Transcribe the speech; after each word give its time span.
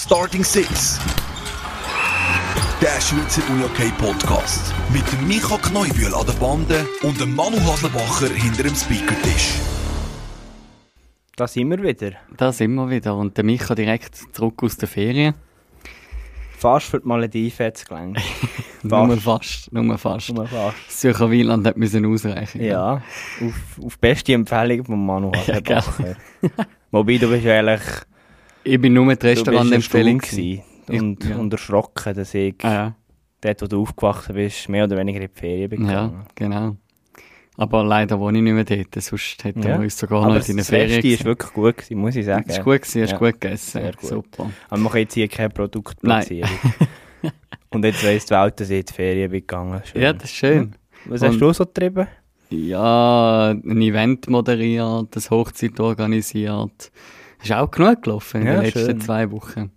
Starting 0.00 0.44
Six. 0.44 1.00
Der 2.80 3.00
Schweizer 3.00 3.42
UJK 3.50 3.98
Podcast. 3.98 4.72
Mit 4.92 5.02
dem 5.12 5.26
Micha 5.26 5.58
Kneubühl 5.58 6.14
an 6.14 6.24
der 6.24 6.34
Bande 6.34 6.86
und 7.02 7.20
dem 7.20 7.34
Manu 7.34 7.56
Haslebacher 7.66 8.32
hinter 8.32 8.62
dem 8.62 8.76
Speakertisch. 8.76 9.54
Da 11.34 11.48
sind 11.48 11.68
wir 11.70 11.82
wieder. 11.82 12.12
Da 12.36 12.52
sind 12.52 12.76
wir 12.76 12.88
wieder. 12.88 13.16
Und 13.16 13.36
der 13.36 13.44
Micha 13.44 13.74
direkt 13.74 14.14
zurück 14.32 14.62
aus 14.62 14.76
der 14.76 14.86
Ferien. 14.86 15.34
Fast 16.56 16.86
für 16.86 17.00
die 17.00 17.08
Malediven 17.08 17.66
jetzt 17.66 17.88
gelangt. 17.88 18.20
Nur 18.84 19.16
fast. 19.16 19.72
Nur 19.72 19.98
fast. 19.98 20.32
Nur 20.32 20.46
fast. 20.46 20.76
Das 20.86 20.96
Zürcher 20.98 21.28
Wieland 21.28 21.66
hat 21.66 21.76
müssen 21.76 22.06
ausreichen. 22.06 22.62
Ja, 22.62 23.02
auf, 23.42 23.84
auf 23.84 23.98
beste 23.98 24.32
Empfehlung 24.32 24.84
von 24.84 25.04
Manu 25.04 25.32
Ja, 25.46 25.54
Haslebacher. 25.54 26.16
Wobei, 26.92 27.18
du 27.18 27.28
bist 27.28 27.44
eigentlich... 27.44 27.82
Ich 28.68 28.80
bin 28.80 28.92
nur 28.92 29.06
bist 29.06 29.22
Restaurantempfehlung. 29.22 30.20
und, 30.88 31.24
ja. 31.24 31.36
und 31.36 31.52
erschrocken, 31.52 32.14
dass 32.14 32.34
ich 32.34 32.54
Ah, 32.62 32.72
ja. 32.72 32.94
dort, 33.40 33.62
wo 33.62 33.66
du 33.66 33.82
aufgewachsen 33.82 34.34
bist, 34.34 34.68
mehr 34.68 34.84
oder 34.84 34.96
weniger 34.96 35.20
in 35.20 35.28
die 35.32 35.38
Ferien 35.40 35.70
bin 35.70 35.86
ja, 35.86 36.06
gegangen. 36.06 36.26
genau. 36.34 36.76
Aber 37.56 37.82
leider 37.84 38.18
wohne 38.20 38.38
ich 38.38 38.44
nicht 38.44 38.52
mehr 38.52 38.64
dort. 38.64 39.02
Sonst 39.02 39.42
hätten 39.42 39.62
Ja. 39.62 39.70
wir 39.70 39.80
uns 39.80 39.98
sogar 39.98 40.22
Aber 40.24 40.34
noch 40.38 40.48
in 40.48 40.56
der 40.56 40.64
Ferien 40.64 40.90
Resti 40.92 41.08
ist 41.08 41.18
gesehen. 41.18 41.26
wirklich 41.26 41.52
gut 41.52 41.76
gewesen, 41.76 41.98
muss 41.98 42.14
ich 42.16 42.24
sagen. 42.24 42.44
Es 42.46 42.58
war 42.58 42.64
gut, 42.64 42.82
gewesen, 42.82 43.02
hast 43.02 43.10
Ja. 43.12 43.18
gut 43.18 43.40
gegessen. 43.40 43.70
Sehr 43.82 43.92
gut. 43.92 44.04
Super. 44.04 44.50
Aber 44.68 44.80
man 44.80 44.92
kann 44.92 45.00
jetzt 45.00 45.14
hier 45.14 45.28
keine 45.28 45.50
Produktplatzierung. 45.50 46.50
und 47.70 47.84
jetzt 47.84 48.04
weiss 48.06 48.26
die 48.26 48.30
Welt, 48.34 48.60
dass 48.60 48.70
ich 48.70 48.78
in 48.80 48.84
die 48.86 48.92
Ferien 48.92 49.30
bin 49.30 49.40
gegangen. 49.40 49.82
Schön. 49.84 50.02
Ja, 50.02 50.12
das 50.12 50.24
ist 50.24 50.36
schön. 50.36 50.74
Was 51.06 51.22
hast 51.22 51.32
Und- 51.34 51.40
du 51.40 51.52
so 51.52 51.64
getrieben? 51.66 52.06
Ja, 52.50 53.50
ein 53.50 53.80
Event 53.82 54.28
moderiert, 54.30 55.08
das 55.10 55.30
Hochzeit 55.30 55.78
organisiert. 55.80 56.90
Ist 57.42 57.52
auch 57.52 57.70
genug 57.70 58.02
gelaufen 58.02 58.40
in 58.42 58.46
Ja, 58.46 58.54
den 58.54 58.62
letzten 58.64 58.86
schön. 58.86 59.00
zwei 59.00 59.30
Wochen. 59.30 59.70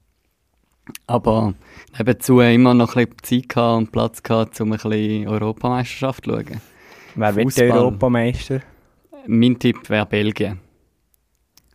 Aber 1.07 1.53
nebenzu 1.97 2.39
immer 2.41 2.73
noch 2.73 2.95
ein 2.95 3.07
bisschen 3.07 3.47
Zeit 3.49 3.57
und 3.57 3.91
Platz 3.91 4.23
gehabt, 4.23 4.59
um 4.61 4.71
ein 4.71 4.77
bisschen 4.79 5.27
Europameisterschaft 5.27 6.25
zu 6.25 6.31
schauen. 6.31 6.61
Wer 7.15 7.35
wird 7.35 7.57
der. 7.57 7.73
Europameister? 7.75 8.61
Mein 9.27 9.59
Tipp 9.59 9.89
wäre 9.89 10.05
Belgien. 10.05 10.59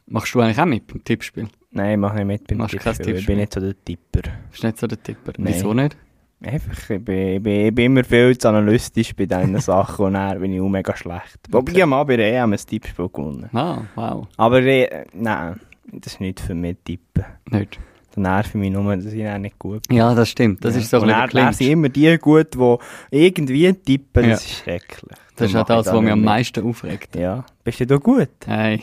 Machst 0.07 0.35
du 0.35 0.41
eigentlich 0.41 0.59
auch 0.61 0.67
mit 0.67 0.87
beim 0.87 1.03
Tippspiel? 1.05 1.49
Nein, 1.71 1.93
ich 1.93 1.99
mache 1.99 2.17
nicht 2.17 2.27
mit 2.27 2.47
beim 2.49 2.59
Machst 2.59 2.79
Tippspiel. 2.79 3.17
Ich 3.17 3.27
bin 3.27 3.39
nicht 3.39 3.53
so 3.53 3.61
der 3.61 3.75
Tipper. 3.85 4.23
Bist 4.51 4.63
du 4.63 4.67
nicht 4.67 4.79
so 4.79 4.87
der 4.87 5.03
Tipper? 5.03 5.33
Nein. 5.39 5.55
Wieso 5.55 5.73
nicht? 5.75 5.97
Einfach, 6.43 6.91
ich 6.91 7.05
bin, 7.05 7.29
ich, 7.37 7.43
bin, 7.43 7.67
ich 7.67 7.75
bin 7.75 7.87
immer 7.87 8.05
viel 8.05 8.37
zu 8.37 8.49
analytisch 8.49 9.15
bei 9.17 9.27
diesen 9.27 9.59
Sachen 9.61 10.07
und 10.07 10.15
dann 10.15 10.39
bin 10.41 10.53
ich 10.53 10.61
auch 10.61 10.69
mega 10.69 10.95
schlecht. 10.97 11.39
Wobei 11.51 11.73
ich 11.73 11.87
mal 11.87 12.05
bei 12.05 12.17
der 12.17 12.43
EM 12.43 12.53
ein 12.53 12.59
Tippspiel 12.59 13.09
gewonnen. 13.09 13.49
Ah, 13.55 13.83
wow. 13.95 14.27
Aber 14.37 14.63
äh, 14.63 15.07
nein, 15.15 15.59
das 15.93 16.15
ist 16.15 16.21
nicht 16.21 16.41
für 16.41 16.55
mich 16.55 16.77
Tippen. 16.85 17.25
Nicht. 17.51 17.79
Dann 18.15 18.23
nerven 18.23 18.61
mich 18.61 18.71
nur, 18.73 18.97
dass 18.97 19.13
ich 19.13 19.23
dann 19.23 19.43
nicht 19.43 19.59
gut 19.59 19.87
bin. 19.89 19.97
Ja, 19.99 20.15
das 20.15 20.31
stimmt. 20.31 20.65
Das 20.65 20.75
Ja. 20.75 20.81
ist 20.81 20.91
so 20.91 21.01
ein 21.03 21.29
bisschen 21.31 21.53
sind 21.53 21.71
immer 21.71 21.89
die 21.91 22.17
gut, 22.19 22.55
die 22.55 22.79
irgendwie 23.11 23.73
tippen, 23.75 24.23
das 24.23 24.27
Ja. 24.27 24.35
ist 24.35 24.59
schrecklich. 24.63 25.19
Das 25.37 25.49
ist 25.49 25.55
Dann 25.55 25.63
auch 25.63 25.67
das, 25.67 25.87
was 25.87 25.95
ich 25.95 26.01
mich 26.01 26.13
am 26.13 26.23
meisten 26.23 26.65
aufregt. 26.67 27.15
Ja, 27.15 27.45
bist 27.63 27.81
du 27.81 27.87
da 27.87 27.97
gut? 27.97 28.29
Hey. 28.47 28.83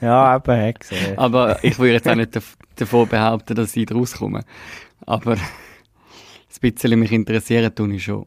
Ja, 0.00 0.36
eben, 0.36 0.74
gesehen. 0.78 1.16
Aber 1.16 1.62
ich 1.64 1.78
würde 1.78 1.92
jetzt 1.94 2.08
auch 2.08 2.14
nicht 2.16 2.34
dav- 2.36 2.56
davon 2.74 3.08
behaupten, 3.08 3.54
dass 3.54 3.76
ich 3.76 3.86
draus 3.86 4.14
komme. 4.14 4.42
Aber 5.06 5.32
ein 5.34 5.38
bisschen 6.72 6.98
mich 6.98 7.12
interessieren 7.12 7.72
tue 7.74 7.94
ich 7.94 8.04
schon. 8.04 8.26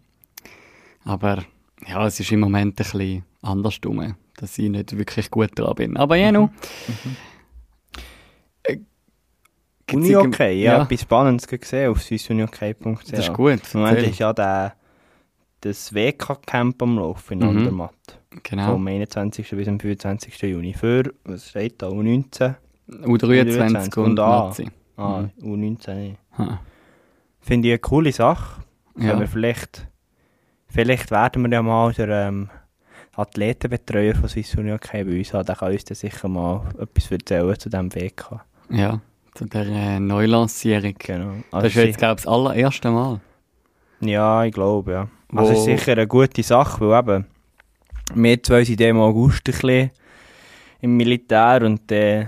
Aber 1.03 1.43
ja, 1.87 2.05
es 2.07 2.19
ist 2.19 2.31
im 2.31 2.39
Moment 2.39 2.73
ein 2.73 2.75
bisschen 2.75 3.23
andersrum, 3.41 4.15
dass 4.37 4.57
ich 4.57 4.69
nicht 4.69 4.97
wirklich 4.97 5.29
gut 5.29 5.51
dran 5.55 5.75
bin. 5.75 5.97
Aber 5.97 6.15
ja, 6.15 6.31
nu. 6.31 6.45
Äh, 6.45 6.49
gibt's 9.89 9.95
Uni 10.05 10.09
irgend- 10.09 10.35
okay, 10.35 10.61
ja, 10.63 10.83
etwas 10.83 11.01
Spannendes 11.01 11.47
gesehen 11.47 11.89
auf 11.91 12.01
swissuniok.ch. 12.01 12.59
Das 13.11 13.19
ist 13.19 13.33
gut. 13.33 13.59
Im 13.73 13.79
Moment 13.81 13.99
ist 14.07 14.19
ja 14.19 14.31
der, 14.33 14.73
das 15.61 15.93
WK-Camp 15.93 16.81
am 16.81 16.97
Laufen 16.97 17.33
in 17.33 17.39
Mhm. 17.39 17.57
Andermatt. 17.57 17.93
Genau. 18.43 18.71
Vom 18.73 18.87
21. 18.87 19.49
bis 19.55 19.67
am 19.67 19.79
25. 19.79 20.41
Juni. 20.43 20.73
Für, 20.73 21.03
was 21.25 21.49
steht 21.49 21.81
da, 21.81 21.87
U19? 21.89 22.55
U23 23.03 23.97
und 23.97 24.05
und 24.11 24.19
A. 24.19 24.45
Nazi. 24.45 24.69
Ah, 24.97 25.21
Mhm. 25.41 25.53
U19 25.53 25.95
nicht. 25.95 26.17
Ha. 26.37 26.59
Finde 27.41 27.67
ich 27.67 27.71
eine 27.73 27.79
coole 27.79 28.11
Sache. 28.11 28.61
Ja. 28.97 29.13
Aber 29.13 29.27
vielleicht, 29.27 29.87
vielleicht 30.67 31.09
werden 31.11 31.41
wir 31.43 31.49
ja 31.51 31.61
mal 31.61 31.91
den 31.93 32.09
ähm, 32.11 32.49
Athletenbetreuer 33.15 34.15
von 34.15 34.29
Swiss 34.29 34.55
Uni 34.55 34.71
okay 34.71 35.03
bei 35.03 35.17
uns 35.17 35.33
haben. 35.33 35.45
Der 35.45 35.55
kann 35.55 35.71
uns 35.71 35.83
dann 35.85 35.95
sicher 35.95 36.27
mal 36.27 36.61
etwas 36.79 37.11
erzählen 37.11 37.57
zu 37.59 37.69
diesem 37.69 37.93
WK. 37.93 38.41
ja, 38.69 38.99
zu 39.39 39.45
der 39.45 39.65
äh, 39.67 39.99
Neulancierung. 40.01 40.95
Genau. 40.99 41.31
Das 41.51 41.63
ist 41.65 41.75
jetzt, 41.75 41.97
glaube 41.97 42.15
ich, 42.19 42.25
das 42.25 42.27
allererste 42.27 42.91
Mal. 42.91 43.21
Ja, 44.01 44.43
ich 44.43 44.53
glaube, 44.53 44.91
ja. 44.91 45.07
Wo- 45.29 45.39
Also 45.39 45.53
ist 45.53 45.63
sicher 45.63 45.93
eine 45.93 46.07
gute 46.07 46.43
Sache, 46.43 46.81
weil 46.89 46.99
eben, 46.99 47.25
wir 48.15 48.43
zwei 48.43 48.65
sind 48.65 48.81
im 48.81 48.99
August 48.99 49.39
ein 49.39 49.43
bisschen 49.53 49.91
im 50.81 50.97
Militär 50.97 51.61
und 51.63 51.89
äh, 51.91 52.25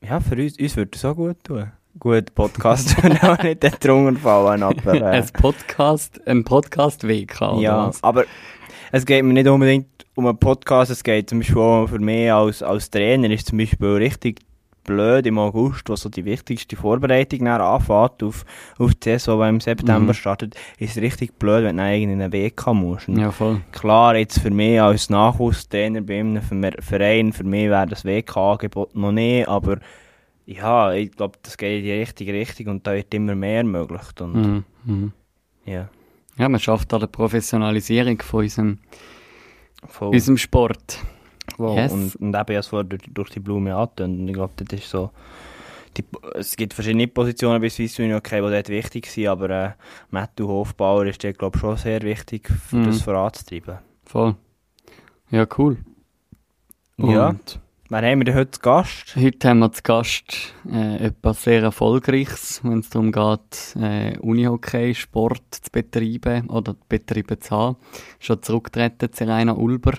ja, 0.00 0.18
für 0.18 0.34
uns, 0.34 0.58
uns 0.58 0.76
würde 0.76 0.90
es 0.94 1.04
auch 1.04 1.14
gut 1.14 1.36
tun. 1.44 1.70
Gut, 1.98 2.34
Podcast 2.34 3.00
würde 3.02 3.22
auch 3.22 3.40
nicht 3.42 3.62
drunter 3.84 4.20
fallen, 4.20 4.62
aber 4.64 4.94
äh, 4.94 5.18
Ein 5.18 5.28
Podcast, 5.32 6.20
ein 6.26 6.42
Podcast-Weg, 6.42 7.34
ja, 7.60 7.86
was? 7.86 8.02
aber 8.02 8.24
es 8.90 9.06
geht 9.06 9.24
mir 9.24 9.32
nicht 9.32 9.46
unbedingt 9.46 9.86
um 10.16 10.26
einen 10.26 10.38
Podcast, 10.38 10.90
es 10.90 11.04
geht 11.04 11.30
zum 11.30 11.38
Beispiel 11.38 11.58
auch 11.58 11.86
für 11.86 12.00
mich 12.00 12.32
als, 12.32 12.62
als 12.64 12.90
Trainer 12.90 13.30
ist 13.30 13.46
zum 13.46 13.58
Beispiel 13.58 13.88
richtig 13.94 14.40
blöd 14.86 15.26
im 15.26 15.38
August, 15.38 15.88
wo 15.88 15.96
so 15.96 16.08
die 16.08 16.24
wichtigste 16.24 16.76
Vorbereitung 16.76 17.44
dann 17.44 17.60
anfängt 17.60 18.22
auf, 18.22 18.44
auf 18.78 18.94
die 18.94 19.10
Saison, 19.10 19.42
die 19.42 19.48
im 19.48 19.60
September 19.60 20.12
Mhm. 20.12 20.14
startet, 20.14 20.54
ist 20.78 20.96
es 20.96 21.02
richtig 21.02 21.38
blöd, 21.38 21.64
wenn 21.64 21.76
du 21.76 21.94
in 21.96 22.10
einen 22.10 22.32
WK 22.32 22.72
musst. 22.72 23.08
Und 23.08 23.18
Ja, 23.18 23.30
voll. 23.30 23.60
Klar, 23.72 24.16
jetzt 24.16 24.38
für 24.40 24.50
mich 24.50 24.80
als 24.80 25.10
Nachwuchstrainer 25.10 26.00
bei 26.00 26.20
einem 26.20 26.40
Ver- 26.42 26.80
Verein, 26.80 27.32
für 27.32 27.44
mich 27.44 27.68
wäre 27.68 27.86
das 27.86 28.04
WK-Angebot 28.04 28.94
noch 28.94 29.12
nicht, 29.12 29.48
aber 29.48 29.78
ja, 30.46 30.92
ich 30.92 31.10
glaube, 31.10 31.38
das 31.42 31.56
geht 31.58 31.78
in 31.80 31.84
die 31.84 31.92
richtige 31.92 32.32
Richtung 32.32 32.68
und 32.68 32.86
da 32.86 32.94
wird 32.94 33.12
immer 33.12 33.34
mehr 33.34 33.58
ermöglicht. 33.58 34.20
Und, 34.20 34.34
Mhm. 34.34 34.64
Mhm. 34.84 35.12
ja, 35.64 35.88
Ja, 36.38 36.48
man 36.50 36.60
schafft 36.60 36.92
da 36.92 36.98
die 36.98 37.06
Professionalisierung 37.06 38.20
von 38.20 38.40
unserem, 38.44 38.78
voll. 39.88 40.08
unserem 40.08 40.36
Sport. 40.36 40.98
Wow. 41.58 41.76
Yes. 41.76 41.92
Und, 41.92 42.16
und 42.16 42.34
eben, 42.36 42.56
es 42.56 42.72
wurde 42.72 42.88
durch, 42.90 43.02
durch 43.12 43.30
die 43.30 43.40
Blume 43.40 43.74
angetönt. 43.74 44.18
Und 44.20 44.28
ich 44.28 44.34
glaube, 44.34 44.52
das 44.56 44.78
ist 44.80 44.90
so. 44.90 45.10
Die, 45.96 46.04
es 46.34 46.54
gibt 46.56 46.74
verschiedene 46.74 47.08
Positionen 47.08 47.60
bei 47.62 47.70
Swiss 47.70 47.98
Union, 47.98 48.18
okay, 48.18 48.42
die 48.42 48.50
dort 48.50 48.68
wichtig 48.68 49.06
sind, 49.06 49.28
aber 49.28 49.48
äh, 49.50 49.70
Matthew 50.10 50.46
Hofbauer 50.46 51.06
ist 51.06 51.24
dort, 51.24 51.38
glaube 51.38 51.56
ich, 51.56 51.60
schon 51.62 51.76
sehr 51.78 52.02
wichtig, 52.02 52.48
für 52.68 52.76
Mhm. 52.76 52.84
das 52.84 53.00
voranzutreiben. 53.00 53.78
Voll. 54.04 54.34
Ja, 55.30 55.46
cool. 55.56 55.78
Ja. 56.98 57.28
Und 57.30 57.60
Wer 57.88 58.02
haben 58.02 58.18
wir 58.18 58.24
denn 58.24 58.34
heute 58.34 58.50
zu 58.50 58.60
Gast? 58.60 59.14
heute 59.16 59.48
haben 59.48 59.60
wir 59.60 59.72
zu 59.72 59.82
Gast 59.82 60.52
äh, 60.70 61.06
etwas 61.06 61.44
sehr 61.44 61.62
Erfolgreiches, 61.62 62.60
wenn 62.64 62.80
es 62.80 62.90
darum 62.90 63.12
geht, 63.12 63.76
äh, 63.80 64.18
Unihockey-Sport 64.18 65.42
zu 65.50 65.70
betreiben 65.70 66.50
oder 66.50 66.74
betreiben 66.88 67.40
zu 67.40 67.50
haben. 67.56 67.76
Schon 68.18 68.42
zurückgetreten, 68.42 69.08
Serena 69.12 69.52
Ulber. 69.52 69.92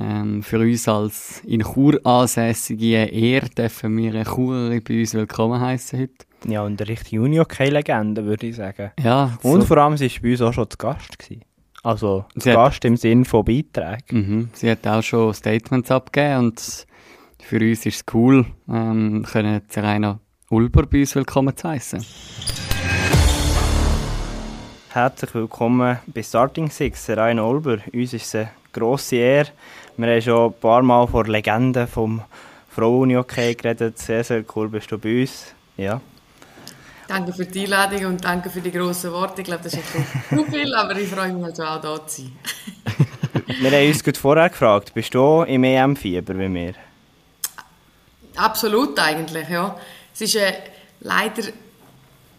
Ähm, 0.00 0.42
für 0.44 0.60
uns 0.60 0.86
als 0.86 1.40
in 1.44 1.62
Chur 1.62 2.00
ansässige 2.04 3.04
Ehre 3.06 3.48
dürfen 3.48 3.96
wir 3.96 4.10
eine 4.14 4.24
Churerin 4.24 4.82
bei 4.84 5.00
uns 5.00 5.14
willkommen 5.14 5.60
heißen 5.60 5.98
heute. 5.98 6.24
Ja, 6.46 6.62
und 6.62 6.80
eine 6.80 6.88
richtige 6.88 7.20
Union-Legende, 7.20 8.24
würde 8.24 8.46
ich 8.46 8.56
sagen. 8.56 8.92
Ja, 9.02 9.36
Und 9.42 9.62
so- 9.62 9.66
vor 9.66 9.78
allem, 9.78 9.96
sie 9.96 10.08
war 10.08 10.22
bei 10.22 10.30
uns 10.30 10.42
auch 10.42 10.52
schon 10.52 10.70
zu 10.70 10.76
Gast. 10.78 11.18
Gewesen. 11.18 11.42
Also, 11.82 12.26
zu 12.38 12.50
Gast 12.52 12.84
im 12.84 12.96
Sinn 12.96 13.24
von 13.24 13.44
Beiträgen. 13.44 13.98
Mhm. 14.10 14.48
Sie 14.52 14.70
hat 14.70 14.86
auch 14.86 15.02
schon 15.02 15.34
Statements 15.34 15.90
abgegeben 15.90 16.38
und 16.46 16.86
für 17.42 17.56
uns 17.56 17.84
ist 17.86 17.86
es 17.86 18.04
cool, 18.14 18.46
ähm, 18.68 19.24
können 19.30 19.62
Serena 19.68 20.20
Ulber 20.50 20.84
bei 20.86 21.00
uns 21.00 21.14
willkommen 21.16 21.56
zu 21.56 21.68
heißen. 21.68 22.04
Herzlich 24.90 25.34
willkommen 25.34 25.98
bei 26.06 26.22
Starting 26.22 26.70
Six, 26.70 27.10
Rainer 27.10 27.44
Olber. 27.44 27.78
Uns 27.92 28.12
ist 28.12 28.26
es 28.26 28.34
eine 28.34 28.50
grosse 28.72 29.16
Ehre. 29.16 29.48
Wir 29.96 30.12
haben 30.12 30.22
schon 30.22 30.52
ein 30.52 30.60
paar 30.60 30.82
Mal 30.82 31.06
vor 31.06 31.26
Legenden 31.26 31.86
vom 31.86 32.22
Frauen-Hockey 32.70 33.54
geredet. 33.54 33.98
Sehr, 33.98 34.22
sehr 34.22 34.44
cool 34.54 34.68
bist 34.68 34.90
du 34.92 34.98
bei 34.98 35.22
uns. 35.22 35.52
Ja. 35.76 36.00
Danke 37.08 37.32
für 37.32 37.46
die 37.46 37.64
Einladung 37.64 38.04
und 38.06 38.24
danke 38.24 38.50
für 38.50 38.60
die 38.60 38.70
grossen 38.70 39.10
Worte. 39.12 39.40
Ich 39.40 39.46
glaube, 39.46 39.64
das 39.64 39.72
ist 39.72 39.82
bisschen 39.92 40.44
zu 40.44 40.52
viel, 40.52 40.74
aber 40.74 40.94
ich 40.96 41.08
freue 41.08 41.32
mich 41.32 41.44
also 41.44 41.64
auch 41.64 41.80
da 41.80 42.06
zu 42.06 42.22
sein. 42.22 42.32
Wir 43.60 43.70
haben 43.70 43.88
uns 43.88 44.04
gerade 44.04 44.18
vorher 44.18 44.50
gefragt, 44.50 44.92
bist 44.92 45.14
du 45.14 45.42
im 45.42 45.64
EM-Fieber 45.64 46.38
wie 46.38 46.52
wir? 46.52 46.74
Absolut 48.36 48.98
eigentlich, 48.98 49.48
ja. 49.48 49.74
Es 50.12 50.20
ist 50.20 50.36
äh, 50.36 50.52
leider, 51.00 51.44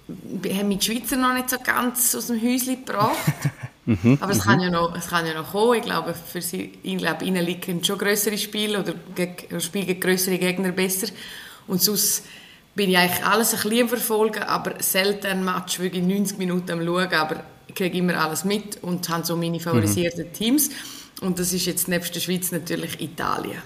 wir 0.07 0.55
haben 0.55 0.69
die 0.69 0.81
Schweizer 0.81 1.17
noch 1.17 1.33
nicht 1.33 1.49
so 1.49 1.57
ganz 1.63 2.13
aus 2.15 2.27
dem 2.27 2.41
Häuschen 2.41 2.85
gebracht. 2.85 3.15
Aber 4.19 4.31
es 4.31 4.43
kann, 4.43 4.59
ja 4.59 4.69
noch, 4.69 4.95
es 4.95 5.07
kann 5.07 5.25
ja 5.25 5.33
noch 5.33 5.51
kommen. 5.51 5.79
Ich 5.79 5.83
glaube, 5.83 6.13
für 6.13 6.41
sie, 6.41 6.73
ich 6.83 6.97
glaube, 6.97 7.25
ihnen 7.25 7.43
liegen 7.43 7.83
schon 7.83 7.97
größere 7.97 8.37
Spiele 8.37 8.79
oder 8.79 8.93
geg- 9.15 9.47
oder 9.49 9.59
Spiele 9.59 9.85
gegen 9.85 9.99
größere 9.99 10.37
Gegner 10.37 10.71
besser. 10.71 11.07
Und 11.67 11.81
sonst 11.81 12.25
bin 12.75 12.91
ich 12.91 12.97
eigentlich 12.97 13.25
alles 13.25 13.53
ein 13.53 13.69
bisschen 13.69 13.89
verfolgen, 13.89 14.43
aber 14.43 14.81
selten 14.81 15.27
ein 15.27 15.43
Match 15.43 15.79
wirklich 15.79 16.03
90 16.03 16.37
Minuten 16.37 16.71
am 16.71 16.85
schauen, 16.85 17.13
aber 17.13 17.43
ich 17.67 17.75
kriege 17.75 17.97
immer 17.97 18.17
alles 18.17 18.45
mit 18.45 18.81
und 18.83 19.07
habe 19.09 19.25
so 19.25 19.35
meine 19.35 19.59
favorisierten 19.59 20.27
mhm. 20.27 20.33
Teams. 20.33 20.69
Und 21.21 21.39
das 21.39 21.51
ist 21.53 21.65
jetzt 21.65 21.87
nebst 21.87 22.15
der 22.15 22.19
Schweiz 22.19 22.51
natürlich 22.51 23.01
Italien. 23.01 23.61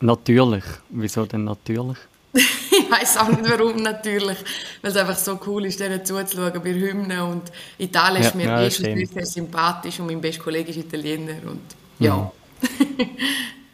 Natürlich. 0.00 0.64
Wieso 0.90 1.26
denn 1.26 1.44
natürlich? 1.44 1.98
ich 2.86 3.00
weiß 3.00 3.16
auch 3.18 3.28
nicht 3.28 3.48
warum 3.48 3.76
natürlich, 3.76 4.38
weil 4.82 4.90
es 4.90 4.96
einfach 4.96 5.16
so 5.16 5.38
cool 5.46 5.66
ist, 5.66 5.80
denen 5.80 6.04
zuzuschauen 6.04 6.60
bei 6.62 6.72
Hymnen 6.72 7.20
und 7.20 7.52
Italien 7.78 8.22
ja, 8.22 8.28
ist 8.28 8.34
mir 8.34 8.46
ja, 8.46 8.62
eh 8.62 8.70
sehr, 8.70 9.06
sehr 9.06 9.26
sympathisch 9.26 10.00
und 10.00 10.06
mein 10.06 10.20
bester 10.20 10.44
Kollege 10.44 10.70
ist 10.70 10.76
Italiener 10.76 11.36
und 11.46 11.60
ja. 11.98 12.30
Mhm. 12.60 13.08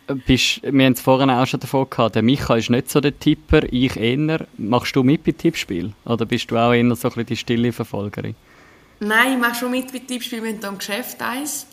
Bist, 0.26 0.60
wir 0.62 0.84
haben 0.84 0.92
es 0.92 1.00
vorhin 1.00 1.30
auch 1.30 1.46
schon 1.46 1.60
davon 1.60 1.88
gehabt, 1.88 2.16
der 2.16 2.22
Micha 2.22 2.56
ist 2.56 2.70
nicht 2.70 2.90
so 2.90 3.00
der 3.00 3.18
Tipper, 3.18 3.62
ich 3.72 3.96
eher. 3.96 4.46
Machst 4.58 4.94
du 4.96 5.02
mit 5.02 5.24
bei 5.24 5.32
Tippspiel? 5.32 5.92
Oder 6.04 6.26
bist 6.26 6.50
du 6.50 6.56
auch 6.56 6.72
eher 6.72 6.82
so 6.96 7.08
ein 7.08 7.14
bisschen 7.14 7.26
die 7.26 7.36
stille 7.36 7.72
Verfolgerin? 7.72 8.34
Nein, 9.00 9.34
ich 9.34 9.38
mache 9.38 9.54
schon 9.54 9.70
mit 9.70 9.90
bei 9.92 10.00
Tippspiel, 10.00 10.42
wenn 10.42 10.60
du 10.60 10.68
am 10.68 10.76
Geschäft 10.76 11.22
eins. 11.22 11.66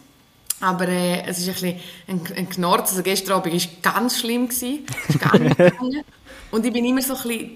Aber 0.61 0.87
äh, 0.87 1.23
es 1.25 1.39
ist 1.39 1.47
ein 1.47 1.53
bisschen 1.53 1.79
ein, 2.07 2.21
ein 2.37 2.49
Knorz. 2.49 2.91
Also 2.91 3.03
gestern 3.03 3.33
Abend 3.33 3.53
war 3.53 3.93
ganz 3.93 4.19
schlimm. 4.19 4.47
Gewesen. 4.47 4.85
Ist 5.07 5.19
gar 5.19 5.37
nicht 5.37 5.55
Und 6.51 6.65
ich 6.65 6.73
bin 6.73 6.85
immer 6.85 7.01
so 7.01 7.15
ein 7.15 7.21
bisschen, 7.21 7.49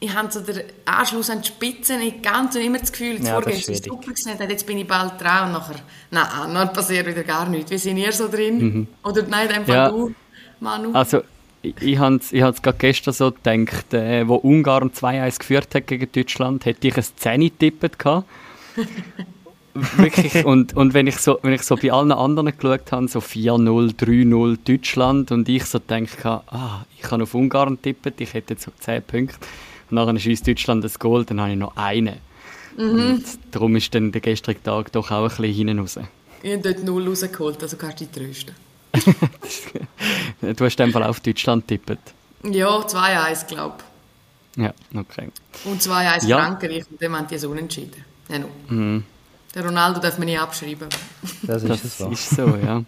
ich 0.00 0.14
habe 0.14 0.30
so 0.30 0.40
den 0.40 0.62
Anschluss 0.84 1.30
an 1.30 1.40
die 1.40 1.48
Spitze 1.48 1.96
nicht 1.96 2.22
ganz 2.22 2.54
und 2.56 2.62
immer 2.62 2.78
das 2.78 2.92
Gefühl, 2.92 3.14
jetzt 3.14 3.26
ja, 3.26 3.34
vorgehen 3.34 3.56
ist 3.56 3.84
super 3.84 4.12
gewesen, 4.12 4.32
jetzt 4.48 4.66
bin 4.66 4.78
ich 4.78 4.86
bald 4.86 5.20
dran 5.20 5.46
und 5.46 5.52
nachher, 5.52 5.76
nein, 6.10 6.54
dann 6.54 6.72
passiert 6.72 7.06
wieder 7.06 7.22
gar 7.22 7.48
nichts. 7.48 7.70
Wie 7.70 7.78
sind 7.78 7.96
ihr 7.96 8.12
so 8.12 8.28
drin? 8.28 8.58
Mhm. 8.58 8.86
Oder 9.02 9.22
nein, 9.22 9.48
einfach 9.48 9.74
ja. 9.74 9.88
du, 9.88 10.14
Manu? 10.60 10.92
Also, 10.92 11.22
ich, 11.62 11.74
ich 11.80 11.98
habe 11.98 12.16
es 12.16 12.30
gerade 12.62 12.78
gestern 12.78 13.14
so 13.14 13.32
gedacht, 13.32 13.94
äh, 13.94 14.28
wo 14.28 14.34
Ungarn 14.34 14.90
2-1 14.90 15.38
geführt 15.38 15.74
hat 15.74 15.86
gegen 15.86 16.10
Deutschland, 16.12 16.66
hätte 16.66 16.88
ich 16.88 16.96
ein 16.96 17.04
10 17.16 17.40
getippt 17.40 17.98
gehabt. 17.98 18.28
Wirklich. 19.74 20.44
Und, 20.44 20.76
und 20.76 20.94
wenn, 20.94 21.08
ich 21.08 21.16
so, 21.16 21.38
wenn 21.42 21.52
ich 21.52 21.62
so 21.62 21.76
bei 21.76 21.90
allen 21.90 22.12
anderen 22.12 22.56
geschaut 22.56 22.92
habe, 22.92 23.08
so 23.08 23.18
4-0, 23.18 23.96
3-0 23.96 24.58
Deutschland 24.64 25.32
und 25.32 25.48
ich 25.48 25.64
so 25.64 25.80
denke, 25.80 26.42
ah, 26.46 26.84
ich 26.96 27.10
habe 27.10 27.24
auf 27.24 27.34
Ungarn 27.34 27.80
tippet, 27.82 28.20
ich 28.20 28.34
hätte 28.34 28.54
jetzt 28.54 28.64
so 28.64 28.70
10 28.78 29.02
Punkte. 29.02 29.38
Und 29.90 29.96
nachher 29.96 30.18
schießt 30.18 30.46
Deutschland 30.46 30.84
das 30.84 30.98
Goal, 30.98 31.24
dann 31.24 31.40
habe 31.40 31.50
ich 31.52 31.58
noch 31.58 31.76
einen. 31.76 32.16
Mhm. 32.76 32.84
Und 32.84 33.24
darum 33.50 33.74
ist 33.74 33.92
dann 33.94 34.12
der 34.12 34.20
gestrige 34.20 34.62
Tag 34.62 34.92
doch 34.92 35.10
auch 35.10 35.24
ein 35.24 35.28
bisschen 35.28 35.68
hinten 35.68 35.78
raus. 35.80 35.98
Ich 36.42 36.52
habe 36.52 36.62
dort 36.62 36.84
0 36.84 37.08
rausgeholt, 37.08 37.62
also 37.62 37.76
kannst 37.76 38.00
du 38.00 38.04
dich 38.04 38.14
trösten. 38.14 38.54
du 40.40 40.64
hast 40.64 40.78
in 40.78 40.86
dem 40.86 40.92
Fall 40.92 41.02
auf 41.02 41.18
Deutschland 41.18 41.66
tippet. 41.66 41.98
Ja, 42.44 42.68
2-1, 42.68 43.48
glaube 43.48 43.76
ich. 43.78 44.62
Ja, 44.62 44.72
okay. 44.94 45.30
Und 45.64 45.82
2-1 45.82 46.26
ja. 46.28 46.38
Frankreich 46.38 46.84
und 46.88 47.02
dann 47.02 47.16
haben 47.16 47.26
die 47.26 47.38
so 47.38 47.50
unentschieden. 47.50 48.04
Ja, 48.28 48.38
no. 48.38 48.48
mhm. 48.68 49.04
Der 49.54 49.64
Ronaldo 49.64 50.00
darf 50.00 50.18
man 50.18 50.26
nicht 50.26 50.40
abschreiben. 50.40 50.88
Das 51.42 51.62
ist, 51.62 51.84
das 51.84 51.98
so. 51.98 52.10
ist 52.10 52.30
so, 52.30 52.56
ja. 52.56 52.82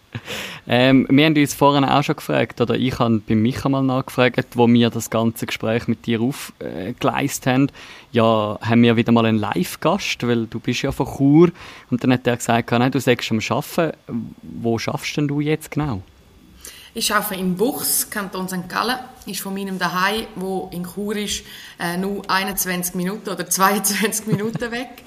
ähm, 0.66 1.06
wir 1.08 1.26
haben 1.26 1.36
uns 1.36 1.54
vorhin 1.54 1.84
auch 1.84 2.02
schon 2.02 2.16
gefragt, 2.16 2.60
oder 2.60 2.74
ich 2.74 2.98
habe 2.98 3.20
bei 3.20 3.36
Micha 3.36 3.68
mal 3.68 3.82
nachgefragt, 3.82 4.56
wo 4.56 4.66
wir 4.66 4.90
das 4.90 5.08
ganze 5.08 5.46
Gespräch 5.46 5.86
mit 5.86 6.06
dir 6.06 6.20
aufgeleistet 6.20 7.46
haben. 7.46 7.70
Ja, 8.10 8.58
haben 8.60 8.82
wir 8.82 8.96
wieder 8.96 9.12
mal 9.12 9.24
einen 9.24 9.38
Live-Gast, 9.38 10.26
weil 10.26 10.46
du 10.46 10.58
bist 10.58 10.82
ja 10.82 10.90
von 10.90 11.06
Chur. 11.06 11.50
Und 11.90 12.02
dann 12.02 12.12
hat 12.12 12.26
er 12.26 12.36
gesagt, 12.36 12.72
nein, 12.72 12.90
du 12.90 12.98
sagst 12.98 13.30
am 13.30 13.38
Arbeiten. 13.48 13.96
Wo 14.42 14.78
schaffst 14.78 15.16
denn 15.16 15.28
du 15.28 15.40
jetzt 15.40 15.70
genau? 15.70 16.02
Ich 16.96 17.12
arbeite 17.14 17.40
im 17.40 17.56
Buchs, 17.56 18.10
Kanton 18.10 18.48
St. 18.48 18.68
Gallen. 18.68 18.98
Ist 19.26 19.40
von 19.40 19.54
meinem 19.54 19.78
Daheim, 19.78 20.26
wo 20.34 20.70
in 20.72 20.84
Chur 20.84 21.16
ist, 21.16 21.44
äh, 21.78 21.96
nur 21.96 22.28
21 22.28 22.94
Minuten 22.94 23.30
oder 23.30 23.48
22 23.48 24.26
Minuten 24.28 24.70
weg. 24.72 25.02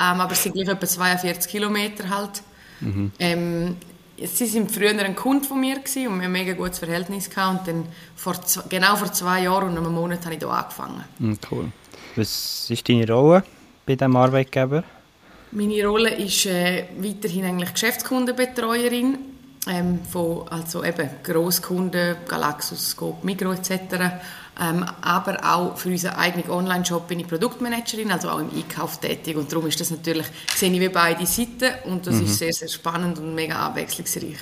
Ähm, 0.00 0.20
aber 0.20 0.32
es 0.32 0.42
sind 0.42 0.54
gleich 0.54 0.68
etwa 0.68 0.86
42 0.86 1.50
Kilometer 1.50 2.08
halt. 2.08 2.42
Mhm. 2.80 3.12
Ähm, 3.18 3.76
sie 4.16 4.46
sind 4.46 4.70
früher 4.70 4.90
ein 4.90 5.16
Kunde 5.16 5.46
von 5.46 5.60
mir 5.60 5.76
gewesen 5.76 6.08
und 6.08 6.18
wir 6.18 6.24
haben 6.24 6.24
ein 6.24 6.32
mega 6.32 6.52
gutes 6.52 6.78
Verhältnis 6.78 7.28
gehabt. 7.28 7.60
Und 7.60 7.68
dann 7.68 7.86
vor 8.16 8.40
zwei, 8.42 8.62
genau 8.68 8.96
vor 8.96 9.12
zwei 9.12 9.42
Jahren 9.42 9.70
und 9.70 9.78
einem 9.78 9.94
Monat 9.94 10.24
habe 10.24 10.34
ich 10.34 10.40
hier 10.40 10.48
angefangen. 10.48 11.04
Mhm, 11.18 11.38
cool. 11.50 11.72
Was 12.16 12.70
ist 12.70 12.88
deine 12.88 13.10
Rolle 13.10 13.44
bei 13.86 13.96
diesem 13.96 14.16
Arbeitgeber? 14.16 14.84
Meine 15.50 15.86
Rolle 15.86 16.14
ist 16.14 16.46
äh, 16.46 16.84
weiterhin 16.98 17.44
eigentlich 17.44 17.72
Geschäftskundenbetreuerin 17.72 19.18
ähm, 19.68 20.00
von 20.10 20.48
also 20.48 20.82
eben 20.84 21.08
Grosskunden, 21.22 22.16
Galaxus, 22.26 22.90
Scope, 22.90 23.24
Migro 23.24 23.52
etc. 23.52 23.70
Ähm, 24.60 24.84
aber 25.02 25.38
auch 25.44 25.76
für 25.76 25.88
unseren 25.88 26.16
eigenen 26.16 26.50
Online-Shop 26.50 27.06
bin 27.06 27.20
ich 27.20 27.28
Produktmanagerin, 27.28 28.10
also 28.10 28.30
auch 28.30 28.40
im 28.40 28.50
Einkauf 28.54 28.98
tätig. 28.98 29.36
Und 29.36 29.52
darum 29.52 29.66
ist 29.68 29.80
das 29.80 29.90
natürlich, 29.90 30.26
sehe 30.54 30.72
ich 30.72 30.80
wie 30.80 30.88
beide 30.88 31.24
Seiten 31.26 31.70
und 31.84 32.06
das 32.06 32.16
mhm. 32.16 32.24
ist 32.24 32.38
sehr, 32.38 32.52
sehr 32.52 32.68
spannend 32.68 33.18
und 33.18 33.34
mega 33.34 33.54
abwechslungsreich. 33.54 34.38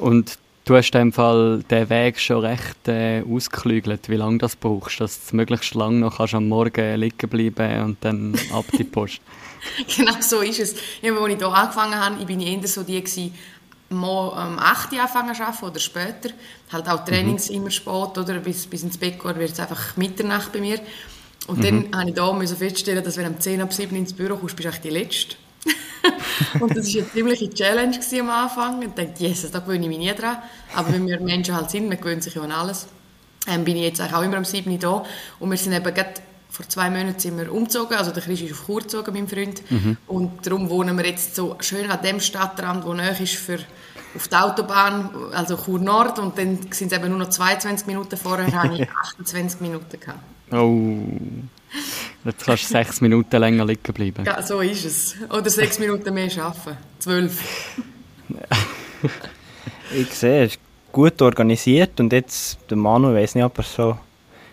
Und 0.00 0.38
du 0.64 0.74
hast 0.74 0.94
in 0.94 1.00
dem 1.00 1.12
Fall 1.12 1.62
den 1.70 1.90
Weg 1.90 2.18
schon 2.18 2.44
recht 2.44 2.88
äh, 2.88 3.22
ausgeklügelt, 3.22 4.08
wie 4.08 4.16
lange 4.16 4.38
das 4.38 4.56
brauchst, 4.56 5.00
dass 5.00 5.26
du 5.26 5.36
möglichst 5.36 5.74
lange 5.74 5.98
noch 5.98 6.16
kannst 6.16 6.34
am 6.34 6.48
Morgen 6.48 6.98
liegen 6.98 7.28
bleiben 7.28 7.82
und 7.84 7.98
dann 8.00 8.38
ab 8.52 8.64
die 8.72 8.84
Post. 8.84 9.20
genau 9.96 10.14
so 10.20 10.40
ist 10.40 10.60
es. 10.60 10.74
Ja, 11.02 11.12
als 11.14 11.32
ich 11.32 11.38
hier 11.38 11.46
angefangen 11.46 11.94
habe, 11.94 12.16
ich 12.20 12.26
bin 12.26 12.40
eher 12.40 12.66
so 12.66 12.82
die 12.82 13.00
gewesen, 13.00 13.34
mal 13.90 14.28
um 14.28 14.58
8 14.58 14.92
Uhr 14.92 15.02
anfangen 15.02 15.34
zu 15.34 15.42
arbeiten 15.42 15.64
oder 15.64 15.80
später. 15.80 16.30
Halt 16.72 16.88
auch 16.88 17.04
Trainings 17.04 17.48
mhm. 17.48 17.56
immer 17.56 17.70
spät 17.70 18.18
oder 18.18 18.38
bis, 18.40 18.66
bis 18.66 18.82
ins 18.82 18.98
Bett 18.98 19.20
gehen, 19.20 19.38
wird 19.38 19.52
es 19.52 19.60
einfach 19.60 19.96
Mitternacht 19.96 20.52
bei 20.52 20.60
mir. 20.60 20.80
Und 21.46 21.58
mhm. 21.58 21.62
dann 21.62 21.74
musste 21.90 22.08
ich 22.08 22.14
da 22.14 22.32
müssen 22.32 22.56
feststellen, 22.56 23.04
dass 23.04 23.16
wenn 23.16 23.24
du 23.24 23.30
um 23.30 23.40
10 23.40 23.62
ab 23.62 23.72
7 23.72 23.96
ins 23.96 24.12
Büro 24.12 24.36
kommst, 24.36 24.56
bist 24.56 24.78
du 24.78 24.82
die 24.82 24.90
Letzte. 24.90 25.36
und 26.60 26.76
das 26.76 26.94
war 26.94 27.02
eine 27.02 27.12
ziemliche 27.12 27.50
Challenge 27.50 27.98
am 28.20 28.30
Anfang. 28.30 28.82
Ich 28.82 28.88
dachte, 28.88 29.24
Jesus, 29.24 29.50
da 29.50 29.60
gewöhne 29.60 29.84
ich 29.84 29.88
mich 29.88 29.98
nie 29.98 30.14
dran. 30.14 30.38
Aber 30.74 30.92
wenn 30.92 31.06
wir 31.06 31.20
Menschen 31.20 31.56
halt 31.56 31.70
sind, 31.70 31.88
man 31.88 31.98
gewöhnt 31.98 32.22
sich 32.22 32.34
ja 32.34 32.42
an 32.42 32.52
alles, 32.52 32.86
ähm, 33.46 33.64
bin 33.64 33.76
ich 33.76 33.82
jetzt 33.82 34.00
auch 34.00 34.22
immer 34.22 34.38
um 34.38 34.44
7 34.44 34.70
Uhr 34.70 34.78
da. 34.78 35.04
Und 35.40 35.50
wir 35.50 35.56
sind 35.56 35.72
eben 35.72 35.94
gerade 35.94 36.14
vor 36.58 36.68
zwei 36.68 36.90
Monaten 36.90 37.20
sind 37.20 37.38
wir 37.38 37.52
umgezogen, 37.52 37.96
also 37.96 38.10
der 38.10 38.20
Chris 38.20 38.40
ist 38.40 38.50
auf 38.50 38.66
Chur 38.66 38.80
gezogen, 38.80 39.12
mein 39.14 39.28
Freund. 39.28 39.62
Mhm. 39.70 39.96
Und 40.08 40.44
darum 40.44 40.68
wohnen 40.68 40.98
wir 40.98 41.06
jetzt 41.06 41.36
so 41.36 41.56
schön 41.60 41.88
an 41.88 42.02
dem 42.02 42.18
Stadtrand, 42.18 42.84
wo 42.84 42.94
näher 42.94 43.18
ist 43.20 43.36
für 43.36 43.60
auf 44.16 44.26
der 44.26 44.44
Autobahn, 44.44 45.08
also 45.32 45.56
Chur 45.56 45.78
Nord. 45.78 46.18
Und 46.18 46.36
dann 46.36 46.58
sind 46.72 46.90
es 46.90 46.98
eben 46.98 47.10
nur 47.10 47.20
noch 47.20 47.28
22 47.28 47.86
Minuten, 47.86 48.16
vorher 48.16 48.52
habe 48.60 48.74
ich 48.74 48.88
28 48.90 49.60
Minuten 49.60 50.00
gehabt. 50.00 50.18
Oh, 50.50 50.98
jetzt 52.24 52.44
kannst 52.44 52.64
du 52.64 52.68
sechs 52.72 53.00
Minuten 53.00 53.36
länger 53.36 53.64
liegen 53.64 53.94
bleiben. 53.94 54.24
Ja, 54.24 54.42
so 54.42 54.58
ist 54.58 54.84
es. 54.84 55.14
Oder 55.30 55.50
sechs 55.50 55.78
Minuten 55.78 56.12
mehr 56.12 56.28
arbeiten. 56.42 56.76
Zwölf. 56.98 57.40
ich 59.94 60.12
sehe, 60.12 60.46
es 60.46 60.54
ist 60.54 60.60
gut 60.90 61.22
organisiert 61.22 62.00
und 62.00 62.12
jetzt, 62.12 62.58
der 62.68 62.76
Manu, 62.76 63.10
ich 63.10 63.22
weiß 63.22 63.36
nicht, 63.36 63.44
ob 63.44 63.58
er 63.58 63.64
so 63.64 63.98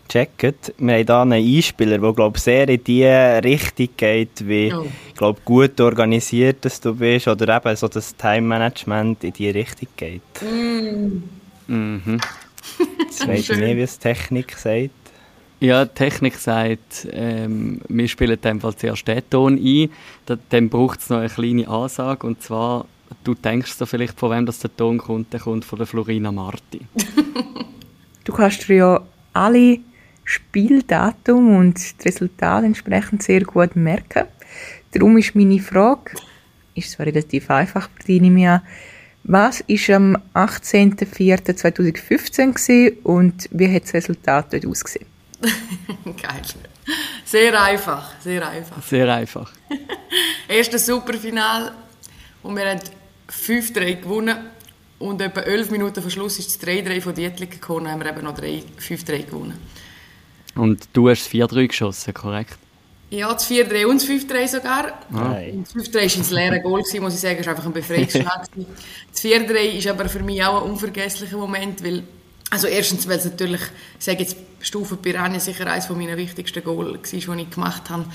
checkt. 0.08 0.74
Wir 0.78 0.94
haben 0.94 1.06
hier 1.06 1.20
einen 1.20 1.56
Einspieler, 1.56 1.98
der 1.98 2.14
glaub, 2.14 2.38
sehr 2.38 2.68
in 2.70 2.84
die 2.84 3.06
Richtung 3.06 3.90
geht, 3.98 4.48
wie 4.48 4.74
oh. 4.74 4.86
glaub, 5.16 5.44
gut 5.46 5.80
organisiert 5.82 6.64
dass 6.66 6.80
du 6.80 6.96
bist 6.96 7.28
oder 7.28 7.56
eben 7.56 7.76
so 7.76 7.88
das 7.88 8.16
Time-Management 8.16 9.24
in 9.24 9.34
die 9.34 9.50
Richtung 9.50 9.88
geht. 9.98 10.22
Mm. 10.42 11.24
Mhm. 11.68 12.20
Jetzt 13.00 13.28
weiß 13.28 13.50
ich 13.50 13.58
nicht, 13.58 13.78
wie 13.78 13.82
es 13.82 14.00
Technik 14.00 14.58
sagt. 14.58 14.92
Ja, 15.60 15.86
Technik 15.86 16.36
sagt, 16.36 17.08
ähm, 17.12 17.82
wir 17.88 18.08
spielen 18.08 18.34
in 18.34 18.42
Fall 18.62 18.76
zuerst 18.76 19.08
den 19.08 19.30
Ton 19.30 19.58
ein, 19.58 19.90
dann 20.50 20.70
braucht 20.70 21.00
es 21.00 21.10
noch 21.10 21.20
eine 21.20 21.30
kleine 21.30 21.68
Ansage 21.68 22.28
und 22.28 22.42
zwar, 22.44 22.86
du 23.24 23.34
denkst 23.34 23.74
so 23.74 23.86
vielleicht, 23.86 24.20
von 24.20 24.32
wem 24.32 24.46
das 24.46 24.60
der 24.60 24.76
Ton 24.76 24.98
kommt, 24.98 25.32
der 25.32 25.40
kommt 25.40 25.64
von 25.64 25.78
der 25.78 25.88
Florina 25.88 26.32
Marti. 26.32 26.82
du 28.26 28.34
kannst 28.34 28.68
dir 28.68 28.76
ja 28.76 29.02
alle 29.34 29.80
Spieldatum 30.26 31.56
und 31.56 31.76
das 31.76 31.96
Resultat 32.06 32.66
entsprechend 32.66 33.24
sehr 33.24 33.42
gut 33.42 33.76
merken. 33.76 34.28
Darum 34.92 35.18
ist 35.18 35.36
meine 35.36 35.60
Frage, 35.60 36.12
ist 36.74 36.92
zwar 36.92 37.06
relativ 37.06 37.50
einfach, 37.50 37.90
bediene 37.90 38.32
mich 38.32 38.48
an, 38.48 38.62
was 39.24 39.60
ist 39.62 39.90
am 39.90 40.18
18.04.2015 40.34 43.02
und 43.04 43.50
wie 43.52 43.74
hat 43.74 43.84
das 43.84 43.94
Resultat 43.96 44.54
dort 44.54 44.68
ausgesehen? 44.68 45.08
Geil. 45.42 46.42
Sehr 47.26 47.62
einfach, 47.62 48.14
sehr 48.22 48.48
einfach. 48.48 48.82
Sehr 48.84 49.14
einfach. 49.14 49.52
Erstes 50.48 50.86
Superfinal 50.86 51.74
und 52.44 52.56
wir 52.56 52.70
haben 52.70 52.80
5-3 53.30 54.02
gewonnen 54.02 54.38
und 55.00 55.22
etwa 55.22 55.42
11 55.42 55.72
Minuten 55.72 56.02
vor 56.02 56.12
Schluss 56.12 56.40
ist 56.40 56.56
das 56.56 56.62
3-3 56.68 57.02
von 57.02 57.16
Dietlik 57.16 57.52
gekommen, 57.52 57.90
haben 57.90 58.02
wir 58.02 58.12
eben 58.12 58.24
noch 58.24 58.38
5-3 58.38 59.26
gewonnen. 59.26 59.60
Und 60.56 60.88
du 60.94 61.10
hast 61.10 61.26
das 61.26 61.34
4-3 61.34 61.68
geschossen, 61.68 62.14
korrekt? 62.14 62.58
Ja, 63.10 63.32
das 63.32 63.50
4-3 63.50 63.86
und 63.86 64.02
das 64.02 64.10
5-3 64.10 64.48
sogar. 64.48 64.94
Nein. 65.10 65.64
Das 65.64 65.76
5-3 65.76 65.94
war 65.94 66.02
ins 66.02 66.32
leere 66.32 66.62
Goal, 66.62 66.84
muss 67.02 67.14
ich 67.14 67.20
sagen. 67.20 67.38
Es 67.40 67.46
war 67.46 67.54
einfach 67.54 67.66
ein 67.66 67.74
Befreiungsschlag. 67.74 68.48
das 69.12 69.24
4-3 69.24 69.78
ist 69.78 69.88
aber 69.88 70.10
für 70.10 70.24
mich 70.24 70.44
auch 70.44 70.64
ein 70.64 70.72
unvergesslicher 70.72 71.38
Moment, 71.38 71.84
weil 71.84 72.04
Also 72.50 72.68
erstens, 72.68 73.08
weil 73.08 73.18
es 73.18 73.26
natürlich, 73.26 73.62
ich 74.00 74.06
sage 74.06 74.20
jetzt, 74.20 74.38
Stufe 74.60 74.96
Piranha 74.96 75.40
sicher 75.40 75.68
eines 75.68 75.90
meiner 75.90 76.18
wichtigsten 76.18 76.64
Goal 76.64 76.94
war, 76.94 76.98
die 76.98 77.18
ich 77.18 77.50
gemacht 77.50 77.90
habe. 77.90 78.06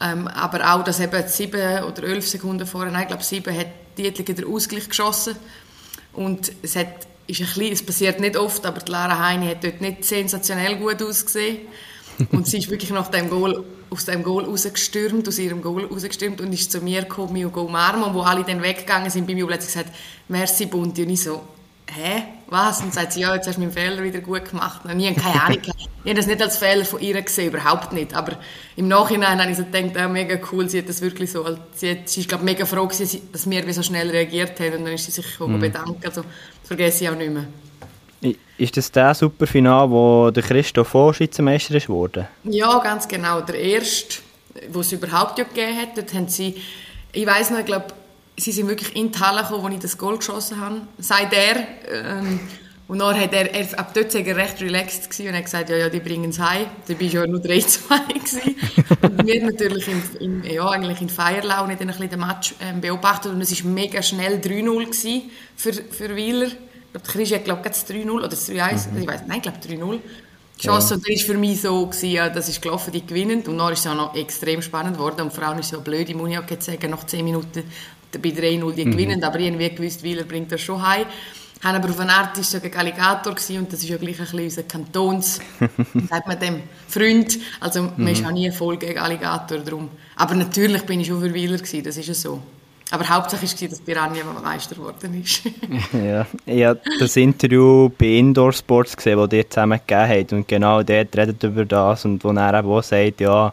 Ähm, 0.00 0.28
aber 0.28 0.74
auch, 0.74 0.84
dass 0.84 1.00
eben 1.00 1.28
sieben 1.28 1.84
oder 1.84 2.04
elf 2.04 2.26
Sekunden 2.26 2.66
vorher, 2.66 2.90
nein, 2.90 3.02
ich 3.02 3.08
glaube 3.08 3.22
sieben, 3.22 3.54
hat 3.56 3.66
Dietliger 3.98 4.32
den 4.32 4.46
Ausgleich 4.46 4.88
geschossen. 4.88 5.36
Und 6.12 6.52
es 6.62 6.76
hat, 6.76 7.06
ist 7.30 7.40
ein 7.40 7.46
bisschen, 7.46 7.72
es 7.72 7.82
passiert 7.82 8.20
nicht 8.20 8.36
oft, 8.36 8.64
aber 8.66 8.80
die 8.80 8.90
Lara 8.90 9.18
Heini 9.18 9.46
hat 9.46 9.64
dort 9.64 9.80
nicht 9.80 10.04
sensationell 10.04 10.76
gut 10.76 11.02
ausgesehen. 11.02 11.58
Und 12.32 12.46
sie 12.46 12.58
ist 12.58 12.70
wirklich 12.70 12.90
nach 12.90 13.08
dem 13.08 13.30
Goal, 13.30 13.64
aus 13.88 14.04
dem 14.04 14.22
Goal 14.22 14.44
rausgestürmt, 14.44 15.26
aus 15.26 15.38
ihrem 15.38 15.62
Goal 15.62 15.86
rausgestürmt 15.86 16.40
und 16.40 16.52
ist 16.52 16.70
zu 16.70 16.80
mir 16.80 17.02
gekommen, 17.02 17.32
mich 17.32 17.46
umarmen. 17.46 18.04
Und 18.04 18.14
wo 18.14 18.20
alle 18.20 18.44
dann 18.44 18.62
weggegangen 18.62 19.10
sind, 19.10 19.26
bei 19.26 19.34
mir 19.34 19.46
plötzlich 19.46 19.72
gesagt, 19.72 19.92
merci 20.28 20.66
Bunti. 20.66 21.02
Und 21.04 21.10
ich 21.10 21.22
so, 21.22 21.42
hä, 21.90 22.22
was? 22.48 22.80
Und 22.82 22.92
sagt 22.92 23.12
sie, 23.12 23.20
ja, 23.20 23.34
jetzt 23.34 23.46
hast 23.46 23.56
du 23.56 23.60
meinen 23.60 23.72
Fehler 23.72 24.02
wieder 24.02 24.20
gut 24.20 24.50
gemacht. 24.50 24.84
Und 24.84 24.98
ich 25.00 25.10
habe 25.10 25.20
keine 25.20 25.42
Ahnung. 25.42 25.60
ich 25.62 26.10
habe 26.10 26.14
das 26.14 26.26
nicht 26.26 26.42
als 26.42 26.56
Fehler 26.56 26.84
von 26.84 27.00
ihr 27.00 27.20
gesehen, 27.22 27.48
überhaupt 27.48 27.92
nicht. 27.92 28.14
Aber 28.14 28.38
im 28.76 28.88
Nachhinein 28.88 29.40
habe 29.40 29.50
ich 29.50 29.56
so 29.56 29.64
gedacht, 29.64 29.96
ja, 29.96 30.08
mega 30.08 30.38
cool, 30.52 30.68
sie 30.68 30.78
hat 30.78 30.88
das 30.88 31.00
wirklich 31.00 31.30
so, 31.32 31.44
sie, 31.74 31.90
hat, 31.92 32.08
sie 32.08 32.20
ist, 32.20 32.28
glaube 32.28 32.44
mega 32.44 32.66
froh 32.66 32.86
gewesen, 32.86 33.20
dass 33.32 33.48
wir 33.48 33.72
so 33.74 33.82
schnell 33.82 34.10
reagiert 34.10 34.58
haben. 34.60 34.78
Und 34.78 34.84
dann 34.84 34.94
ist 34.94 35.06
sie 35.06 35.12
sich 35.12 35.40
mhm. 35.40 35.58
bedankt. 35.58 36.04
Also, 36.06 36.22
vergesse 36.70 37.02
ich 37.02 37.10
auch 37.10 37.16
nicht 37.16 37.32
mehr. 37.32 37.46
Ist 38.56 38.76
das 38.76 38.92
der 38.92 39.12
Superfinal, 39.12 39.90
wo 39.90 40.30
der 40.30 40.44
Christoph 40.44 40.88
Voss 40.88 41.16
Schweizermeister 41.16 41.74
ist 41.74 41.88
worden? 41.88 42.28
Ja, 42.44 42.78
ganz 42.78 43.08
genau. 43.08 43.40
Der 43.40 43.56
erste, 43.56 44.18
wo 44.68 44.80
es 44.80 44.92
überhaupt 44.92 45.36
ja 45.38 45.44
gegeben 45.44 45.76
hat. 45.76 45.96
Dort 45.96 46.14
haben 46.14 46.28
sie, 46.28 46.54
ich 47.12 47.26
weiß 47.26 47.50
noch, 47.50 47.58
ich 47.58 47.66
glaube, 47.66 47.86
sie 48.36 48.52
sind 48.52 48.68
wirklich 48.68 48.94
in 48.94 49.10
die 49.10 49.18
Halle 49.18 49.42
gekommen, 49.42 49.64
wo 49.64 49.68
ich 49.68 49.80
das 49.80 49.98
Goal 49.98 50.18
geschossen 50.18 50.60
habe. 50.60 50.82
Seit 50.98 51.32
er. 51.32 51.56
Ähm, 51.90 52.40
und 52.90 52.98
dann 52.98 53.16
hat 53.20 53.32
er, 53.32 53.54
er 53.54 53.78
ab 53.78 53.94
dort 53.94 54.12
war 54.12 54.20
er 54.20 54.36
recht 54.36 54.60
relaxed 54.60 55.10
gewesen 55.10 55.28
und 55.28 55.36
hat 55.36 55.44
gesagt, 55.44 55.70
ja, 55.70 55.76
ja, 55.76 55.88
die 55.88 56.00
bringen 56.00 56.30
es 56.30 56.40
heim. 56.40 56.66
Da 56.88 56.94
war 56.98 57.06
ja 57.06 57.24
nur 57.24 57.38
3-2 57.38 57.78
Und 59.02 59.26
wir 59.28 59.44
natürlich 59.44 59.86
in, 59.86 60.02
in, 60.18 60.44
ja, 60.52 60.68
eigentlich 60.68 61.00
in 61.00 61.08
Feierlaune 61.08 61.76
dann 61.76 61.82
ein 61.82 61.86
bisschen 61.86 62.10
den 62.10 62.18
Match 62.18 62.52
ähm, 62.60 62.80
beobachtet 62.80 63.32
und 63.32 63.40
es 63.40 63.64
war 63.64 63.70
mega 63.70 64.02
schnell 64.02 64.40
3-0 64.40 65.22
für, 65.54 65.72
für 65.72 66.16
Wieler. 66.16 66.46
Ich 66.46 66.92
glaube, 66.92 67.06
Chris 67.06 67.32
hat, 67.32 67.44
glaube 67.44 67.62
ich, 67.64 67.76
3-0 67.76 68.10
oder 68.10 68.26
3-1, 68.26 68.90
mhm. 68.90 69.02
ich 69.02 69.06
weiß 69.06 69.20
nein, 69.28 69.36
ich 69.36 69.42
glaube 69.42 69.58
3-0 69.58 69.98
geschossen. 70.58 70.60
Ja. 70.60 70.74
Und 70.74 71.08
das 71.08 71.28
war 71.28 71.34
für 71.34 71.38
mich 71.38 71.60
so, 71.60 71.86
gewesen, 71.86 72.10
ja, 72.10 72.28
das 72.28 72.48
ist 72.48 72.60
gelaufen, 72.60 72.90
die 72.90 73.06
gewinnen. 73.06 73.42
Und 73.42 73.56
dann 73.56 73.72
ist 73.72 73.78
es 73.78 73.86
auch 73.86 73.94
noch 73.94 74.16
extrem 74.16 74.62
spannend 74.62 74.96
geworden. 74.96 75.20
Und 75.20 75.32
vor 75.32 75.44
allem 75.44 75.60
ist 75.60 75.66
es 75.66 75.70
ja 75.70 75.78
blöd, 75.78 76.08
ich 76.08 76.16
muss 76.16 76.28
ja 76.28 76.42
sagen, 76.58 76.90
nach 76.90 77.06
10 77.06 77.24
Minuten 77.24 77.62
bei 78.10 78.30
3-0 78.30 78.72
die 78.74 78.84
mhm. 78.84 78.90
gewinnen. 78.90 79.22
Aber 79.22 79.38
irgendwie 79.38 79.72
gewusst, 79.72 80.02
Wieler 80.02 80.24
bringt 80.24 80.50
das 80.50 80.60
schon 80.60 80.84
heim. 80.84 81.06
Haben 81.62 81.76
aber 81.76 81.90
auf 81.90 82.00
eine 82.00 82.12
Art 82.12 82.38
ist 82.38 82.50
so 82.50 82.60
gegen 82.60 82.76
Alligator 82.76 83.34
gewesen, 83.34 83.58
und 83.58 83.72
das 83.72 83.82
ist 83.82 83.88
ja 83.88 83.98
gleich 83.98 84.18
ein 84.18 84.24
bisschen 84.24 84.44
unser 84.44 84.62
Kantons, 84.62 85.40
sagt 86.08 86.26
man 86.26 86.38
dem, 86.38 86.62
Freund. 86.88 87.38
Also 87.60 87.82
man 87.82 87.94
mhm. 87.96 88.08
ist 88.08 88.24
auch 88.24 88.30
nie 88.30 88.50
voll 88.50 88.78
gegen 88.78 88.98
Alligator 88.98 89.58
drum. 89.58 89.90
Aber 90.16 90.34
natürlich 90.34 90.82
bin 90.82 91.00
ich 91.00 91.08
schon 91.08 91.20
für 91.20 91.34
Wieler 91.34 91.58
gewesen, 91.58 91.84
das 91.84 91.96
ist 91.98 92.08
ja 92.08 92.14
so. 92.14 92.40
Aber 92.92 93.08
hauptsächlich 93.08 93.60
war 93.60 93.68
dass 93.68 93.80
Piranha 93.80 94.24
Meister 94.42 94.74
geworden 94.74 95.22
ist. 95.22 95.42
ja, 95.92 96.26
ich 96.44 96.64
habe 96.64 96.80
das 96.98 97.16
Interview 97.16 97.88
bei 97.88 98.06
Indoor 98.06 98.52
Sports 98.52 98.96
gesehen, 98.96 99.16
das 99.18 99.32
ihr 99.32 99.48
zusammen 99.48 99.78
gegeben 99.86 100.08
habt. 100.08 100.32
Und 100.32 100.48
genau 100.48 100.82
dort 100.82 101.16
redet 101.16 101.42
über 101.42 101.64
das 101.64 102.04
und 102.04 102.24
wo 102.24 102.32
er 102.32 102.58
eben 102.58 102.68
auch 102.68 102.82
sagt, 102.82 103.20
ja, 103.20 103.52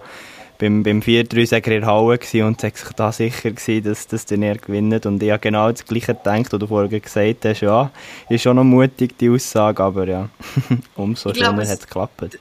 beim, 0.59 0.83
beim 0.83 1.01
4-3 1.01 1.51
war 1.51 1.57
er 1.59 1.67
in 1.67 1.81
der 1.81 1.85
Halle 1.85 2.45
und 2.47 2.63
war 2.63 2.71
sich 2.71 2.93
da 2.95 3.11
sicher, 3.11 3.51
gewesen, 3.51 3.83
dass, 3.83 4.07
dass 4.07 4.25
der 4.25 4.39
er 4.39 4.57
gewinnt. 4.57 5.05
Und 5.05 5.21
ich 5.21 5.31
habe 5.31 5.39
genau 5.39 5.71
das 5.71 5.85
Gleiche 5.85 6.15
gedacht, 6.15 6.51
was 6.51 6.59
du 6.59 6.67
vorher 6.67 6.99
gesagt 6.99 7.45
hast. 7.45 7.61
Ja, 7.61 7.91
ist 8.29 8.41
schon 8.41 8.55
noch 8.55 8.63
mutig, 8.63 9.17
die 9.17 9.29
Aussage, 9.29 9.83
aber 9.83 10.07
ja, 10.07 10.29
umso 10.95 11.33
schöner 11.33 11.67
hat 11.67 11.79
es 11.79 11.81
geklappt. 11.81 12.39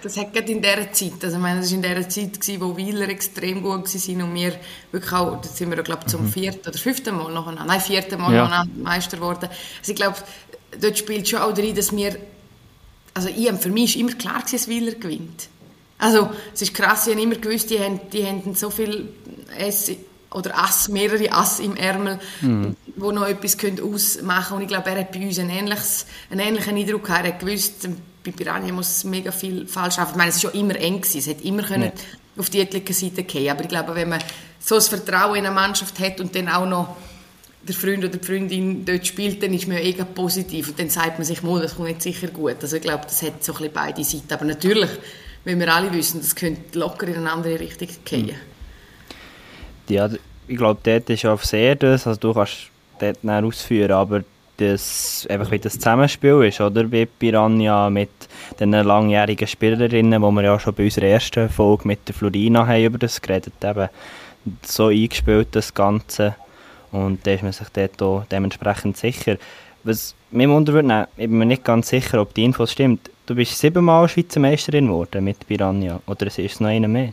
Das 0.00 0.16
hat 0.16 0.32
gerade 0.32 0.52
in 0.52 0.62
dieser 0.62 0.92
Zeit, 0.92 1.24
also 1.24 1.36
ich 1.36 1.42
meine, 1.42 1.60
das 1.60 1.70
war 1.70 1.76
in 1.76 1.82
dieser 1.82 2.08
Zeit, 2.08 2.40
gewesen, 2.40 2.60
wo 2.60 2.76
Wieler 2.76 3.08
extrem 3.08 3.62
gut 3.62 3.92
waren 3.92 4.22
und 4.22 4.34
wir 4.34 4.52
wirklich 4.92 5.12
auch, 5.12 5.40
da 5.40 5.48
sind 5.48 5.70
wir, 5.70 5.82
glaube 5.82 6.02
ich, 6.04 6.12
zum 6.12 6.22
mhm. 6.22 6.28
vierten 6.28 6.68
oder 6.68 6.78
fünften 6.78 7.16
Mal 7.16 7.32
noch, 7.32 7.52
nein, 7.52 7.80
vierten 7.80 8.20
Mal 8.20 8.32
ja. 8.32 8.48
noch 8.48 8.64
Meister 8.76 9.16
geworden. 9.16 9.48
Also 9.80 9.92
ich 9.92 9.96
glaube, 9.96 10.16
dort 10.80 10.96
spielt 10.96 11.28
schon 11.28 11.40
auch 11.40 11.52
drin, 11.52 11.74
dass 11.74 11.94
wir, 11.94 12.16
also 13.12 13.28
ich, 13.28 13.50
für 13.54 13.70
mich 13.70 13.96
war 13.96 14.00
immer 14.00 14.16
klar, 14.16 14.42
dass 14.48 14.68
Wieler 14.68 14.92
gewinnt. 14.92 15.48
Also 15.98 16.30
es 16.54 16.62
ist 16.62 16.74
krass, 16.74 17.06
ich 17.06 17.12
habe 17.12 17.22
immer 17.22 17.34
gewusst, 17.34 17.70
die 17.70 17.80
haben, 17.80 18.00
die 18.12 18.24
haben 18.24 18.54
so 18.54 18.70
viel 18.70 19.08
S 19.58 19.90
oder 20.30 20.58
Ass, 20.58 20.88
mehrere 20.88 21.32
Ass 21.32 21.58
im 21.58 21.76
Ärmel, 21.76 22.18
mhm. 22.40 22.76
wo 22.96 23.10
noch 23.12 23.26
etwas 23.26 23.56
ausmachen 23.82 24.48
können. 24.48 24.56
Und 24.56 24.62
ich 24.62 24.68
glaube, 24.68 24.90
er 24.90 25.00
hat 25.00 25.12
bei 25.12 25.20
uns 25.20 25.38
einen, 25.38 25.50
ähnliches, 25.50 26.06
einen 26.30 26.40
ähnlichen 26.40 26.76
Eindruck 26.76 27.04
gehabt. 27.04 27.24
Er 27.24 27.32
hat 27.32 27.40
gewusst, 27.40 27.88
bei 28.24 28.30
Piranha 28.30 28.72
muss 28.72 29.04
mega 29.04 29.32
viel 29.32 29.66
falsch 29.66 29.98
arbeiten. 29.98 30.12
Ich 30.12 30.16
meine, 30.18 30.30
es 30.30 30.44
war 30.44 30.50
schon 30.50 30.60
immer 30.60 30.76
eng 30.76 31.00
gewesen. 31.00 31.18
Es 31.18 31.26
hätte 31.26 31.44
immer 31.44 31.62
können 31.62 31.92
ja. 31.94 32.40
auf 32.40 32.50
die 32.50 32.60
etliche 32.60 32.92
Seite 32.92 33.24
gehen 33.24 33.50
Aber 33.50 33.62
ich 33.62 33.68
glaube, 33.68 33.94
wenn 33.94 34.10
man 34.10 34.22
so 34.60 34.74
ein 34.74 34.82
Vertrauen 34.82 35.36
in 35.36 35.46
eine 35.46 35.54
Mannschaft 35.54 35.98
hat 35.98 36.20
und 36.20 36.34
dann 36.34 36.48
auch 36.48 36.66
noch 36.66 36.96
der 37.66 37.74
Freund 37.74 37.98
oder 37.98 38.16
die 38.16 38.24
Freundin 38.24 38.84
dort 38.84 39.06
spielt, 39.06 39.42
dann 39.42 39.52
ist 39.52 39.66
man 39.66 39.78
ja 39.78 39.82
eh 39.82 39.92
positiv. 39.92 40.68
Und 40.68 40.78
dann 40.78 40.90
sagt 40.90 41.18
man 41.18 41.24
sich, 41.24 41.42
mal, 41.42 41.60
das 41.60 41.76
kommt 41.76 41.88
nicht 41.88 42.02
sicher 42.02 42.28
gut. 42.28 42.56
Also 42.60 42.76
ich 42.76 42.82
glaube, 42.82 43.04
das 43.04 43.22
hat 43.22 43.42
so 43.42 43.52
ein 43.52 43.58
bisschen 43.58 43.72
beide 43.72 44.04
Seiten. 44.04 44.32
Aber 44.32 44.44
natürlich 44.44 44.90
weil 45.44 45.58
wir 45.58 45.74
alle 45.74 45.92
wissen, 45.92 46.20
das 46.20 46.34
könnte 46.34 46.78
locker 46.78 47.08
in 47.08 47.16
eine 47.16 47.32
andere 47.32 47.58
Richtung 47.58 47.88
gehen. 48.04 48.36
Ja, 49.88 50.08
ich 50.46 50.56
glaube, 50.56 50.80
dort 50.82 51.08
ist 51.10 51.24
auch 51.24 51.42
sehr 51.42 51.74
das, 51.76 52.06
also 52.06 52.20
du 52.20 52.34
kannst 52.34 52.70
dort 52.98 53.22
nicht 53.24 53.44
ausführen, 53.44 53.92
aber 53.92 54.24
das, 54.58 55.26
einfach 55.30 55.50
wie 55.50 55.58
das 55.58 55.74
Zusammenspiel 55.74 56.42
ist, 56.42 56.60
oder? 56.60 56.84
Bei 56.84 57.06
Piranha 57.06 57.88
mit 57.90 58.10
den 58.58 58.72
langjährigen 58.72 59.46
Spielerinnen, 59.46 60.20
wo 60.20 60.30
wir 60.32 60.42
ja 60.42 60.58
schon 60.58 60.74
bei 60.74 60.84
unserer 60.84 61.06
ersten 61.06 61.48
Folge 61.48 61.86
mit 61.86 62.06
der 62.08 62.14
Florina 62.14 62.66
haben 62.66 62.84
über 62.84 62.98
das 62.98 63.22
geredet 63.22 63.54
eben 63.62 63.88
so 64.62 64.86
eingespielt, 64.86 65.48
das 65.52 65.72
Ganze. 65.72 66.34
Und 66.90 67.26
da 67.26 67.32
ist 67.32 67.42
man 67.42 67.52
sich 67.52 67.68
dort 67.68 68.02
auch 68.02 68.24
dementsprechend 68.30 68.96
sicher. 68.96 69.36
Was 69.84 70.14
mich 70.30 70.48
wundern 70.48 71.06
ich 71.16 71.28
bin 71.28 71.38
mir 71.38 71.46
nicht 71.46 71.64
ganz 71.64 71.88
sicher, 71.88 72.20
ob 72.20 72.34
die 72.34 72.44
Infos 72.44 72.72
stimmt. 72.72 73.10
Du 73.28 73.34
bist 73.34 73.58
siebenmal 73.58 74.08
Schweizer 74.08 74.40
Meisterin 74.40 74.86
geworden 74.86 75.22
mit 75.22 75.46
Piranha. 75.46 76.00
Oder 76.06 76.28
ist 76.28 76.38
es 76.38 76.60
noch 76.60 76.68
einer 76.70 76.88
mehr? 76.88 77.12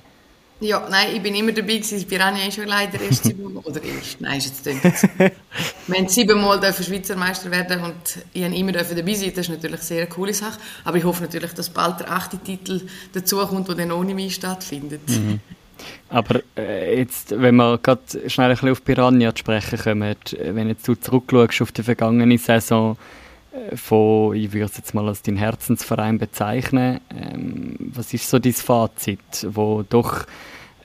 Ja, 0.62 0.88
nein, 0.90 1.08
ich 1.14 1.22
bin 1.22 1.36
immer 1.36 1.52
dabei 1.52 1.76
gewesen. 1.76 2.08
Piranha 2.08 2.48
ist 2.48 2.56
schon 2.56 2.68
leider 2.68 3.02
erst 3.02 3.24
siebenmal. 3.26 3.62
Oder 3.66 3.84
erst, 3.84 4.22
nein, 4.22 4.38
ist 4.38 4.46
jetzt 4.46 4.66
nicht. 4.66 5.10
Wir 5.88 5.98
haben 5.98 6.08
siebenmal 6.08 6.62
Schweizer 6.74 7.18
Meister 7.18 7.52
werden 7.52 7.84
und 7.84 8.24
ich 8.32 8.46
habe 8.46 8.56
immer 8.56 8.72
dabei 8.72 9.14
sein. 9.14 9.34
Das 9.36 9.46
ist 9.46 9.50
natürlich 9.50 9.80
eine 9.80 9.84
sehr 9.84 10.08
coole 10.08 10.34
Sache. 10.34 10.58
Aber 10.86 10.98
ich 10.98 11.04
hoffe 11.04 11.24
natürlich, 11.24 11.52
dass 11.52 11.70
bald 11.70 12.00
der 12.00 12.10
achte 12.10 12.38
Titel 12.38 12.88
dazukommt, 13.12 13.68
der 13.68 13.76
dann 13.76 13.92
ohne 13.92 14.14
mich 14.14 14.36
stattfindet. 14.36 15.10
Mhm. 15.10 15.42
Aber 16.08 16.40
äh, 16.58 16.98
jetzt, 16.98 17.38
wenn 17.38 17.58
wir 17.58 17.78
gerade 17.80 18.30
schnell 18.30 18.52
ein 18.52 18.54
bisschen 18.54 18.70
auf 18.70 18.86
Piranha 18.86 19.36
zu 19.36 19.40
sprechen 19.40 19.80
kommen, 19.80 20.16
wenn 20.40 20.70
jetzt 20.70 20.88
du 20.88 20.96
zurückschaust 20.96 21.62
auf 21.62 21.74
die 21.74 21.84
vergangene 21.84 22.38
Saison, 22.38 22.96
von, 23.76 24.36
ich 24.36 24.54
würde 24.54 24.66
es 24.66 24.78
jetzt 24.78 24.94
mal 24.94 25.08
als 25.08 25.22
deinen 25.22 25.38
Herzensverein 25.38 26.18
bezeichnen. 26.18 27.00
Ähm, 27.10 27.76
was 27.80 28.14
ist 28.14 28.30
so 28.30 28.40
dein 28.40 28.54
Fazit, 28.54 29.20
wo 29.50 29.84
doch 29.88 30.26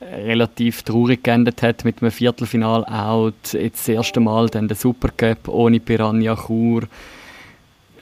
äh, 0.01 0.05
relativ 0.05 0.83
traurig 0.83 1.25
geendet 1.25 1.63
hat 1.63 1.85
mit 1.85 2.01
einem 2.01 2.11
Viertelfinal-Out, 2.11 3.53
jetzt 3.55 3.81
das 3.81 3.89
erste 3.89 4.21
Mal 4.21 4.49
dann 4.49 4.69
der 4.69 4.77
Supercup 4.77 5.49
ohne 5.49 5.81
Piranha 5.81 6.37
Chur. 6.37 6.85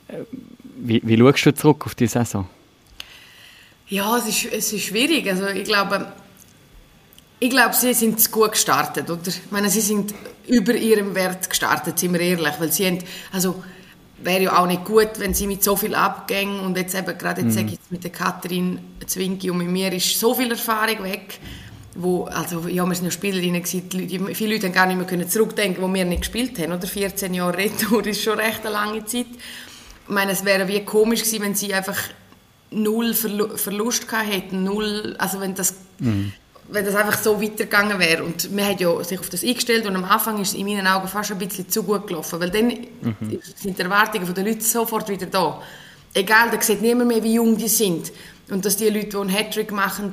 Äh, 0.08 0.24
wie, 0.76 1.02
wie 1.04 1.18
schaust 1.18 1.46
du 1.46 1.54
zurück 1.54 1.86
auf 1.86 1.94
die 1.94 2.06
Saison? 2.06 2.46
Ja, 3.88 4.18
es 4.18 4.28
ist, 4.28 4.52
es 4.52 4.72
ist 4.72 4.84
schwierig. 4.84 5.28
Also 5.28 5.46
ich 5.48 5.64
glaube, 5.64 6.12
ich 7.40 7.50
glaube, 7.50 7.74
sie 7.74 7.94
sind 7.94 8.30
gut 8.30 8.52
gestartet, 8.52 9.08
oder? 9.10 9.28
Ich 9.28 9.50
meine, 9.50 9.70
sie 9.70 9.80
sind 9.80 10.14
über 10.46 10.74
ihrem 10.74 11.14
Wert 11.14 11.48
gestartet, 11.48 11.98
sind 11.98 12.12
wir 12.12 12.20
ehrlich, 12.20 12.54
weil 12.58 12.72
sie 12.72 12.86
haben, 12.86 12.98
also 13.32 13.62
wäre 14.22 14.44
ja 14.44 14.58
auch 14.58 14.66
nicht 14.66 14.84
gut, 14.84 15.10
wenn 15.18 15.34
sie 15.34 15.46
mit 15.46 15.62
so 15.62 15.76
viel 15.76 15.94
Abgängen 15.94 16.60
und 16.60 16.76
jetzt 16.76 16.94
eben 16.94 17.18
gerade 17.18 17.42
jetzt 17.42 17.50
mhm. 17.50 17.58
sage 17.58 17.72
ich 17.72 17.78
mit 17.90 18.04
der 18.04 18.10
Katrin 18.10 18.78
Zwinki 19.06 19.50
und 19.50 19.58
mit 19.58 19.68
mir 19.68 19.92
ist 19.92 20.18
so 20.18 20.34
viel 20.34 20.50
Erfahrung 20.50 21.04
weg, 21.04 21.38
wo, 21.94 22.24
also 22.24 22.68
ja, 22.68 22.84
wir 22.86 22.94
sind 22.94 23.06
ja 23.06 23.10
Spielerinnen 23.10 23.62
gewesen, 23.62 24.34
viele 24.34 24.54
Leute 24.54 24.66
haben 24.66 24.74
gar 24.74 24.86
nicht 24.86 24.96
mehr 24.96 25.06
können 25.06 25.28
zurückdenken, 25.28 25.82
wo 25.82 25.92
wir 25.92 26.04
nicht 26.04 26.22
gespielt 26.22 26.58
haben, 26.58 26.72
oder? 26.72 26.86
14 26.86 27.34
Jahre 27.34 27.56
Retour 27.56 28.06
ist 28.06 28.22
schon 28.22 28.38
recht 28.38 28.64
eine 28.64 28.70
lange 28.70 29.04
Zeit. 29.04 29.26
Ich 30.06 30.14
meine, 30.14 30.32
es 30.32 30.44
wäre 30.44 30.68
wie 30.68 30.84
komisch 30.84 31.22
gewesen, 31.22 31.42
wenn 31.42 31.54
sie 31.54 31.74
einfach 31.74 31.98
null 32.70 33.14
Verlu 33.14 33.56
Verlust 33.56 34.08
gehabt 34.08 34.32
hätten, 34.32 34.64
null, 34.64 35.16
also 35.18 35.40
wenn 35.40 35.54
das... 35.54 35.74
Mhm 35.98 36.32
wenn 36.70 36.84
das 36.84 36.94
einfach 36.94 37.18
so 37.18 37.40
weitergegangen 37.40 37.98
wäre. 37.98 38.24
Und 38.24 38.52
man 38.54 38.66
hat 38.66 38.80
ja 38.80 39.02
sich 39.02 39.18
auf 39.18 39.30
das 39.30 39.42
eingestellt 39.42 39.86
und 39.86 39.96
am 39.96 40.04
Anfang 40.04 40.40
ist 40.40 40.48
es 40.48 40.54
in 40.54 40.66
meinen 40.66 40.86
Augen 40.86 41.08
fast 41.08 41.30
ein 41.30 41.38
bisschen 41.38 41.68
zu 41.68 41.82
gut 41.82 42.06
gelaufen, 42.06 42.40
weil 42.40 42.50
dann 42.50 42.66
mhm. 42.66 43.40
sind 43.56 43.78
die 43.78 43.82
Erwartungen 43.82 44.32
der 44.32 44.44
Leute 44.44 44.62
sofort 44.62 45.08
wieder 45.08 45.26
da. 45.26 45.62
Egal, 46.14 46.50
da 46.50 46.60
sieht 46.60 46.82
niemand 46.82 47.08
mehr, 47.08 47.22
wie 47.22 47.34
jung 47.34 47.56
die 47.56 47.68
sind. 47.68 48.12
Und 48.50 48.64
dass 48.64 48.76
die 48.76 48.88
Leute, 48.88 49.08
die 49.08 49.16
einen 49.16 49.28
Hattrick 49.28 49.72
machen, 49.72 50.12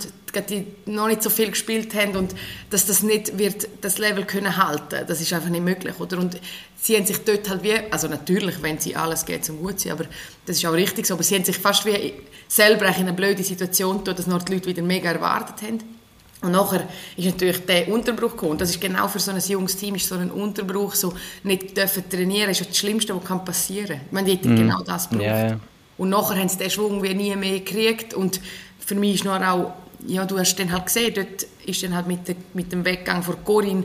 die 0.50 0.68
noch 0.86 1.08
nicht 1.08 1.24
so 1.24 1.30
viel 1.30 1.50
gespielt 1.50 1.96
haben 1.96 2.18
und 2.18 2.36
dass 2.70 2.86
das 2.86 3.02
nicht 3.02 3.38
wird 3.38 3.70
das 3.80 3.98
Level 3.98 4.26
können 4.26 4.58
halten, 4.58 5.06
das 5.08 5.22
ist 5.22 5.32
einfach 5.32 5.50
nicht 5.50 5.64
möglich, 5.64 5.98
oder? 6.00 6.18
Und 6.20 6.38
sie 6.76 6.98
haben 6.98 7.06
sich 7.06 7.24
dort 7.24 7.50
halt 7.50 7.64
wie, 7.64 7.74
also 7.90 8.10
natürlich, 8.10 8.62
wenn 8.62 8.78
sie 8.78 8.98
alles 8.98 9.26
geht 9.26 9.46
zum 9.46 9.62
gut 9.62 9.80
sein, 9.80 9.94
aber 9.94 10.04
das 10.46 10.58
ist 10.58 10.66
auch 10.66 10.74
richtig 10.74 11.06
so, 11.06 11.14
aber 11.14 11.24
sie 11.24 11.36
haben 11.36 11.46
sich 11.46 11.58
fast 11.58 11.86
wie 11.86 12.14
selber 12.50 12.88
in 12.88 12.94
eine 12.94 13.14
blöde 13.14 13.44
Situation 13.44 14.00
getan, 14.00 14.18
dass 14.18 14.28
noch 14.28 14.44
die 14.44 14.56
Leute 14.56 14.68
wieder 14.68 14.84
mega 14.84 15.10
erwartet 15.10 15.62
haben. 15.62 15.95
Und 16.46 16.52
nachher 16.52 16.88
ist 17.18 17.26
natürlich 17.26 17.66
der 17.66 17.88
Unterbruch 17.88 18.32
gekommen. 18.32 18.54
Und 18.54 18.62
das 18.62 18.70
ist 18.70 18.80
genau 18.80 19.08
für 19.08 19.20
so 19.20 19.32
ein 19.32 19.40
junges 19.40 19.76
Team, 19.76 19.96
ist 19.96 20.08
so 20.08 20.16
ein 20.16 20.32
Unterbruch, 20.32 20.96
so 20.96 21.14
nicht 21.44 21.76
dürfen 21.76 22.10
trainieren, 22.10 22.52
ist 22.52 22.68
das 22.68 22.78
Schlimmste, 22.78 23.16
was 23.16 23.46
passieren 23.46 23.98
kann. 23.98 24.08
Man 24.12 24.26
hätte 24.26 24.48
mm. 24.48 24.56
genau 24.56 24.82
das 24.82 25.10
braucht. 25.10 25.22
Yeah. 25.22 25.60
Und 25.98 26.10
nachher 26.10 26.38
haben 26.38 26.50
sie 26.50 26.58
den 26.58 26.70
Schwung 26.70 27.02
wie 27.02 27.14
nie 27.14 27.36
mehr 27.36 27.60
gekriegt. 27.60 28.14
Und 28.14 28.40
für 28.80 28.96
mich 28.96 29.16
ist 29.16 29.26
noch 29.26 29.42
auch, 29.42 29.74
ja, 30.06 30.26
du 30.26 30.38
hast 30.38 30.56
dann 30.58 30.72
halt 30.72 30.86
gesehen, 30.86 31.14
dort 31.16 31.48
ist 31.66 31.84
dann 31.84 31.96
halt 31.96 32.08
mit, 32.08 32.28
de, 32.28 32.36
mit 32.54 32.72
dem 32.72 32.86
Weggang 32.86 33.24
von 33.24 33.44
Corinne, 33.44 33.84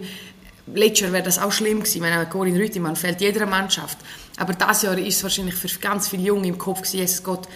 letztes 0.75 1.01
Jahr 1.01 1.13
wäre 1.13 1.25
das 1.25 1.39
auch 1.39 1.53
schlimm 1.53 1.81
gewesen, 1.81 2.03
wenn 2.03 2.29
Corinne 2.29 2.59
Rüttimann 2.59 2.97
fällt 2.97 3.21
jeder 3.21 3.47
Mannschaft. 3.47 3.99
Aber 4.37 4.53
dieses 4.53 4.83
Jahr 4.83 4.99
ist 4.99 5.17
es 5.17 5.23
wahrscheinlich 5.23 5.55
für 5.55 5.69
ganz 5.81 6.09
viele 6.09 6.23
Junge 6.25 6.49
im 6.49 6.59
Kopf 6.59 6.83
gewesen, 6.83 7.01
es 7.01 7.23
geht 7.23 7.49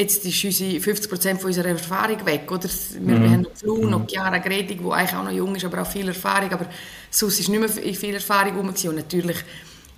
jetzt 0.00 0.24
ist 0.24 0.44
unsere 0.44 0.78
50% 0.78 1.36
von 1.36 1.46
unserer 1.46 1.68
Erfahrung 1.68 2.24
weg, 2.26 2.50
oder? 2.50 2.68
Wir, 2.68 3.16
mhm. 3.16 3.22
wir 3.22 3.30
haben 3.30 3.42
noch 3.42 3.56
Flu, 3.56 3.86
noch 3.86 4.06
Chiara 4.06 4.38
Gredig, 4.38 4.80
die 4.82 4.90
eigentlich 4.90 5.14
auch 5.14 5.24
noch 5.24 5.30
jung 5.30 5.54
ist, 5.54 5.64
aber 5.64 5.82
auch 5.82 5.86
viel 5.86 6.08
Erfahrung, 6.08 6.50
aber 6.50 6.66
sonst 7.10 7.40
ist 7.40 7.48
nicht 7.48 7.60
mehr 7.60 7.94
viel 7.94 8.14
Erfahrung 8.14 8.56
rum 8.56 8.68
und 8.68 8.96
natürlich 8.96 9.36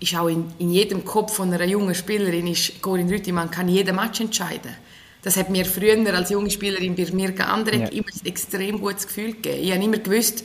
ist 0.00 0.16
auch 0.16 0.28
in, 0.28 0.52
in 0.58 0.70
jedem 0.70 1.04
Kopf 1.04 1.34
von 1.34 1.52
einer 1.52 1.64
jungen 1.64 1.94
Spielerin 1.94 2.48
ist 2.48 2.82
Corinne 2.82 3.12
Rüttimann 3.12 3.50
kann 3.50 3.68
jeden 3.68 3.94
Match 3.96 4.20
entscheiden. 4.20 4.76
Das 5.22 5.36
hat 5.36 5.50
mir 5.50 5.64
früher 5.64 6.12
als 6.12 6.30
junge 6.30 6.50
Spielerin 6.50 6.96
bei 6.96 7.06
Mirka 7.12 7.44
Andrek 7.44 7.80
ja. 7.80 7.88
immer 7.88 8.08
ein 8.08 8.26
extrem 8.26 8.80
gutes 8.80 9.06
Gefühl 9.06 9.34
gegeben. 9.34 9.62
Ich 9.62 9.72
habe 9.72 9.84
immer 9.84 9.98
gewusst, 9.98 10.44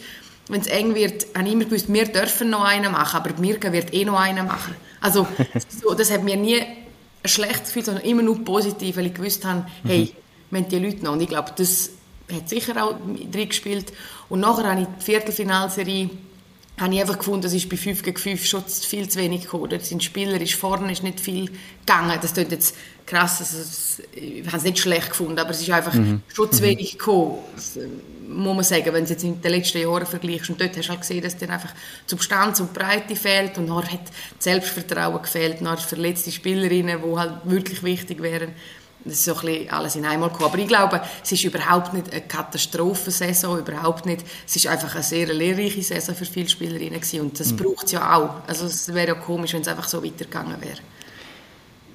wenn 0.50 0.62
es 0.62 0.68
eng 0.68 0.94
wird, 0.94 1.26
habe 1.36 1.48
ich 1.48 1.54
immer 1.54 1.66
gewusst, 1.66 1.92
wir 1.92 2.06
dürfen 2.06 2.52
noch 2.52 2.64
einen 2.64 2.92
machen, 2.92 3.18
aber 3.18 3.42
Mirka 3.42 3.74
wird 3.74 3.94
eh 3.94 4.06
noch 4.06 4.20
einen 4.20 4.46
machen. 4.46 4.76
Also 5.02 5.28
so, 5.82 5.96
das 5.96 6.12
hat 6.12 6.24
mir 6.24 6.38
nie 6.38 6.62
schlechtes 7.28 7.68
Gefühl, 7.68 7.86
sondern 7.86 8.04
immer 8.04 8.22
nur 8.22 8.44
positiv, 8.44 8.98
weil 8.98 9.08
ich 9.08 9.14
gewusst 9.14 9.46
habe, 9.46 9.66
mhm. 9.84 9.90
hey, 9.90 10.14
wir 10.50 10.60
haben 10.60 10.70
die 10.70 10.80
Leute 10.80 11.04
noch. 11.04 11.14
Und 11.14 11.22
ich 11.22 11.28
glaube, 11.28 11.52
das 11.56 11.92
hat 12.32 12.50
sicher 12.50 12.84
auch 12.84 12.96
drin 13.32 13.50
gespielt. 13.50 13.94
Und 14.30 14.42
nachher 14.42 14.70
habe 14.70 14.82
ich 14.82 14.88
die 15.00 15.04
Viertelfinalserie 15.04 16.10
habe 16.80 16.94
ich 16.94 17.02
einfach 17.02 17.18
gefunden, 17.18 17.42
das 17.42 17.54
ist 17.54 17.70
bei 17.70 17.78
5 17.78 18.04
gegen 18.04 18.18
5 18.18 18.46
schon 18.46 18.64
viel 18.66 19.10
zu 19.10 19.20
wenig 19.20 19.44
gekommen. 19.44 19.70
Dort 19.70 19.84
sind 19.84 20.04
Spieler, 20.04 20.40
ist 20.40 20.54
vorne 20.54 20.92
ist 20.92 21.02
nicht 21.02 21.20
viel 21.20 21.50
gegangen. 21.86 22.18
Das 22.22 22.34
klingt 22.34 22.52
jetzt 22.52 22.76
krass, 23.06 23.40
also 23.40 24.04
ich 24.14 24.46
habe 24.46 24.58
es 24.58 24.64
nicht 24.64 24.78
schlecht 24.78 25.10
gefunden, 25.10 25.40
aber 25.40 25.52
es 25.52 25.62
ist 25.62 25.72
einfach 25.72 25.94
mhm. 25.94 26.22
schon 26.32 26.52
zu 26.52 26.62
mhm. 26.62 26.68
wenig 26.68 26.92
gekommen, 26.92 27.40
das, 27.56 27.78
äh, 27.78 27.88
muss 28.28 28.56
man 28.56 28.64
sagen, 28.64 28.94
wenn 28.94 29.06
du 29.06 29.10
jetzt 29.10 29.24
in 29.24 29.42
den 29.42 29.52
letzten 29.52 29.80
Jahren 29.80 30.06
vergleichst. 30.06 30.50
Und 30.50 30.60
dort 30.60 30.76
hast 30.78 30.86
du 30.86 30.90
halt 30.90 31.02
gesehen, 31.02 31.24
dass 31.24 31.38
dann 31.38 31.50
einfach 31.50 31.74
Substanz 32.06 32.60
und 32.60 32.74
Breite 32.74 33.16
fehlt 33.16 33.58
und 33.58 33.68
dann 33.68 33.84
hat 33.90 34.02
Selbstvertrauen 34.38 35.22
gefehlt, 35.22 35.62
dann 35.62 35.78
verletzte 35.78 36.32
Spielerinnen, 36.32 37.02
die 37.02 37.18
halt 37.18 37.34
wirklich 37.46 37.84
wichtig 37.84 38.22
wären. 38.22 38.52
Das 39.04 39.14
ist 39.14 39.26
so 39.26 39.36
ein 39.36 39.42
bisschen 39.42 39.70
alles 39.70 39.96
in 39.96 40.06
einmal 40.06 40.30
gekommen. 40.30 40.50
Aber 40.50 40.58
ich 40.58 40.68
glaube, 40.68 41.02
es 41.24 41.32
ist 41.32 41.44
überhaupt 41.44 41.94
nicht 41.94 42.12
eine 42.12 42.22
Katastrophensaison, 42.22 43.60
überhaupt 43.60 44.06
nicht. 44.06 44.26
Es 44.46 44.56
ist 44.56 44.68
einfach 44.68 44.94
eine 44.96 45.04
sehr 45.04 45.34
lehrreiche 45.34 45.82
Saison 45.82 46.16
für 46.16 46.26
viele 46.26 46.50
Spielerinnen 46.50 47.00
gewesen. 47.00 47.22
und 47.22 47.40
das 47.40 47.52
mhm. 47.52 47.58
braucht 47.58 47.86
es 47.86 47.94
ja 47.94 48.16
auch. 48.16 48.30
Also 48.48 48.66
es 48.66 48.94
wäre 48.94 49.08
ja 49.08 49.14
komisch, 49.16 49.54
wenn 49.54 49.62
es 49.62 49.68
einfach 49.68 49.88
so 49.88 50.04
weitergegangen 50.04 50.60
wäre. 50.62 50.80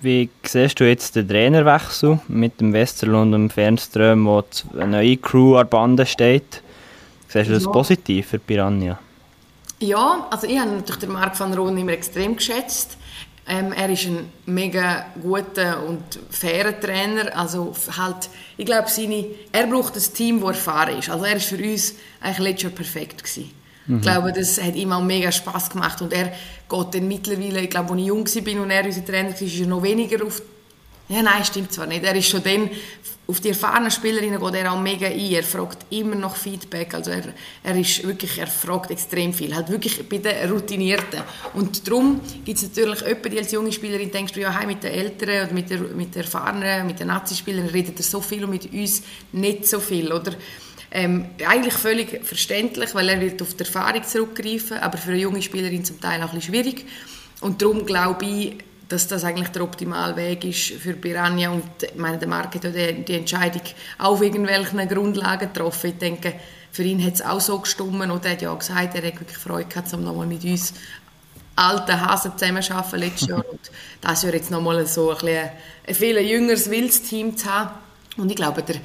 Wie 0.00 0.30
siehst 0.42 0.80
du 0.80 0.88
jetzt 0.88 1.14
den 1.14 1.28
Trainerwechsel 1.28 2.18
mit 2.26 2.60
dem 2.60 2.72
Westerlo 2.72 3.22
und 3.22 3.32
dem 3.32 3.50
Fernström, 3.50 4.26
wo 4.26 4.42
eine 4.74 4.86
neue 4.88 5.16
Crew 5.16 5.56
an 5.56 5.68
Bande 5.68 6.06
steht? 6.06 6.62
Siehst 7.28 7.48
du 7.48 7.54
das 7.54 7.64
ja. 7.64 7.70
positiv 7.70 8.26
für 8.26 8.38
Piranha? 8.40 8.98
Ja, 9.78 10.26
also 10.30 10.46
ich 10.46 10.58
habe 10.58 10.70
natürlich 10.70 11.00
den 11.00 11.12
Marc 11.12 11.38
van 11.38 11.54
Roon 11.54 11.76
immer 11.76 11.92
extrem 11.92 12.36
geschätzt. 12.36 12.96
Ähm, 13.46 13.72
er 13.72 13.90
ist 13.90 14.06
ein 14.06 14.30
mega 14.46 15.06
guter 15.20 15.84
und 15.84 16.02
fairer 16.30 16.78
Trainer. 16.78 17.36
Also 17.36 17.74
halt, 17.96 18.28
ich 18.56 18.66
glaube, 18.66 18.88
seine, 18.88 19.26
er 19.50 19.66
braucht 19.66 19.96
ein 19.96 20.14
Team, 20.14 20.40
das 20.40 20.56
erfahren 20.56 20.98
ist. 20.98 21.10
Also 21.10 21.24
er 21.24 21.36
ist 21.36 21.46
für 21.46 21.56
uns 21.56 21.94
eigentlich 22.20 22.38
letztes 22.38 22.62
Jahr 22.62 22.72
perfekt 22.72 23.24
gewesen. 23.24 23.50
Mhm. 23.86 23.96
Ich 23.96 24.02
glaube, 24.02 24.32
das 24.32 24.62
hat 24.62 24.76
ihm 24.76 24.92
auch 24.92 25.02
mega 25.02 25.32
Spaß 25.32 25.70
gemacht 25.70 26.00
und 26.02 26.12
er 26.12 26.26
geht 26.26 26.94
dann 26.94 27.08
mittlerweile, 27.08 27.60
ich 27.60 27.70
glaube, 27.70 27.92
als 27.92 28.00
ich 28.00 28.06
jung 28.06 28.26
war 28.26 28.62
und 28.62 28.70
er 28.70 28.84
unser 28.84 29.04
Trainer 29.04 29.30
war, 29.30 29.42
ist 29.42 29.60
er 29.60 29.66
noch 29.66 29.82
weniger 29.82 30.24
auf 30.24 30.42
ja, 31.08 31.20
nein, 31.20 31.44
stimmt 31.44 31.72
zwar 31.72 31.86
nicht. 31.86 32.04
Er 32.04 32.14
ist 32.14 32.28
schon 32.28 32.42
dann, 32.42 32.70
auf 33.32 33.40
die 33.40 33.48
erfahrenen 33.48 33.90
Spielerinnen 33.90 34.38
geht 34.38 34.54
er 34.54 34.72
auch 34.72 34.80
mega 34.80 35.06
ein. 35.06 35.18
Er 35.18 35.42
fragt 35.42 35.86
immer 35.88 36.14
noch 36.14 36.36
Feedback. 36.36 36.92
Also 36.92 37.10
er, 37.10 37.32
er 37.62 37.76
ist 37.76 38.06
wirklich, 38.06 38.38
er 38.38 38.46
fragt 38.46 38.90
extrem 38.90 39.32
viel. 39.32 39.54
Halt 39.54 39.70
wirklich 39.70 40.06
bei 40.06 40.18
den 40.18 40.50
Routinierten. 40.50 41.22
Und 41.54 41.88
darum 41.88 42.20
gibt 42.44 42.58
es 42.58 42.64
natürlich 42.64 43.00
jemanden, 43.00 43.30
die 43.30 43.38
als 43.38 43.52
junge 43.52 43.72
Spielerin 43.72 44.10
denkst 44.10 44.34
du, 44.34 44.40
ja, 44.40 44.56
hey, 44.58 44.66
mit 44.66 44.82
den 44.82 44.92
Älteren 44.92 45.46
oder 45.46 45.54
mit 45.54 45.70
den 45.70 45.96
mit 45.96 46.14
der 46.14 46.24
Erfahrenen, 46.24 46.86
mit 46.86 47.00
den 47.00 47.06
Nazi-Spielern 47.06 47.68
redet 47.68 47.98
er 47.98 48.02
so 48.02 48.20
viel 48.20 48.44
und 48.44 48.50
mit 48.50 48.70
uns 48.70 49.02
nicht 49.32 49.66
so 49.66 49.80
viel, 49.80 50.12
oder? 50.12 50.32
Ähm, 50.90 51.30
eigentlich 51.46 51.72
völlig 51.72 52.22
verständlich, 52.26 52.94
weil 52.94 53.08
er 53.08 53.18
wird 53.18 53.40
auf 53.40 53.54
die 53.54 53.64
Erfahrung 53.64 54.04
zurückgreifen, 54.04 54.76
aber 54.76 54.98
für 54.98 55.12
eine 55.12 55.20
junge 55.20 55.40
Spielerin 55.40 55.86
zum 55.86 55.98
Teil 56.02 56.22
auch 56.22 56.32
ein 56.32 56.38
bisschen 56.38 56.54
schwierig. 56.54 56.84
Und 57.40 57.62
darum 57.62 57.86
glaube 57.86 58.26
ich, 58.26 58.58
dass 58.92 59.08
das 59.08 59.24
eigentlich 59.24 59.48
der 59.48 59.62
optimale 59.62 60.14
Weg 60.16 60.44
ist 60.44 60.80
für 60.80 60.92
Piranha. 60.92 61.50
Und 61.50 61.64
meine, 61.96 62.18
der 62.18 62.28
Marc 62.28 62.54
hat 62.54 62.64
die, 62.64 63.14
Entscheidung 63.14 63.62
auf 63.98 64.20
irgendwelchen 64.20 64.86
Grundlagen 64.88 65.52
getroffen. 65.52 65.90
Ich 65.90 65.98
denke, 65.98 66.34
für 66.70 66.82
ihn 66.82 67.04
hat 67.04 67.14
es 67.14 67.22
auch 67.22 67.40
so 67.40 67.58
gestummen 67.58 68.10
und 68.10 68.24
er 68.24 68.32
hat 68.32 68.42
ja 68.42 68.52
auch 68.52 68.58
gesagt, 68.58 68.94
er 68.94 69.06
hat 69.06 69.18
wirklich 69.18 69.38
Freude 69.38 69.68
gehabt, 69.68 69.92
um 69.94 70.04
nochmal 70.04 70.26
mit 70.26 70.44
uns 70.44 70.74
alten 71.56 72.00
Hasen 72.00 72.32
zusammenzuarbeiten 72.36 73.00
letztes 73.00 73.28
Jahr. 73.28 73.44
Und 73.50 73.70
das 74.00 74.22
Jahr 74.22 74.34
jetzt 74.34 74.50
nochmal 74.50 74.86
so 74.86 75.10
ein, 75.10 75.16
bisschen 75.16 75.50
ein 75.86 75.94
viel 75.94 76.18
jüngeres, 76.18 76.70
wildes 76.70 77.02
Team 77.02 77.36
zu 77.36 77.46
haben. 77.52 77.70
Und 78.16 78.30
ich 78.30 78.36
glaube, 78.36 78.62
der 78.62 78.76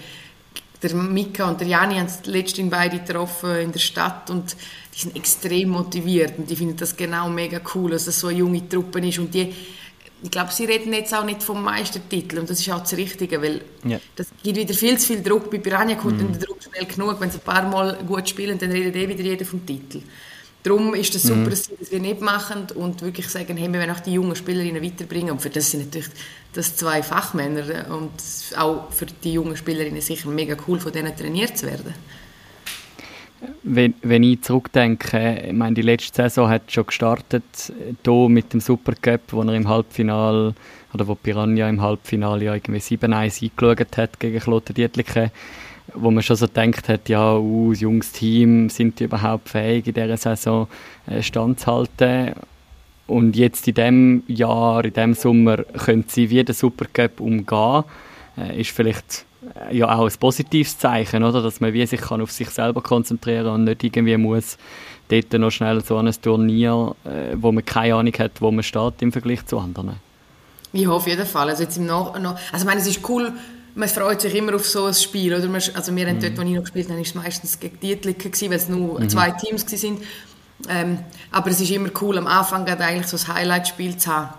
der 0.82 0.94
Mika 0.94 1.50
und 1.50 1.60
der 1.60 1.68
Jani 1.68 1.96
haben 1.96 2.08
letztens 2.26 2.70
beide 2.70 3.00
getroffen 3.00 3.56
in 3.58 3.72
der 3.72 3.80
Stadt 3.80 4.30
und 4.30 4.56
die 4.94 5.00
sind 5.00 5.16
extrem 5.16 5.70
motiviert 5.70 6.38
und 6.38 6.50
die 6.50 6.56
finden 6.56 6.78
das 6.78 6.96
genau 6.96 7.30
mega 7.30 7.60
cool, 7.74 7.92
dass 7.92 8.06
das 8.06 8.20
so 8.20 8.28
eine 8.28 8.38
junge 8.38 8.68
Truppe 8.68 9.00
ist 9.00 9.20
und 9.20 9.34
die 9.34 9.54
ich 10.24 10.32
glaube, 10.32 10.52
sie 10.52 10.66
reden 10.66 10.94
jetzt 10.94 11.14
auch 11.14 11.24
nicht 11.24 11.44
vom 11.44 11.64
Meistertitel 11.64 12.40
und 12.40 12.50
das 12.50 12.60
ist 12.60 12.70
auch 12.72 12.80
das 12.80 12.94
Richtige, 12.98 13.42
weil 13.42 13.62
ja. 13.84 14.00
das 14.16 14.28
gibt 14.42 14.58
wieder 14.58 14.74
viel 14.74 14.98
zu 14.98 15.08
viel 15.08 15.22
Druck. 15.22 15.52
Bei 15.52 15.60
Piranha 15.60 15.96
kommt 15.96 16.22
mm. 16.22 16.34
der 16.34 16.48
Druck 16.48 16.58
schnell 16.64 16.86
genug, 16.86 17.20
wenn 17.20 17.30
sie 17.30 17.38
ein 17.38 17.44
paar 17.44 17.70
Mal 17.70 17.98
gut 18.06 18.28
spielen, 18.28 18.58
dann 18.58 18.72
redet 18.72 18.96
eh 18.96 19.08
wieder 19.08 19.24
jeder 19.24 19.46
vom 19.46 19.64
Titel. 19.66 20.02
Darum 20.64 20.96
ist 20.96 21.14
es 21.14 21.22
das 21.22 21.32
super, 21.32 21.50
mm. 21.50 21.50
dass 21.50 21.92
wir 21.92 22.00
nicht 22.00 22.22
machen 22.22 22.68
und 22.74 23.02
wirklich 23.04 23.30
sagen, 23.30 23.58
hey, 23.58 23.72
wir 23.72 23.80
wollen 23.80 23.92
auch 23.92 24.00
die 24.00 24.14
jungen 24.14 24.36
Spielerinnen 24.36 24.84
weiterbringen 24.84 25.32
und 25.32 25.42
für 25.42 25.52
das 25.52 25.70
sind 25.70 25.86
natürlich 25.86 26.10
das 26.54 26.76
zwei 26.76 27.04
Fachmänner 27.04 27.86
und 27.96 28.12
auch 28.58 28.92
für 28.92 29.06
die 29.06 29.34
jungen 29.34 29.56
Spielerinnen 29.56 30.02
sicher 30.02 30.30
mega 30.30 30.58
cool, 30.68 30.80
von 30.80 30.92
denen 30.92 31.16
trainiert 31.16 31.58
zu 31.58 31.68
werden. 31.68 31.94
Wenn, 33.64 33.94
wenn 34.02 34.24
ich 34.24 34.42
zurückdenke, 34.42 35.44
ich 35.48 35.54
meine, 35.54 35.76
die 35.76 35.84
letzte 35.84 36.24
Saison 36.24 36.50
hat 36.50 36.72
schon 36.72 36.88
gestartet, 36.88 37.44
hier 38.04 38.30
mit 38.30 38.54
dem 38.54 38.60
Supercup, 38.60 39.22
wo 39.32 39.42
er 39.42 39.54
im 39.54 39.68
Halbfinale, 39.68 40.56
oder 40.94 41.08
wo 41.08 41.16
Piranha 41.16 41.70
im 41.70 41.82
Halbfinale 41.82 42.46
ja 42.46 42.56
irgendwie 42.56 42.80
7-1 42.80 43.44
eingeschaut 43.44 43.98
hat 43.98 44.20
gegen 44.20 44.40
Kloten 44.40 44.74
Dietliken, 44.74 45.32
wo 45.94 46.10
man 46.12 46.24
schon 46.24 46.36
so 46.36 46.48
gedacht 46.48 46.90
hat, 46.90 47.10
ja, 47.10 47.38
uh, 47.38 47.72
das 47.72 47.82
junges 47.82 48.12
Team, 48.12 48.70
sind 48.70 49.00
die 49.00 49.04
überhaupt 49.04 49.50
fähig, 49.50 49.88
in 49.88 49.94
dieser 49.94 50.18
Saison 50.18 50.68
äh, 51.06 51.22
standzuhalten? 51.22 52.34
Und 53.06 53.36
jetzt 53.38 53.68
in 53.68 53.74
diesem 53.74 54.24
Jahr, 54.28 54.84
in 54.84 54.94
diesem 54.94 55.14
Sommer, 55.14 55.58
können 55.64 56.06
sie 56.08 56.30
wie 56.30 56.44
den 56.44 56.54
Supercup 56.54 57.22
umgehen. 57.22 57.84
Äh, 58.38 58.62
ist 58.62 58.72
vielleicht 58.72 59.27
ja 59.72 59.96
auch 59.96 60.06
ein 60.06 60.18
positives 60.20 60.78
Zeichen, 60.78 61.24
oder? 61.24 61.42
dass 61.42 61.60
man 61.60 61.74
wie 61.74 61.86
sich 61.86 62.02
kann 62.02 62.22
auf 62.22 62.32
sich 62.32 62.50
selber 62.50 62.82
konzentrieren 62.82 63.46
kann 63.46 63.56
und 63.56 63.64
nicht 63.66 63.84
irgendwie 63.84 64.18
muss 64.18 64.58
dort 65.10 65.34
noch 65.34 65.52
schnell 65.52 65.84
so 65.84 65.98
ein 65.98 66.12
Turnier, 66.22 66.96
äh, 67.06 67.36
wo 67.36 67.52
man 67.52 67.64
keine 67.64 67.96
Ahnung 67.96 68.14
hat, 68.20 68.42
wo 68.42 68.52
man 68.52 68.64
steht 68.64 69.02
im 69.02 69.12
Vergleich 69.12 69.46
zu 69.46 69.58
anderen. 69.58 69.96
Ja, 70.74 70.90
auf 70.90 71.08
jeden 71.08 71.26
Fall. 71.26 71.50
Also, 71.50 71.64
jetzt 71.64 71.78
im 71.78 71.86
noch, 71.86 72.14
also 72.14 72.36
ich 72.58 72.66
meine, 72.66 72.82
es 72.82 72.88
ist 72.88 73.08
cool, 73.08 73.32
man 73.76 73.88
freut 73.88 74.20
sich 74.20 74.36
immer 74.36 74.56
auf 74.56 74.66
so 74.66 74.86
ein 74.86 74.94
Spiel. 74.94 75.34
Oder? 75.34 75.50
also 75.54 75.96
wir 75.96 76.08
haben 76.08 76.18
mhm. 76.18 76.22
dort, 76.22 76.38
wo 76.38 76.42
ich 76.42 76.56
noch 76.56 76.62
gespielt 76.62 76.90
habe, 76.90 76.98
war 76.98 77.06
es 77.06 77.16
meistens 77.16 77.60
gegen 77.60 77.80
Dietliken, 77.80 78.32
weil 78.50 78.58
es 78.58 78.68
nur 78.68 79.00
mhm. 79.00 79.10
zwei 79.10 79.32
Teams 79.32 79.66
waren. 79.66 79.98
Ähm, 80.68 81.00
aber 81.32 81.52
es 81.52 81.62
ist 81.62 81.72
immer 81.72 81.90
cool, 82.02 82.18
am 82.18 82.28
Anfang 82.28 82.68
eigentlich 82.68 83.08
so 83.08 83.18
ein 83.18 83.36
Highlight-Spiel 83.36 83.96
zu 83.98 84.12
haben 84.12 84.34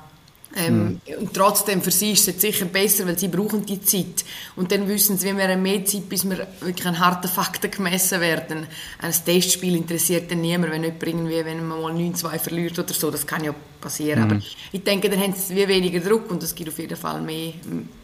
Ähm, 0.56 1.00
mhm. 1.06 1.14
Und 1.18 1.34
trotzdem, 1.34 1.82
für 1.82 1.90
sie 1.90 2.12
ist 2.12 2.20
es 2.20 2.26
jetzt 2.26 2.40
sicher 2.40 2.64
besser, 2.64 3.06
weil 3.06 3.18
sie 3.18 3.28
brauchen 3.28 3.66
die 3.66 3.82
Zeit. 3.82 4.24
Und 4.56 4.72
dann 4.72 4.88
wissen 4.88 5.18
sie, 5.18 5.28
wie 5.32 5.36
wir 5.36 5.56
mehr 5.56 5.84
Zeit, 5.84 6.08
bis 6.08 6.28
wir 6.28 6.46
wirklich 6.60 6.86
an 6.86 6.98
harten 6.98 7.28
Fakten 7.28 7.70
gemessen 7.70 8.20
werden. 8.20 8.66
Ein 9.00 9.14
Testspiel 9.24 9.76
interessiert 9.76 10.30
dann 10.30 10.40
niemand, 10.40 10.72
wenn 10.72 10.84
jemand 10.84 11.02
irgendwie, 11.02 11.44
wenn 11.44 11.68
man 11.68 11.80
mal 11.80 11.92
9-2 11.92 12.38
verliert 12.38 12.78
oder 12.78 12.94
so, 12.94 13.10
das 13.10 13.26
kann 13.26 13.44
ja 13.44 13.54
passieren. 13.80 14.24
Mhm. 14.24 14.30
Aber 14.30 14.40
ich 14.72 14.82
denke, 14.82 15.10
dann 15.10 15.20
haben 15.20 15.34
sie 15.34 15.54
wie 15.54 15.68
weniger 15.68 16.00
Druck 16.00 16.30
und 16.30 16.42
es 16.42 16.54
gibt 16.54 16.70
auf 16.70 16.78
jeden 16.78 16.96
Fall 16.96 17.20
mehr, 17.20 17.52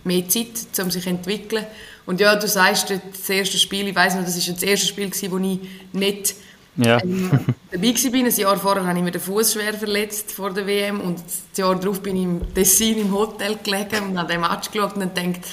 mehr 0.04 0.28
Zeit, 0.28 0.48
um 0.83 0.90
sich 0.90 1.02
zu 1.02 1.11
entwickeln. 1.11 1.64
Und 2.07 2.20
ja, 2.20 2.37
du 2.37 2.46
sagst, 2.46 2.90
das 2.90 3.30
erste 3.30 3.59
Spiel, 3.59 3.88
ich 3.88 3.94
weiß 3.94 4.16
noch, 4.16 4.24
das 4.24 4.46
war 4.46 4.54
das 4.54 4.62
erste 4.62 4.87
Spiel, 4.87 5.09
das 5.09 5.22
ich 5.22 5.30
nicht 5.30 6.35
ja. 6.76 7.02
ähm, 7.02 7.30
dabei 7.70 7.94
war. 7.94 8.14
Ein 8.14 8.37
Jahr 8.37 8.56
vorher 8.56 8.87
habe 8.87 8.98
ich 8.98 9.04
mir 9.04 9.10
den 9.10 9.20
Fuß 9.20 9.52
schwer 9.52 9.74
verletzt 9.74 10.32
vor 10.32 10.50
der 10.50 10.66
WM 10.66 11.00
und 11.00 11.18
das 11.18 11.56
Jahr 11.56 11.74
darauf 11.74 12.00
bin 12.00 12.16
ich 12.16 12.22
im 12.24 12.54
Tessin 12.54 12.98
im 12.98 13.12
Hotel 13.12 13.58
gelegen 13.62 14.10
und 14.10 14.18
habe 14.18 14.32
den 14.32 14.40
Match 14.40 14.70
geschaut 14.70 14.96
und 14.96 15.16
denkt, 15.16 15.46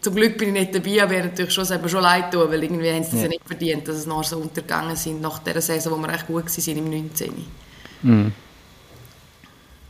zum 0.00 0.14
Glück 0.14 0.38
bin 0.38 0.54
ich 0.54 0.60
nicht 0.60 0.74
dabei, 0.74 1.02
aber 1.02 1.24
natürlich 1.24 1.52
schon, 1.52 1.64
selber 1.64 1.88
schon 1.88 2.02
leid 2.02 2.30
tun, 2.32 2.48
weil 2.48 2.62
irgendwie 2.62 2.90
haben 2.92 3.02
sie 3.02 3.12
das 3.12 3.22
ja. 3.22 3.28
nicht 3.28 3.44
verdient, 3.44 3.88
dass 3.88 3.96
es 3.96 4.06
nachher 4.06 4.24
so 4.24 4.36
untergegangen 4.38 4.94
sind, 4.94 5.20
nach 5.20 5.40
der 5.40 5.60
Saison, 5.60 5.94
wo 5.94 6.06
wir 6.06 6.14
echt 6.14 6.28
gut 6.28 6.44
waren 6.44 6.76
im 6.78 6.90
19. 6.90 7.32
Mhm. 8.02 8.32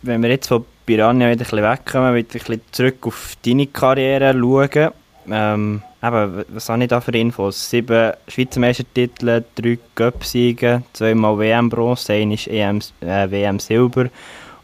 Wenn 0.02 0.22
wir 0.22 0.30
jetzt 0.30 0.46
von 0.46 0.64
Piranha 0.86 1.30
wieder 1.30 1.32
ein 1.32 1.38
bisschen 1.38 1.62
wegkommen, 1.62 2.14
wieder 2.14 2.28
ein 2.28 2.38
bisschen 2.38 2.60
zurück 2.72 3.06
auf 3.06 3.36
deine 3.44 3.66
Karriere 3.66 4.32
schauen, 4.32 4.92
ähm, 5.28 5.82
eben, 6.02 6.44
was 6.48 6.68
habe 6.68 6.82
ich 6.82 6.88
da 6.88 7.00
für 7.00 7.12
Infos? 7.12 7.70
Sieben 7.70 8.12
Schweizer 8.28 8.60
Meistertitel, 8.60 9.44
drei 9.54 9.78
Cup-Siege, 9.94 10.82
zweimal 10.92 11.38
WM-Bronze, 11.38 12.12
einmal 12.12 12.38
EM, 12.46 12.80
äh, 13.00 13.30
WM-Silber 13.30 14.08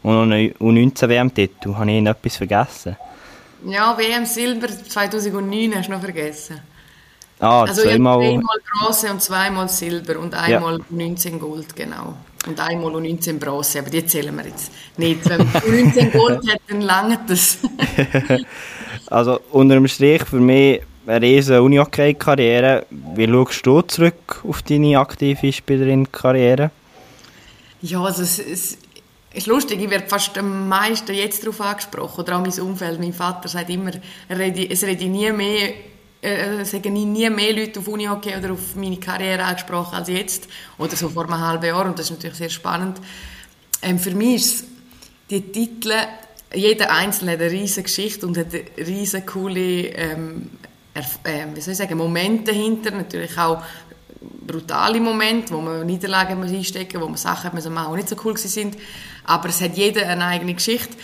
und 0.03 0.29
noch 0.29 0.35
U19 0.35 1.09
WM-Titel. 1.09 1.75
Habe 1.75 1.91
ich 1.91 1.97
Ihnen 1.97 2.07
etwas 2.07 2.37
vergessen? 2.37 2.97
Ja, 3.65 3.97
WM-Silber 3.97 4.67
2009 4.67 5.75
hast 5.75 5.87
du 5.87 5.91
noch 5.93 6.01
vergessen. 6.01 6.59
Ah, 7.39 7.63
also 7.63 7.81
zweimal... 7.81 8.19
zweimal 8.19 8.57
Bronze 8.71 9.11
und 9.11 9.21
zweimal 9.21 9.69
Silber 9.69 10.19
und 10.19 10.33
einmal 10.33 10.77
ja. 10.77 10.85
19 10.89 11.39
Gold, 11.39 11.75
genau. 11.75 12.15
Und 12.45 12.59
einmal 12.59 12.91
19 12.91 13.39
Bronze, 13.39 13.79
aber 13.79 13.89
die 13.89 14.05
zählen 14.05 14.35
wir 14.35 14.45
jetzt 14.45 14.71
nicht. 14.97 15.27
Wenn 15.29 15.39
man 15.39 15.61
19 15.85 16.11
Gold 16.11 16.49
hat, 16.49 16.61
dann 16.67 16.81
langt 16.81 17.29
das. 17.29 17.57
also 19.13 19.39
unter 19.51 19.75
dem 19.75 19.87
Strich 19.87 20.23
für 20.23 20.39
mich 20.39 20.81
eine 21.05 21.21
riesige 21.21 21.61
Uni-Hockey-Karriere. 21.61 22.85
Wie 22.89 23.27
schaust 23.27 23.65
du 23.65 23.81
zurück 23.81 24.43
auf 24.47 24.61
deine 24.63 24.99
aktive 24.99 25.51
Spielerin-Karriere? 25.51 26.71
Ja, 27.81 28.01
also 28.01 28.23
es, 28.23 28.39
es 28.39 28.77
ist 29.33 29.47
lustig, 29.47 29.81
ich 29.81 29.89
werde 29.89 30.07
fast 30.07 30.37
am 30.37 30.67
meisten 30.67 31.13
jetzt 31.13 31.43
darauf 31.43 31.61
angesprochen, 31.61 32.21
oder 32.21 32.37
auch 32.37 32.41
mein 32.41 32.59
Umfeld. 32.59 32.99
Mein 32.99 33.13
Vater 33.13 33.49
sagt 33.49 33.69
immer, 33.69 33.91
es 34.29 34.83
rede 34.83 35.05
nie 35.05 35.31
mehr 35.31 35.73
äh, 36.21 36.63
sagen 36.63 36.93
nie 36.93 37.29
mehr 37.29 37.53
Leute 37.53 37.81
auf 37.81 37.87
Unihockey 37.87 38.33
oder 38.37 38.53
auf 38.53 38.75
meine 38.75 38.97
Karriere 38.97 39.43
angesprochen 39.43 39.95
als 39.95 40.07
jetzt 40.07 40.47
oder 40.77 40.95
so 40.95 41.09
vor 41.09 41.25
einem 41.25 41.37
halben 41.37 41.65
Jahr 41.65 41.85
und 41.85 41.99
das 41.99 42.05
ist 42.05 42.11
natürlich 42.11 42.37
sehr 42.37 42.49
spannend. 42.49 42.97
Ähm, 43.81 43.99
für 43.99 44.11
mich 44.11 44.35
ist 44.35 44.65
die 45.29 45.41
Titel, 45.41 45.91
jeder 46.53 46.91
Einzelne 46.91 47.33
hat 47.33 47.41
eine 47.41 47.51
riesige 47.51 47.83
Geschichte 47.83 48.25
und 48.27 48.37
hat 48.37 48.47
riesige 48.77 49.25
coole 49.25 49.87
ähm, 49.87 50.49
äh, 50.93 51.45
wie 51.53 51.61
soll 51.61 51.71
ich 51.71 51.77
sagen, 51.77 51.97
Momente 51.97 52.51
dahinter, 52.51 52.91
natürlich 52.91 53.37
auch 53.37 53.63
brutale 54.21 54.99
Momente, 54.99 55.53
wo 55.53 55.61
man 55.61 55.85
Niederlagen 55.85 56.39
muss 56.39 56.51
einstecken 56.51 57.01
wo 57.01 57.07
man 57.07 57.17
Sachen 57.17 57.51
müssen 57.53 57.73
machen, 57.73 57.93
die 57.93 57.97
nicht 57.97 58.09
so 58.09 58.15
cool 58.23 58.37
sind. 58.37 58.77
Aber 59.25 59.49
es 59.49 59.61
hat 59.61 59.75
jeder 59.75 60.07
eine 60.07 60.25
eigene 60.25 60.53
Geschichte. 60.53 60.95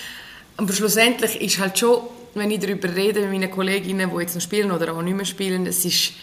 Aber 0.58 0.74
schlussendlich 0.74 1.42
ist 1.42 1.60
halt 1.60 1.80
schon, 1.80 2.02
wenn 2.36 2.52
ich 2.52 2.60
darüber 2.60 2.94
rede 2.94 3.22
mit 3.22 3.32
meinen 3.32 3.52
Kolleginnen, 3.52 4.12
die 4.14 4.22
jetzt 4.22 4.36
noch 4.36 4.42
spielen 4.42 4.72
oder 4.72 4.94
auch 4.94 5.02
nicht 5.02 5.16
mehr 5.16 5.26
spielen, 5.26 5.66
es 5.66 5.86
ist 5.86 6.14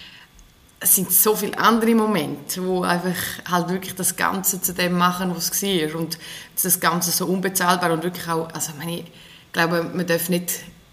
es 0.78 0.94
sind 0.94 1.10
so 1.10 1.34
viele 1.34 1.56
andere 1.58 1.94
Momente, 1.94 2.64
wo 2.64 2.82
einfach 2.82 3.16
halt 3.50 3.68
wirklich 3.70 3.94
das 3.94 4.16
Ganze 4.16 4.60
zu 4.60 4.74
dem 4.74 4.92
machen, 4.92 5.34
was 5.34 5.50
es 5.50 5.62
war 5.62 6.00
und 6.00 6.18
das 6.62 6.80
Ganze 6.80 7.10
so 7.10 7.26
unbezahlbar 7.26 7.92
und 7.92 8.02
wirklich 8.02 8.28
auch, 8.28 8.48
also 8.52 8.72
meine, 8.78 9.00
ich 9.00 9.04
glaube, 9.52 9.82
man 9.82 10.06
darf 10.06 10.28
nicht 10.28 10.52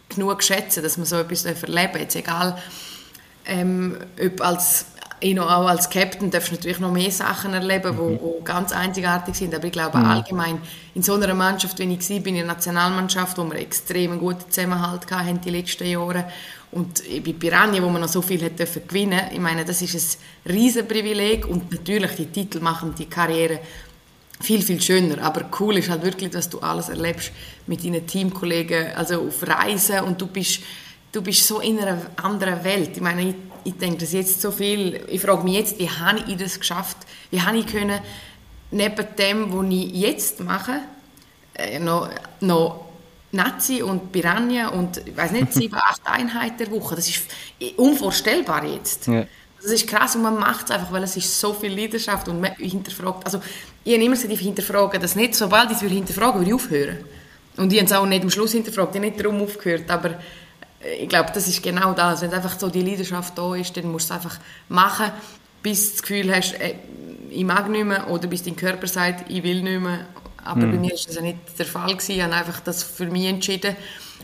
genug 0.10 0.41
schätzen, 0.41 0.84
dass 0.84 0.98
man 0.98 1.06
so 1.06 1.17
etwas 1.17 1.46
erleben 1.46 1.93
darf. 1.93 2.15
egal, 2.15 2.58
ähm, 3.46 3.98
ob 4.24 4.41
als 4.41 4.86
ich 5.24 5.34
noch 5.34 5.50
auch 5.50 5.68
als 5.68 5.90
Captain 5.90 6.30
darfst 6.30 6.52
du 6.52 6.56
natürlich 6.56 6.80
noch 6.80 6.92
mehr 6.92 7.12
Sachen 7.12 7.54
erleben, 7.54 7.96
mhm. 7.96 8.20
wo, 8.22 8.42
ganz 8.44 8.72
einzigartig 8.72 9.36
sind. 9.36 9.56
Aber 9.56 9.66
ich 9.66 9.72
glaube 9.72 9.98
mhm. 9.98 10.06
allgemein 10.06 10.62
in 10.94 11.02
so 11.02 11.14
einer 11.14 11.34
Mannschaft, 11.34 11.80
wie 11.80 11.92
ich 11.94 12.10
war, 12.10 12.20
bin 12.20 12.36
in 12.36 12.44
einer 12.44 12.54
Nationalmannschaft, 12.54 13.38
wo 13.38 13.44
wir 13.46 13.56
extrem 13.56 14.20
guten 14.20 14.50
Zusammenhalt 14.52 15.10
hatten 15.10 15.42
die 15.42 15.50
letzten 15.50 15.88
Jahre. 15.88 16.26
Und 16.72 17.04
bei 17.24 17.34
Piranha, 17.34 17.82
wo 17.82 17.90
man 17.90 18.02
noch 18.02 18.10
so 18.10 18.22
viel 18.22 18.44
hat 18.44 18.58
dürfen 18.58 18.88
gewinnen, 18.88 19.22
ich 19.32 19.40
meine, 19.40 19.64
das 19.64 19.82
ist 19.82 20.20
ein 20.46 20.52
riesen 20.52 20.88
Privileg 20.88 21.48
und 21.48 21.72
natürlich 21.72 22.12
die 22.16 22.26
Titel 22.26 22.60
machen 22.60 22.96
die 22.98 23.06
Karriere 23.06 23.60
viel, 24.42 24.62
viel 24.62 24.82
schöner. 24.82 25.24
Aber 25.24 25.46
cool 25.60 25.78
ist 25.78 25.90
halt 25.90 26.04
wirklich, 26.04 26.32
dass 26.32 26.50
du 26.50 26.60
alles 26.60 26.90
erlebst 26.90 27.32
mit 27.68 27.86
deinen 27.86 28.06
Teamkollegen, 28.06 28.94
also 28.96 29.22
auf 29.28 29.48
Reisen 29.48 30.00
und 30.02 30.20
du 30.20 30.28
bist, 30.28 30.62
du 31.12 31.22
bist 31.22 31.48
so 31.48 31.60
in 31.60 31.80
einer 31.80 32.02
anderen 32.18 32.64
Welt. 32.64 32.92
Ich 32.96 33.02
meine, 33.02 33.36
ich, 33.63 33.78
denke 33.78 33.99
das 33.99 34.13
jetzt 34.13 34.41
so 34.41 34.52
viel, 34.52 35.04
ich 35.08 35.21
frage 35.21 35.43
mich 35.43 35.56
jetzt, 35.56 35.80
wie 35.80 35.89
habe 35.89 36.19
ich 36.28 36.38
das 36.38 36.60
geschafft? 36.60 36.97
Wie 37.32 37.41
habe 37.41 37.58
ich 37.58 37.67
können, 37.67 37.99
neben 38.71 39.06
dem, 39.17 39.54
was 39.54 39.65
ich 39.69 39.91
jetzt 39.93 40.39
mache, 40.39 40.80
äh, 41.56 41.80
noch, 41.80 42.10
noch 42.41 42.86
Nazi 43.32 43.82
und 43.82 44.12
Piranha 44.12 44.69
und, 44.69 45.02
ich 45.06 45.15
weiß 45.15 45.32
nicht, 45.32 45.54
sieben, 45.54 45.76
acht 45.76 46.02
Einheiten 46.06 46.58
der 46.58 46.71
Woche. 46.71 46.95
Das 46.95 47.08
ist 47.08 47.23
unvorstellbar 47.78 48.65
jetzt. 48.65 49.08
Ja. 49.08 49.26
Das 49.62 49.71
ist 49.71 49.88
krass 49.88 50.15
und 50.15 50.23
man 50.23 50.38
macht 50.38 50.65
es 50.65 50.71
einfach, 50.71 50.91
weil 50.91 51.04
es 51.04 51.15
ist 51.15 51.39
so 51.39 51.54
viel 51.54 51.73
Leidenschaft 51.73 52.28
und 52.28 52.41
man 52.41 52.54
hinterfragt, 52.56 53.26
also 53.26 53.39
ich 53.84 53.93
habe 53.93 54.04
immer 54.04 54.15
gesagt, 54.15 54.34
ich 54.34 54.39
hinterfrage 54.39 54.99
das 54.99 55.15
nicht, 55.15 55.36
sobald 55.36 55.71
ich 55.71 55.82
es 55.82 55.89
hinterfragen 55.89 56.41
würde 56.41 56.49
ich 56.49 56.56
aufhören. 56.56 56.97
Und 57.56 57.71
ich 57.71 57.80
habe 57.80 57.86
es 57.86 57.93
auch 57.93 58.06
nicht 58.06 58.23
am 58.23 58.30
Schluss 58.30 58.52
hinterfragt, 58.52 58.93
ich 58.93 58.99
habe 58.99 59.10
nicht 59.10 59.23
darum 59.23 59.41
aufgehört, 59.41 59.89
aber 59.89 60.19
ich 61.02 61.10
glaube, 61.10 61.32
das 61.34 61.48
ist 61.48 61.63
genau 61.63 61.93
das, 61.93 62.22
wenn 62.22 62.34
einfach 62.34 62.58
so 62.60 62.69
die 62.69 62.82
Leidenschaft 62.82 63.38
da 63.38 63.56
ist, 63.56 63.76
dann 63.78 63.91
musst 63.91 64.10
du 64.10 64.13
es 64.13 64.19
einfach 64.19 64.39
machen, 64.69 65.12
bis 65.62 65.88
du 65.88 65.91
das 65.93 66.02
Gefühl 66.02 66.36
hast, 66.36 66.54
äh, 66.54 66.76
ich 67.30 67.43
mag 67.43 67.69
nicht 67.69 67.86
mehr 67.86 68.10
oder 68.10 68.28
bis 68.28 68.43
dein 68.43 68.56
Körper 68.56 68.88
sagt, 68.88 69.30
ich 69.30 69.43
will 69.43 69.63
nicht 69.63 69.82
mehr. 69.82 70.06
Aber 70.43 70.65
mhm. 70.65 70.72
bei 70.72 70.78
mir 70.78 70.91
war 70.91 71.00
das 71.06 71.15
ja 71.15 71.22
nicht 71.22 71.38
der 71.58 71.65
Fall 71.65 71.91
gewesen. 71.91 72.12
Ich 72.12 72.22
habe 72.22 72.34
einfach 72.34 72.60
das 72.60 72.84
für 72.84 73.06
mich 73.06 73.26
entschieden 73.26 73.76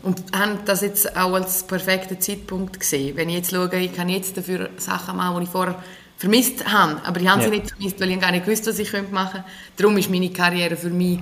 und 0.02 0.22
habe 0.36 0.58
das 0.64 0.82
jetzt 0.82 1.16
auch 1.16 1.34
als 1.34 1.64
perfekten 1.64 2.20
Zeitpunkt 2.20 2.78
gesehen. 2.78 3.16
Wenn 3.16 3.28
ich 3.28 3.36
jetzt 3.36 3.50
schaue, 3.50 3.74
ich 3.76 3.94
kann 3.94 4.08
jetzt 4.08 4.36
dafür 4.36 4.70
Sachen 4.76 5.16
machen, 5.16 5.38
die 5.38 5.44
ich 5.44 5.50
vorher 5.50 5.82
vermisst 6.18 6.70
habe, 6.70 7.00
aber 7.04 7.20
ich 7.20 7.28
habe 7.28 7.42
ja. 7.42 7.48
sie 7.48 7.56
nicht 7.56 7.70
vermisst, 7.70 8.00
weil 8.00 8.10
ich 8.10 8.20
gar 8.20 8.30
nicht 8.30 8.44
gewusst, 8.44 8.66
was 8.66 8.78
ich 8.78 8.92
machen 8.92 9.32
könnte. 9.32 9.44
Darum 9.76 9.96
ist 9.96 10.10
meine 10.10 10.30
Karriere 10.30 10.76
für 10.76 10.90
mich 10.90 11.18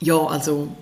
ja, 0.00 0.16
also 0.16 0.76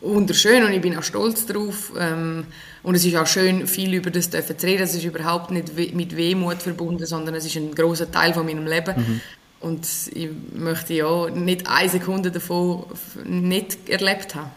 wunderschön 0.00 0.64
und 0.64 0.72
ich 0.72 0.80
bin 0.80 0.96
auch 0.96 1.02
stolz 1.02 1.46
darauf. 1.46 1.92
Ähm, 1.98 2.46
und 2.84 2.94
es 2.94 3.04
ist 3.04 3.16
auch 3.16 3.26
schön, 3.26 3.66
viel 3.66 3.94
über 3.94 4.10
das 4.10 4.30
zu 4.30 4.38
reden. 4.62 4.82
Es 4.82 4.94
ist 4.94 5.04
überhaupt 5.04 5.50
nicht 5.50 5.74
mit 5.94 6.16
Wehmut 6.16 6.62
verbunden, 6.62 7.06
sondern 7.06 7.34
es 7.34 7.46
ist 7.46 7.56
ein 7.56 7.74
großer 7.74 8.10
Teil 8.10 8.34
von 8.34 8.44
meinem 8.44 8.66
Leben. 8.66 8.94
Mhm. 8.96 9.20
Und 9.60 9.86
ich 10.12 10.28
möchte 10.52 10.92
ja 10.92 11.30
nicht 11.30 11.66
eine 11.66 11.88
Sekunde 11.88 12.30
davon 12.30 12.84
nicht 13.24 13.88
erlebt 13.88 14.34
haben. 14.34 14.50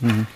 Mhm. 0.00 0.26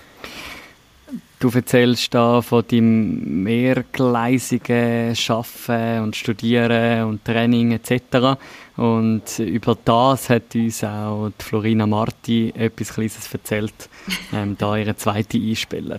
Du 1.41 1.51
erzählst 1.51 2.15
da 2.15 2.41
von 2.41 2.65
deinem 2.69 3.43
mehrgleisigen 3.43 5.17
Arbeiten 5.29 6.03
und 6.05 6.15
Studieren 6.15 7.05
und 7.05 7.25
Training 7.25 7.73
etc. 7.73 8.39
Und 8.77 9.39
über 9.41 9.77
das 9.85 10.31
hat 10.31 10.55
uns 10.55 10.85
auch 10.85 11.31
die 11.31 11.45
Florina 11.45 11.87
Marti 11.87 12.53
etwas 12.57 12.95
Kleines 12.95 13.33
erzählt, 13.33 13.89
ähm, 14.33 14.57
da 14.57 14.77
ihre 14.77 14.97
zweite 14.97 15.39
Einspieler. 15.39 15.99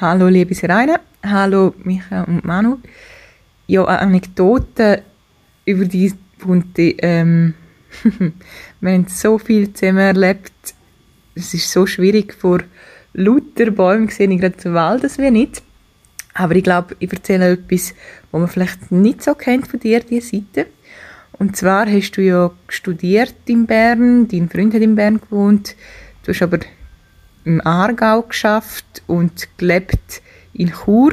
Hallo 0.00 0.26
liebe 0.26 0.56
Serena, 0.56 0.98
hallo 1.22 1.72
Micha 1.84 2.24
und 2.24 2.44
Manu. 2.44 2.78
Ja, 3.68 3.84
eine 3.84 4.00
Anekdote 4.00 5.04
über 5.64 5.84
die 5.84 6.12
Bunte. 6.40 6.96
Ähm, 6.98 7.54
wir 8.80 8.92
haben 8.92 9.06
so 9.06 9.38
viel 9.38 9.72
zusammen 9.72 9.98
erlebt. 9.98 10.52
Es 11.36 11.54
ist 11.54 11.70
so 11.70 11.86
schwierig 11.86 12.34
vor 12.34 12.58
lauter 13.12 13.70
Bäume 13.70 14.10
sehe 14.10 14.28
ich 14.28 14.40
gerade 14.40 14.56
den 14.56 14.74
Wald, 14.74 15.04
das 15.04 15.18
wir 15.18 15.30
nicht. 15.30 15.62
Aber 16.34 16.56
ich 16.56 16.64
glaube, 16.64 16.96
ich 16.98 17.12
erzähle 17.12 17.52
etwas, 17.52 17.94
was 18.32 18.40
man 18.40 18.48
vielleicht 18.48 18.90
nicht 18.90 19.22
so 19.22 19.36
kennt 19.36 19.68
von 19.68 19.78
dir, 19.78 20.00
diese 20.00 20.26
Seite. 20.26 20.66
Und 21.38 21.56
zwar 21.56 21.86
hast 21.86 22.16
du 22.16 22.20
ja 22.20 22.50
studiert 22.68 23.36
in 23.46 23.66
Bern, 23.66 24.26
dein 24.26 24.48
Freund 24.48 24.74
hat 24.74 24.82
in 24.82 24.96
Bern 24.96 25.20
gewohnt, 25.20 25.76
du 26.24 26.32
hast 26.32 26.42
aber 26.42 26.58
im 27.44 27.64
Aargau 27.66 28.22
geschafft 28.22 29.02
und 29.06 29.48
gelebt 29.58 30.22
in 30.52 30.72
Chur. 30.72 31.12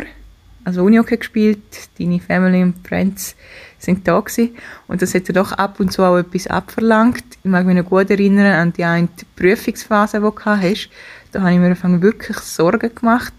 also 0.63 0.84
Unihockey 0.84 1.17
gespielt, 1.17 1.89
deine 2.00 2.20
Family 2.20 2.62
und 2.62 2.88
Friends 2.88 3.36
sind 3.80 4.08
da 4.08 4.20
gewesen. 4.20 4.56
Und 4.88 5.02
das 5.02 5.15
hat 5.15 5.28
dir 5.28 5.34
doch 5.34 5.54
ab 5.54 5.80
und 5.80 5.91
zu 5.91 6.04
auch 6.04 6.17
etwas 6.17 6.48
abverlangt. 6.48 7.24
Ich 7.44 7.50
mag 7.50 7.65
mich 7.65 7.76
noch 7.76 7.86
gut 7.86 8.10
erinnern 8.10 8.54
an 8.54 8.74
die 8.74 8.84
eine 8.84 9.10
Prüfungsphase, 9.36 10.17
die 10.17 10.24
du 10.24 10.46
hast. 10.46 10.89
Da 11.32 11.41
habe 11.41 11.54
ich 11.54 11.60
mir 11.60 11.67
Anfang 11.67 12.02
wirklich 12.02 12.38
Sorgen 12.38 12.94
gemacht, 12.94 13.34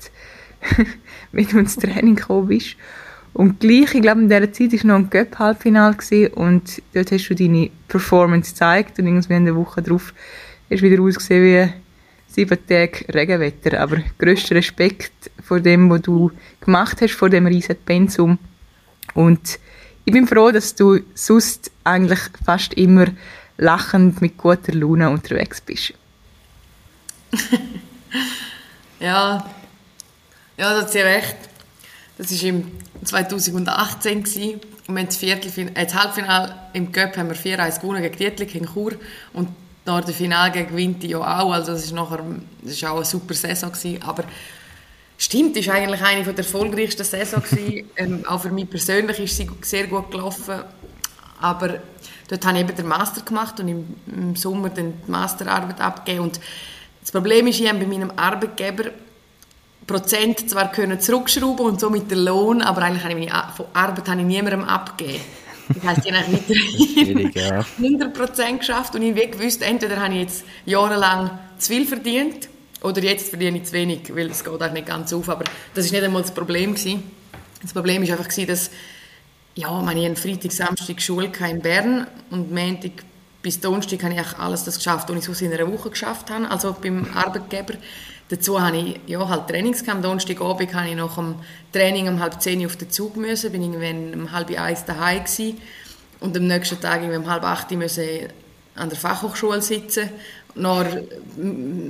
wenn 1.33 1.47
du 1.47 1.59
ins 1.61 1.77
Training 1.77 2.17
gekommen 2.17 2.49
bist. 2.49 2.77
Und 3.35 3.61
gleich, 3.61 3.95
ich 3.95 4.03
glaube, 4.03 4.21
in 4.21 4.29
dieser 4.29 4.53
Zeit 4.53 4.73
war 4.73 4.87
noch 4.87 4.97
ein 4.97 5.11
Cup-Halbfinale 5.11 5.97
und 6.35 6.83
dort 6.93 7.13
hast 7.13 7.29
du 7.29 7.35
deine 7.35 7.71
Performance 7.89 8.51
gezeigt 8.51 8.99
und 8.99 9.07
irgendwie 9.07 9.35
in 9.35 9.47
der 9.47 9.57
Woche 9.57 9.81
darauf 9.81 10.13
hast 10.71 10.83
du 10.83 10.91
wieder 10.91 11.03
ausgesehen 11.03 11.45
wie 11.45 11.73
sieben 12.33 12.59
Tage 12.67 13.05
Regenwetter. 13.13 13.81
Aber 13.81 13.99
grösster 14.19 14.55
Respekt 14.55 15.31
vor 15.43 15.61
dem, 15.61 15.91
was 15.91 16.03
du 16.03 16.31
gemacht 16.61 17.01
hast, 17.01 17.15
vor 17.15 17.29
dem 17.29 17.47
riesen 17.47 17.77
Pensum. 17.85 18.39
Und 19.15 19.59
ich 20.05 20.13
bin 20.13 20.27
froh, 20.27 20.51
dass 20.51 20.75
du 20.75 21.01
sonst 21.15 21.71
eigentlich 21.85 22.21
fast 22.45 22.75
immer 22.75 23.07
lachend 23.59 24.21
mit 24.21 24.37
guter 24.37 24.73
Laune 24.73 25.11
unterwegs 25.11 25.61
bist. 25.61 25.95
ja, 29.01 29.45
ja, 30.57 30.75
da 30.75 30.81
hat 30.81 30.91
sie 30.91 30.99
recht. 30.99 31.37
Das 32.19 32.31
war 32.31 32.49
im 32.49 32.73
2018 33.05 34.23
gewesen. 34.23 34.61
und 34.87 34.95
wir 34.95 35.01
haben 35.01 35.07
das, 35.07 35.17
Viertelfin 35.17 35.75
äh, 35.75 35.87
das 35.87 35.95
Halbfinale 35.95 36.55
im 36.73 36.93
Cup 36.93 37.17
haben 37.17 37.29
wir 37.29 37.37
4-1 37.37 37.81
gewonnen 37.81 38.03
gegen 38.03 38.17
Dietlik 38.17 38.55
in 38.55 38.67
Chur 38.67 38.93
und 39.33 39.49
nach 39.85 40.05
dem 40.05 40.15
Finale 40.15 40.53
gegen 40.53 40.77
Winti 40.77 41.09
ja 41.09 41.19
auch, 41.19 41.53
also 41.53 41.73
das 41.73 41.85
ist 41.85 41.93
nachher, 41.93 42.25
das 42.63 42.73
ist 42.73 42.85
auch 42.85 42.97
eine 42.97 43.05
super 43.05 43.35
Saison 43.35 43.73
gewesen, 43.73 44.03
aber 44.03 44.25
stimmt, 45.19 45.57
ist 45.57 45.69
eigentlich 45.69 46.03
eine 46.03 46.23
der 46.23 46.39
erfolgreichsten 46.39 47.05
Saison 47.05 47.43
gewesen. 47.43 47.91
ähm, 47.97 48.25
auch 48.27 48.41
für 48.41 48.51
mich 48.51 48.71
persönlich 48.71 49.19
ist 49.19 49.37
sie 49.37 49.51
sehr 49.63 49.87
gut 49.87 50.11
gelaufen, 50.11 50.61
aber 51.41 51.81
dort 52.29 52.47
habe 52.47 52.59
ich 52.59 52.65
eben 52.65 52.77
den 52.77 52.87
Master 52.87 53.23
gemacht 53.23 53.59
und 53.61 53.69
im, 53.69 53.97
im 54.07 54.37
Sommer 54.37 54.71
dann 54.71 54.95
die 55.07 55.11
Masterarbeit 55.11 55.81
abgegeben 55.81 56.25
und 56.25 56.41
das 57.01 57.11
Problem 57.11 57.49
ist, 57.49 57.59
ich 57.59 57.69
habe 57.69 57.81
bei 57.81 57.87
meinem 57.87 58.13
Arbeitgeber 58.15 58.91
Prozent 59.87 60.49
zwar 60.49 60.71
können 60.71 61.01
zurückschrauben 61.01 61.67
und 61.67 61.81
so 61.81 61.91
mit 61.91 62.09
dem 62.11 62.25
Lohn, 62.25 62.63
aber 62.63 62.83
eigentlich 62.83 63.03
habe 63.03 63.19
ich 63.19 63.29
meine 63.29 63.45
Arbeit 63.75 64.09
habe 64.09 64.21
ich 64.21 64.27
niemandem 64.27 64.65
abgegeben. 64.65 65.21
Das 65.75 65.83
heisst, 65.85 66.07
ich 66.07 66.13
habe 66.13 66.33
weiterhin 66.33 67.33
ja. 67.35 67.61
100% 67.81 68.59
geschafft 68.59 68.95
und 68.95 69.03
ich 69.03 69.11
habe 69.11 69.29
gewusst, 69.29 69.63
entweder 69.63 70.01
habe 70.01 70.15
ich 70.15 70.21
jetzt 70.21 70.45
jahrelang 70.67 71.39
zu 71.59 71.73
viel 71.73 71.87
verdient 71.87 72.49
oder 72.83 73.03
jetzt 73.03 73.29
verdiene 73.29 73.59
ich 73.59 73.65
zu 73.65 73.73
wenig, 73.73 74.15
weil 74.15 74.31
es 74.31 74.43
geht 74.45 74.63
auch 74.63 74.73
nicht 74.73 74.87
ganz 74.87 75.13
auf. 75.13 75.29
Aber 75.29 75.45
das 75.75 75.87
ist 75.87 75.93
nicht 75.93 76.03
einmal 76.03 76.23
das 76.23 76.35
Problem 76.35 76.75
gewesen. 76.75 77.03
Das 77.63 77.73
Problem 77.73 78.03
war 78.03 78.19
einfach, 78.19 78.47
dass 78.47 78.71
ja, 79.55 79.93
ich 79.93 80.09
hatte 80.09 80.17
Freitag, 80.17 80.53
Samstag 80.53 81.01
Schule 81.01 81.31
in 81.51 81.61
Bern 81.61 82.07
und 82.31 82.53
Montag 82.53 83.05
bis 83.43 83.61
Donnerstag 83.61 84.03
habe 84.05 84.15
ich 84.15 84.39
alles 84.39 84.65
das 84.65 84.77
geschafft, 84.77 85.09
was 85.09 85.17
ich 85.17 85.25
sonst 85.25 85.43
in 85.43 85.53
einer 85.53 85.71
Woche 85.71 85.91
geschafft 85.91 86.31
habe, 86.31 86.49
also 86.51 86.77
beim 86.81 87.07
Arbeitgeber. 87.13 87.75
Dazu 88.29 88.61
hatte 88.61 88.77
ich 88.79 89.01
ja, 89.07 89.29
halt 89.29 89.49
Trainings. 89.49 89.87
Am 89.89 90.01
Donnerstagabend 90.01 90.75
habe 90.75 90.89
ich 90.89 90.97
nach 90.97 91.15
dem 91.17 91.35
Training 91.73 92.09
um 92.09 92.21
halb 92.21 92.41
zehn 92.41 92.65
auf 92.65 92.77
den 92.77 92.91
Zug 92.91 93.17
müssen, 93.17 93.53
bin 93.53 93.63
irgendwann 93.63 94.21
um 94.21 94.33
halb 94.33 94.51
eins 94.59 94.85
daheim 94.85 95.25
gewesen. 95.25 95.59
und 96.21 96.37
am 96.37 96.47
nächsten 96.47 96.81
Tag 96.81 97.03
um 97.03 97.31
halb 97.31 97.45
acht 97.45 97.71
müssen 97.73 98.29
an 98.75 98.89
der 98.89 98.99
Fachhochschule 98.99 99.61
sitzen. 99.61 100.09
Nach 100.55 100.87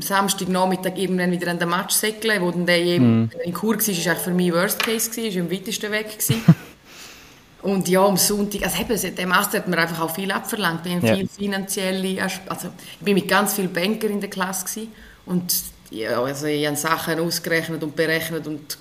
Samstagnachmittag 0.01 0.97
irgendwann 0.97 1.33
wieder 1.33 1.51
an 1.51 1.59
den 1.59 1.69
Match 1.69 1.95
säckeln, 1.95 2.41
wo 2.43 2.51
dann 2.53 2.65
der 2.65 3.01
mm. 3.01 3.31
in 3.45 3.53
Kur 3.53 3.77
war, 3.77 4.07
war 4.07 4.17
für 4.17 4.31
mich 4.31 4.53
Worst 4.53 4.81
Case, 4.83 5.11
gewesen, 5.11 5.37
war 5.37 5.43
am 5.43 5.51
weitesten 5.51 5.91
weg. 5.91 6.19
Und 7.63 7.89
ja, 7.89 8.05
am 8.05 8.17
Sonntag, 8.17 8.65
also 8.65 8.83
eben, 8.83 9.17
der 9.17 9.27
Master 9.27 9.59
hat 9.59 9.69
mir 9.69 9.79
einfach 9.79 10.01
auch 10.01 10.15
viel 10.15 10.31
abverlangt. 10.33 10.85
Wir 10.85 10.93
haben 10.93 11.07
ja. 11.07 11.15
viel 11.15 11.29
finanzielle, 11.29 12.23
also 12.49 12.69
ich 12.99 13.05
bin 13.05 13.15
mit 13.15 13.29
ganz 13.29 13.55
vielen 13.55 13.73
Bankern 13.73 14.11
in 14.11 14.21
der 14.21 14.31
Klasse 14.31 14.65
gewesen. 14.65 14.93
und 15.27 15.55
ja, 15.93 16.23
also 16.23 16.47
ich 16.47 16.67
habe 16.67 16.77
Sachen 16.77 17.21
ausgerechnet 17.21 17.83
und 17.83 17.95
berechnet 17.95 18.47
und 18.47 18.79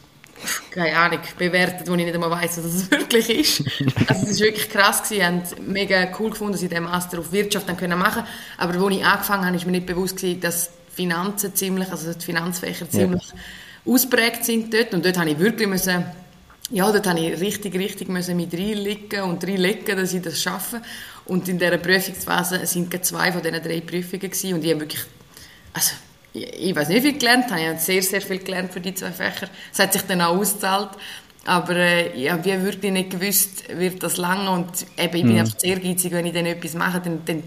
keine 0.71 0.97
Ahnung, 0.97 1.19
bewertet, 1.37 1.87
wo 1.87 1.93
ich 1.93 2.05
nicht 2.05 2.15
einmal 2.15 2.31
weiss, 2.31 2.57
was 2.57 2.65
es 2.65 2.91
wirklich 2.91 3.29
ist. 3.29 3.63
Also 4.07 4.27
es 4.27 4.39
war 4.39 4.47
wirklich 4.47 4.69
krass. 4.69 5.03
Gewesen. 5.03 5.17
Ich 5.17 5.23
habe 5.23 5.41
es 5.43 5.55
mega 5.59 6.07
cool 6.19 6.31
gefunden, 6.31 6.53
dass 6.53 6.63
ich 6.63 6.69
den 6.69 6.83
Master 6.83 7.19
auf 7.19 7.31
Wirtschaft 7.31 7.69
dann 7.69 7.77
können 7.77 7.99
machen 7.99 8.23
Aber 8.57 8.73
als 8.73 8.95
ich 8.95 9.05
angefangen 9.05 9.45
habe, 9.45 9.57
war 9.57 9.65
mir 9.65 9.71
nicht 9.71 9.85
bewusst, 9.85 10.17
gewesen, 10.17 10.41
dass 10.41 10.71
Finanzen 10.93 11.53
ziemlich, 11.53 11.91
also 11.91 12.11
die 12.13 12.25
Finanzfächer 12.25 12.89
ziemlich 12.89 13.23
ja. 13.23 13.93
ausprägt 13.93 14.45
sind 14.45 14.73
dort. 14.73 14.93
Und 14.93 15.05
dort 15.05 15.17
habe 15.19 15.29
ich 15.29 15.37
wirklich 15.37 15.67
müssen, 15.67 16.05
ja, 16.71 16.91
dort 16.91 17.05
habe 17.05 17.19
ich 17.19 17.39
richtig, 17.39 17.75
richtig 17.75 18.09
müssen 18.09 18.37
mit 18.37 18.53
reinlegen 18.53 19.23
und 19.23 19.43
reinlegen, 19.43 19.95
dass 19.95 20.13
ich 20.13 20.21
das 20.21 20.41
schaffe. 20.41 20.81
Und 21.25 21.47
in 21.49 21.59
dieser 21.59 21.77
Prüfungsphase 21.77 22.65
sind 22.65 23.05
zwei 23.05 23.31
von 23.31 23.43
diesen 23.43 23.61
drei 23.61 23.81
Prüfungen 23.81 24.21
gewesen. 24.21 24.53
und 24.55 24.63
ich 24.63 24.71
habe 24.71 24.79
wirklich, 24.79 25.03
also 25.73 25.91
ich 26.33 26.75
weiß 26.75 26.89
nicht, 26.89 27.01
viel 27.01 27.17
gelernt 27.17 27.49
habe. 27.51 27.61
Ich 27.61 27.67
habe 27.67 27.79
sehr, 27.79 28.01
sehr 28.01 28.21
viel 28.21 28.39
gelernt 28.39 28.71
für 28.71 28.79
die 28.79 28.93
zwei 28.93 29.11
Fächer. 29.11 29.47
Es 29.71 29.79
hat 29.79 29.93
sich 29.93 30.03
dann 30.03 30.21
auch 30.21 30.37
ausgezahlt. 30.37 30.91
Aber 31.45 31.75
äh, 31.75 32.09
ich 32.13 32.31
habe 32.31 32.63
wirklich 32.63 32.91
nicht 32.91 33.09
gewusst, 33.11 33.63
wird 33.75 34.03
das 34.03 34.17
lang 34.17 34.47
und 34.47 34.69
eben, 34.97 35.15
ich 35.15 35.23
bin 35.23 35.33
mhm. 35.33 35.39
einfach 35.39 35.59
sehr 35.59 35.71
ehrgeizig, 35.71 36.11
wenn 36.11 36.25
ich 36.27 36.33
dann 36.33 36.45
etwas 36.45 36.75
mache, 36.75 37.01
dann, 37.01 37.25
dann, 37.25 37.41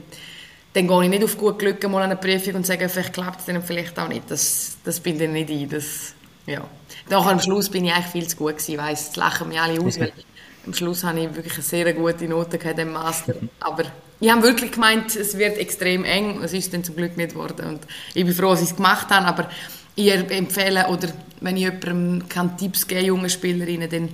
dann 0.73 0.89
gehe 0.89 1.05
ich 1.05 1.11
nicht 1.11 1.23
auf 1.23 1.39
gut 1.39 1.61
Glück 1.61 1.83
mal 1.89 2.03
an 2.03 2.11
eine 2.11 2.17
Prüfung 2.17 2.57
und 2.57 2.67
sage, 2.67 2.89
vielleicht 2.89 3.13
klappt 3.13 3.41
es 3.41 3.47
dann 3.47 3.63
vielleicht 3.63 3.97
auch 3.99 4.09
nicht. 4.09 4.29
Das, 4.29 4.79
das 4.85 4.99
bin 4.99 5.21
ich 5.21 5.31
nicht 5.31 5.49
ein. 5.49 5.69
Das, 5.69 6.13
ja. 6.47 6.65
Nachher 7.09 7.31
am 7.31 7.41
Schluss 7.41 7.69
bin 7.69 7.85
ich 7.85 7.93
eigentlich 7.93 8.07
viel 8.07 8.27
zu 8.27 8.37
gut 8.37 8.57
gewesen. 8.57 8.73
Ich 8.73 8.79
weiss, 8.79 9.11
es 9.11 9.17
lachen 9.17 9.49
mich 9.49 9.61
alle 9.61 9.81
aus, 9.81 10.01
weil 10.01 10.13
am 10.67 10.75
Schluss 10.75 11.05
habe 11.05 11.21
ich 11.21 11.35
wirklich 11.35 11.55
eine 11.55 11.63
sehr 11.63 11.93
gute 11.93 12.27
Note 12.27 12.59
gehabt 12.59 12.79
im 12.79 12.93
Master. 12.93 13.35
Aber 13.61 13.85
ich 14.21 14.31
habe 14.31 14.43
wirklich 14.43 14.73
gemeint, 14.73 15.15
es 15.15 15.37
wird 15.37 15.59
extrem 15.59 16.05
eng. 16.05 16.43
Es 16.43 16.53
ist 16.53 16.73
dann 16.73 16.85
zum 16.85 16.97
Glück 16.97 17.17
nicht 17.17 17.33
geworden. 17.33 17.67
Und 17.67 17.81
ich 18.15 18.25
bin 18.25 18.35
froh, 18.35 18.51
dass 18.51 18.63
ich 18.63 18.71
es 18.71 18.77
gemacht 18.77 19.11
habe. 19.11 19.27
Aber 19.27 19.51
ich 19.95 20.11
empfehle, 20.11 20.87
oder 20.89 21.09
wenn 21.41 21.57
ich 21.57 21.63
jemandem 21.63 22.29
kann 22.29 22.57
Tipps 22.57 22.87
geben 22.87 23.05
jungen 23.05 23.31
Spielerinnen, 23.31 23.91
dann 23.91 24.09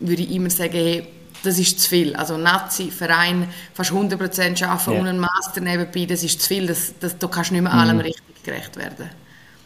würde 0.00 0.22
ich 0.22 0.30
immer 0.30 0.50
sagen, 0.50 0.74
hey, 0.74 1.06
das 1.42 1.58
ist 1.58 1.80
zu 1.80 1.88
viel. 1.88 2.16
Also 2.16 2.36
Nazi, 2.36 2.90
Verein, 2.90 3.48
fast 3.74 3.92
100% 3.92 4.64
arbeiten 4.64 4.90
yeah. 4.90 5.00
und 5.00 5.06
einen 5.06 5.18
Master 5.18 5.60
nebenbei, 5.60 6.06
das 6.06 6.22
ist 6.22 6.40
zu 6.40 6.48
viel. 6.48 6.66
Das, 6.66 6.94
das, 7.00 7.18
da 7.18 7.26
kannst 7.26 7.50
du 7.50 7.54
nicht 7.54 7.62
mehr 7.64 7.74
allem 7.74 7.98
mm. 7.98 8.00
richtig 8.00 8.42
gerecht 8.44 8.76
werden. 8.76 9.10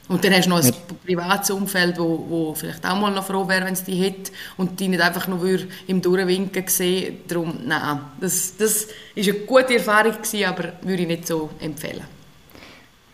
Und 0.09 0.25
dann 0.25 0.33
hast 0.33 0.47
du 0.47 0.51
noch 0.51 0.59
ein 0.59 0.65
ja. 0.65 0.73
privates 1.05 1.51
Umfeld, 1.51 1.99
wo, 1.99 2.25
wo 2.29 2.55
vielleicht 2.55 2.85
auch 2.87 2.99
mal 2.99 3.11
noch 3.11 3.25
froh 3.25 3.47
wäre, 3.47 3.67
wenn 3.67 3.75
es 3.75 3.85
die 3.85 3.95
hätte 3.95 4.33
und 4.57 4.81
die 4.81 4.89
nicht 4.89 5.03
einfach 5.03 5.29
nur 5.29 5.59
im 5.87 6.01
Durchwinken 6.01 6.67
sehen. 6.67 7.19
Darum, 7.29 7.59
nein, 7.67 8.01
das, 8.21 8.57
das 8.57 8.89
ist 9.15 9.29
eine 9.29 9.39
gute 9.41 9.75
Erfahrung 9.75 10.13
gewesen, 10.13 10.45
aber 10.47 10.73
würde 10.83 11.03
ich 11.03 11.09
nicht 11.09 11.27
so 11.27 11.51
empfehlen. 11.61 12.05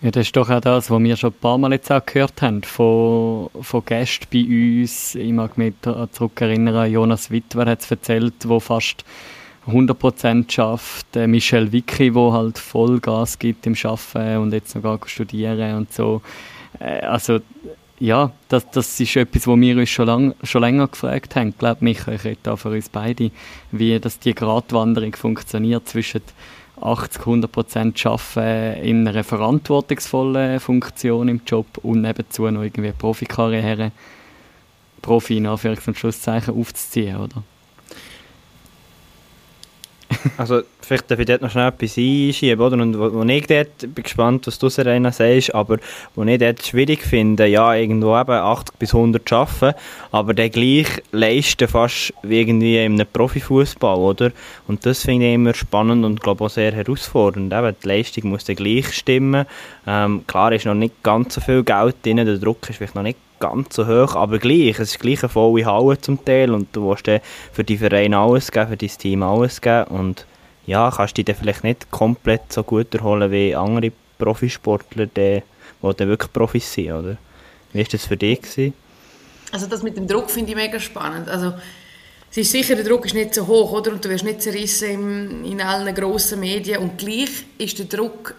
Ja, 0.02 0.11
das 0.11 0.26
ist 0.26 0.37
doch 0.37 0.50
auch 0.50 0.61
das, 0.61 0.90
was 0.90 1.02
wir 1.02 1.16
schon 1.16 1.30
ein 1.30 1.40
paar 1.40 1.59
Mal 1.59 1.72
jetzt 1.72 1.90
auch 1.90 2.04
gehört 2.04 2.42
haben 2.42 2.62
von, 2.62 3.48
von 3.61 3.85
Gästen 3.85 4.26
bei 4.30 4.83
uns. 4.83 5.14
Ich 5.14 5.33
mag 5.33 5.57
mich 5.57 5.74
zurückerinnern, 6.12 6.92
Jonas 6.92 7.30
Wittwer 7.30 7.66
hat 7.66 7.80
es 7.80 7.90
erzählt, 7.90 8.35
der 8.44 8.61
fast 8.61 9.04
100% 9.66 10.50
schafft. 10.50 11.16
Äh, 11.16 11.26
Michel 11.26 11.72
Vicky, 11.72 12.14
wo 12.14 12.33
halt 12.33 12.59
Vollgas 12.59 13.38
gibt 13.38 13.66
im 13.66 13.74
Schaffen 13.74 14.37
und 14.37 14.52
jetzt 14.52 14.74
noch 14.74 14.83
gar 14.83 14.98
studieren 15.07 15.76
und 15.76 15.92
so. 15.92 16.20
Äh, 16.85 17.01
also 17.01 17.40
ja, 18.01 18.33
das, 18.49 18.68
das 18.70 18.99
ist 19.01 19.16
etwas, 19.16 19.47
was 19.47 19.61
wir 19.61 19.77
uns 19.77 19.88
schon, 19.88 20.07
lang, 20.07 20.35
schon 20.42 20.62
länger 20.62 20.88
gefragt 20.88 21.37
haben. 21.37 21.51
Ich 21.51 21.59
glaube, 21.59 21.85
Michael, 21.85 22.16
ich 22.16 22.25
rede 22.25 22.38
da 22.42 22.57
für 22.57 22.70
uns 22.70 22.88
beide, 22.88 23.31
wie 23.70 23.99
das 23.99 24.18
die 24.18 24.35
Gratwanderung 24.35 25.14
funktioniert 25.14 25.88
zwischen 25.88 26.23
80, 26.81 27.20
100 27.20 27.51
Prozent 27.51 28.05
arbeiten 28.05 28.83
in 28.85 29.07
einer 29.07 29.23
verantwortungsvollen 29.23 30.59
Funktion 30.59 31.29
im 31.29 31.40
Job 31.47 31.66
und 31.83 32.03
nebenzu 32.03 32.51
noch 32.51 32.62
irgendwie 32.62 32.92
Profikarriere, 32.92 33.92
Profi 35.01 35.37
in 35.37 35.47
Anführungs- 35.47 35.87
und 35.87 35.97
Schlusszeichen 35.97 36.59
aufzuziehen, 36.59 37.16
oder? 37.16 37.42
Also, 40.37 40.62
vielleicht 40.81 41.11
darf 41.11 41.19
ich 41.19 41.27
dort 41.27 41.43
noch 41.43 41.51
schnell 41.51 41.69
etwas 41.69 41.97
einschieben, 41.97 42.61
oder? 42.61 42.81
Und 42.81 42.99
wo, 42.99 43.12
wo 43.12 43.23
ich 43.23 43.47
dort, 43.47 43.79
bin 43.79 44.03
gespannt, 44.03 44.47
was 44.47 44.59
du, 44.59 44.69
Serena, 44.69 45.12
sagst, 45.12 45.55
aber 45.55 45.79
wo 46.14 46.25
ich 46.25 46.38
dort 46.38 46.64
schwierig 46.64 47.03
finde, 47.03 47.47
ja, 47.47 47.75
irgendwo 47.75 48.19
eben 48.19 48.33
80 48.33 48.77
bis 48.79 48.95
100 48.95 49.33
arbeiten, 49.33 49.79
aber 50.12 50.35
dann 50.35 50.51
gleich 50.51 50.88
leisten 51.12 51.69
fast 51.69 52.12
wie 52.23 52.40
irgendwie 52.40 52.85
in 52.85 52.95
einem 52.95 53.07
Profifußball, 53.12 53.97
oder? 53.97 54.33
Und 54.67 54.85
das 54.87 55.03
finde 55.03 55.27
ich 55.29 55.35
immer 55.35 55.55
spannend 55.55 56.05
und 56.05 56.21
glaube 56.21 56.45
auch 56.45 56.51
sehr 56.51 56.73
herausfordernd. 56.73 57.53
Eben, 57.53 57.77
die 57.83 57.88
Leistung 57.88 58.31
muss 58.31 58.45
dann 58.45 58.57
gleich 58.57 58.93
stimmen. 58.93 59.47
Ähm, 59.87 60.25
klar 60.27 60.53
ist 60.53 60.67
noch 60.67 60.75
nicht 60.75 61.03
ganz 61.03 61.35
so 61.35 61.40
viel 61.40 61.62
Geld 61.62 61.97
drin, 62.05 62.17
der 62.17 62.38
Druck 62.38 62.69
ist 62.69 62.77
vielleicht 62.77 62.95
noch 62.95 63.03
nicht 63.03 63.19
ganz 63.40 63.75
so 63.75 63.87
hoch, 63.87 64.14
aber 64.14 64.38
gleich, 64.38 64.79
es 64.79 64.92
ist 64.92 65.01
gleich 65.01 65.23
eine 65.23 65.29
volle 65.29 65.66
Halle 65.66 66.01
zum 66.01 66.25
Teil 66.25 66.51
und 66.53 66.68
du 66.75 66.88
willst 66.88 67.07
dann 67.07 67.20
für 67.53 67.64
die 67.64 67.79
Vereine 67.79 68.18
alles 68.18 68.51
geben, 68.51 68.68
für 68.68 68.77
dein 68.77 68.88
Team 68.88 69.23
alles 69.23 69.61
geben 69.61 69.85
und 69.88 70.27
ja, 70.66 70.90
kannst 70.94 71.16
dich 71.16 71.25
dann 71.25 71.37
vielleicht 71.37 71.64
nicht 71.64 71.90
komplett 71.90 72.53
so 72.53 72.62
gut 72.62 72.94
erholen 72.94 73.31
wie 73.31 73.55
andere 73.55 73.92
Profisportler, 74.18 75.07
die, 75.07 75.42
die 75.83 75.94
dann 75.97 76.09
wirklich 76.09 76.33
Profis 76.33 76.73
sind, 76.73 76.92
oder? 76.92 77.16
Wie 77.73 77.81
war 77.81 77.87
das 77.90 78.07
für 78.07 78.16
dich? 78.16 78.40
Gewesen? 78.40 78.75
Also 79.53 79.66
das 79.66 79.83
mit 79.83 79.97
dem 79.97 80.07
Druck 80.07 80.31
finde 80.31 80.51
ich 80.51 80.57
mega 80.57 80.81
spannend. 80.81 81.29
Also 81.29 81.53
es 82.31 82.38
ist 82.38 82.53
sicher, 82.53 82.75
der 82.75 82.85
Druck 82.85 83.07
ist 83.07 83.14
nicht 83.14 83.35
so 83.35 83.47
hoch, 83.47 83.73
oder? 83.73 83.92
Und 83.92 84.05
du 84.05 84.09
wirst 84.09 84.25
nicht 84.25 84.42
zerrissen 84.42 84.90
im, 84.90 85.44
in 85.44 85.61
allen 85.61 85.94
grossen 85.94 86.40
Medien. 86.40 86.81
Und 86.81 86.99
gleich 86.99 87.44
ist 87.59 87.79
der 87.79 87.87
Druck 87.87 88.35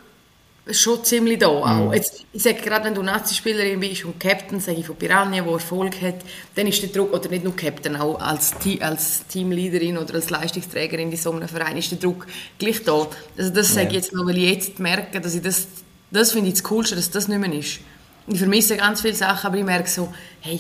schon 0.72 1.04
ziemlich 1.04 1.40
da. 1.40 1.48
Auch. 1.48 1.94
Jetzt, 1.94 2.26
ich 2.34 2.42
sage 2.42 2.62
gerade, 2.62 2.86
wenn 2.86 2.96
du 2.96 3.04
Nazi-Spielerin 3.04 3.80
bist 3.80 4.06
und 4.06 4.20
Captain, 4.20 4.60
sage 4.60 4.80
ich 4.80 4.86
von 4.86 4.96
Piranha, 4.96 5.42
der 5.42 5.52
Erfolg 5.52 6.02
hat, 6.02 6.16
dann 6.56 6.68
ist 6.68 6.82
der 6.82 6.90
Druck, 6.90 7.14
oder 7.14 7.30
nicht 7.30 7.44
nur 7.44 7.56
Captain, 7.56 7.96
auch 7.96 8.20
als, 8.20 8.54
als 8.80 9.28
Teamleaderin 9.28 9.98
oder 9.98 10.16
als 10.16 10.30
Leistungsträgerin 10.30 11.12
in 11.12 11.18
so 11.18 11.32
einem 11.32 11.48
Verein 11.48 11.78
ist 11.78 11.92
der 11.92 12.00
Druck 12.00 12.26
gleich 12.58 12.84
da. 12.84 13.08
Also 13.38 13.52
das 13.52 13.74
sage 13.74 13.88
ich 13.90 13.94
jetzt 13.94 14.14
noch, 14.14 14.26
weil 14.26 14.38
ich 14.38 14.50
jetzt 14.50 14.80
merke, 14.80 15.22
dass 15.22 15.36
ich 15.36 15.42
das, 15.42 15.68
das 16.10 16.32
finde 16.32 16.48
ich 16.48 16.56
das 16.56 16.64
Coolste, 16.64 16.96
dass 16.96 17.12
das 17.12 17.28
nicht 17.28 17.40
mehr 17.40 17.54
ist. 17.54 17.80
Ich 18.28 18.40
vermisse 18.40 18.76
ganz 18.76 19.02
viele 19.02 19.14
Sachen, 19.14 19.48
aber 19.48 19.58
ich 19.58 19.64
merke 19.64 19.90
so, 19.90 20.12
hey, 20.42 20.60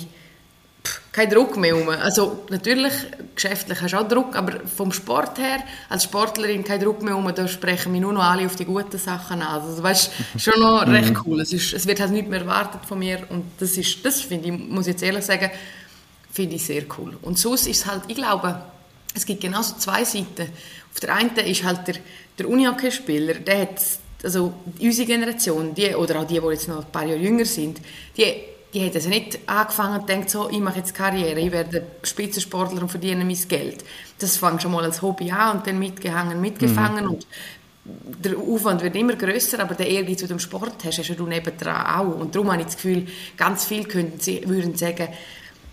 kein 1.16 1.30
Druck 1.30 1.56
mehr 1.56 1.74
rum. 1.74 1.88
Also 1.88 2.44
natürlich, 2.50 2.92
geschäftlich 3.36 3.82
hast 3.82 3.94
du 3.94 3.98
auch 3.98 4.08
Druck, 4.08 4.36
aber 4.36 4.60
vom 4.68 4.92
Sport 4.92 5.38
her, 5.38 5.64
als 5.88 6.04
Sportlerin 6.04 6.66
kein 6.66 6.82
Druck 6.82 7.02
mehr 7.02 7.14
rum, 7.14 7.32
da 7.34 7.48
sprechen 7.48 7.94
wir 7.94 8.02
nur 8.02 8.12
noch 8.12 8.24
alle 8.24 8.46
auf 8.46 8.58
die 8.58 8.66
guten 8.66 8.98
Sachen 8.98 9.42
an. 9.42 9.62
Also 9.62 9.82
weißt, 9.82 10.12
schon 10.38 10.60
noch 10.60 10.86
recht 10.86 11.12
mhm. 11.12 11.22
cool. 11.26 11.40
Es, 11.40 11.54
ist, 11.54 11.72
es 11.72 11.88
wird 11.88 12.02
halt 12.02 12.12
nicht 12.12 12.28
mehr 12.28 12.42
erwartet 12.42 12.82
von 12.86 13.00
mir 13.00 13.20
und 13.30 13.46
das 13.60 13.78
ist, 13.78 14.06
das 14.06 14.20
finde 14.20 14.50
ich, 14.50 14.60
muss 14.60 14.88
ich 14.88 14.94
jetzt 14.94 15.04
ehrlich 15.04 15.24
sagen, 15.24 15.50
finde 16.34 16.58
ich 16.58 16.66
sehr 16.66 16.84
cool. 16.98 17.18
Und 17.22 17.40
sonst 17.40 17.66
ist 17.68 17.78
es 17.78 17.86
halt, 17.86 18.02
ich 18.10 18.16
glaube, 18.16 18.62
es 19.14 19.26
gibt 19.26 19.40
genauso 19.40 19.76
zwei 19.78 20.04
Seiten. 20.04 20.50
Auf 20.94 21.00
der 21.00 21.16
einen 21.16 21.34
ist 21.38 21.64
halt 21.64 21.88
der, 21.88 21.96
der 22.38 22.50
Unihockey-Spieler, 22.50 23.36
der 23.36 23.62
hat, 23.62 23.82
also 24.22 24.54
unsere 24.82 25.08
Generation, 25.08 25.74
die, 25.74 25.96
oder 25.96 26.20
auch 26.20 26.28
die, 26.28 26.42
die 26.42 26.48
jetzt 26.48 26.68
noch 26.68 26.84
ein 26.84 26.92
paar 26.92 27.06
Jahre 27.06 27.22
jünger 27.22 27.46
sind, 27.46 27.80
die 28.18 28.55
die 28.76 28.86
hat 28.86 28.94
also 28.94 29.08
nicht 29.08 29.40
angefangen 29.48 30.02
und 30.02 30.10
denkt 30.10 30.30
so, 30.30 30.50
ich 30.50 30.60
mache 30.60 30.80
jetzt 30.80 30.94
Karriere, 30.94 31.40
ich 31.40 31.52
werde 31.52 31.82
Spitzensportler 32.04 32.82
und 32.82 32.90
verdiene 32.90 33.24
mein 33.24 33.38
Geld. 33.48 33.86
Das 34.20 34.36
fängt 34.36 34.62
schon 34.62 34.74
mal 34.74 34.84
als 34.84 35.02
Hobby 35.02 35.32
an 35.32 35.58
und 35.58 35.68
dann 35.68 35.80
mitgehangen, 35.80 36.42
mitgefangen 36.42 37.06
mhm. 37.06 37.12
und 37.12 37.28
der 37.86 38.38
Aufwand 38.38 38.82
wird 38.84 38.96
immer 38.96 39.16
größer, 39.16 39.60
aber 39.60 39.76
der 39.76 39.88
Ehrgeiz 39.88 40.20
zu 40.20 40.28
dem 40.28 40.40
Sport 40.40 40.84
hast, 40.84 40.98
hast 40.98 41.18
du 41.18 41.26
nebendran 41.26 41.86
auch. 41.86 42.20
Und 42.20 42.36
darum 42.36 42.52
habe 42.52 42.62
ich 42.62 42.66
das 42.66 42.76
Gefühl, 42.76 43.06
ganz 43.38 43.66
viele 43.66 43.86
könnten, 43.86 44.50
würden 44.50 44.76
sagen, 44.76 45.08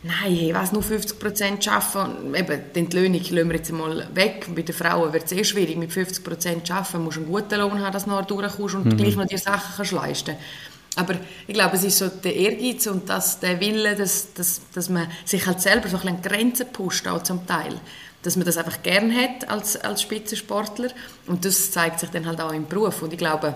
nein, 0.02 0.14
hey, 0.18 0.54
was, 0.54 0.72
nur 0.72 0.82
50 0.82 1.18
Prozent 1.18 1.66
arbeiten, 1.66 2.34
eben, 2.34 2.60
die 2.74 2.78
Entlöhnung 2.78 3.20
lassen 3.20 3.48
wir 3.48 3.56
jetzt 3.56 3.72
mal 3.72 4.08
weg. 4.14 4.46
Bei 4.54 4.62
den 4.62 4.74
Frauen 4.74 5.12
wird 5.12 5.24
es 5.24 5.30
sehr 5.30 5.42
schwierig, 5.42 5.76
mit 5.76 5.90
50 5.90 6.22
Prozent 6.22 6.70
arbeiten, 6.70 6.98
du 6.98 7.02
musst 7.04 7.16
einen 7.16 7.26
guten 7.26 7.58
Lohn 7.58 7.80
haben, 7.80 7.92
dass 7.92 8.04
du 8.04 8.10
noch 8.10 8.26
durchkommst 8.26 8.74
und 8.74 8.84
mhm. 8.84 8.96
gleich 8.96 9.16
noch 9.16 9.26
die 9.26 9.38
Sachen 9.38 9.72
kannst 9.74 9.92
leisten 9.92 10.36
kannst. 10.36 10.81
Aber 10.96 11.14
ich 11.46 11.54
glaube, 11.54 11.76
es 11.76 11.84
ist 11.84 11.98
so 11.98 12.08
der 12.08 12.34
Ehrgeiz 12.34 12.86
und 12.86 13.08
das, 13.08 13.40
der 13.40 13.60
Wille, 13.60 13.96
dass, 13.96 14.34
dass, 14.34 14.60
dass 14.74 14.88
man 14.88 15.08
sich 15.24 15.46
halt 15.46 15.60
selber 15.60 15.88
so 15.88 15.98
ein 15.98 16.20
Grenzen 16.20 16.66
pusht, 16.72 17.06
auch 17.08 17.22
zum 17.22 17.46
Teil. 17.46 17.80
Dass 18.22 18.36
man 18.36 18.44
das 18.44 18.56
einfach 18.56 18.82
gern 18.82 19.12
hat 19.14 19.48
als, 19.48 19.76
als 19.76 20.02
Spitzensportler. 20.02 20.90
Und 21.26 21.44
das 21.44 21.70
zeigt 21.70 22.00
sich 22.00 22.10
dann 22.10 22.26
halt 22.26 22.40
auch 22.40 22.52
im 22.52 22.66
Beruf. 22.66 23.02
Und 23.02 23.12
ich 23.12 23.18
glaube, 23.18 23.54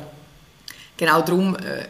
genau 0.97 1.21
darum 1.21 1.57
äh, 1.57 1.87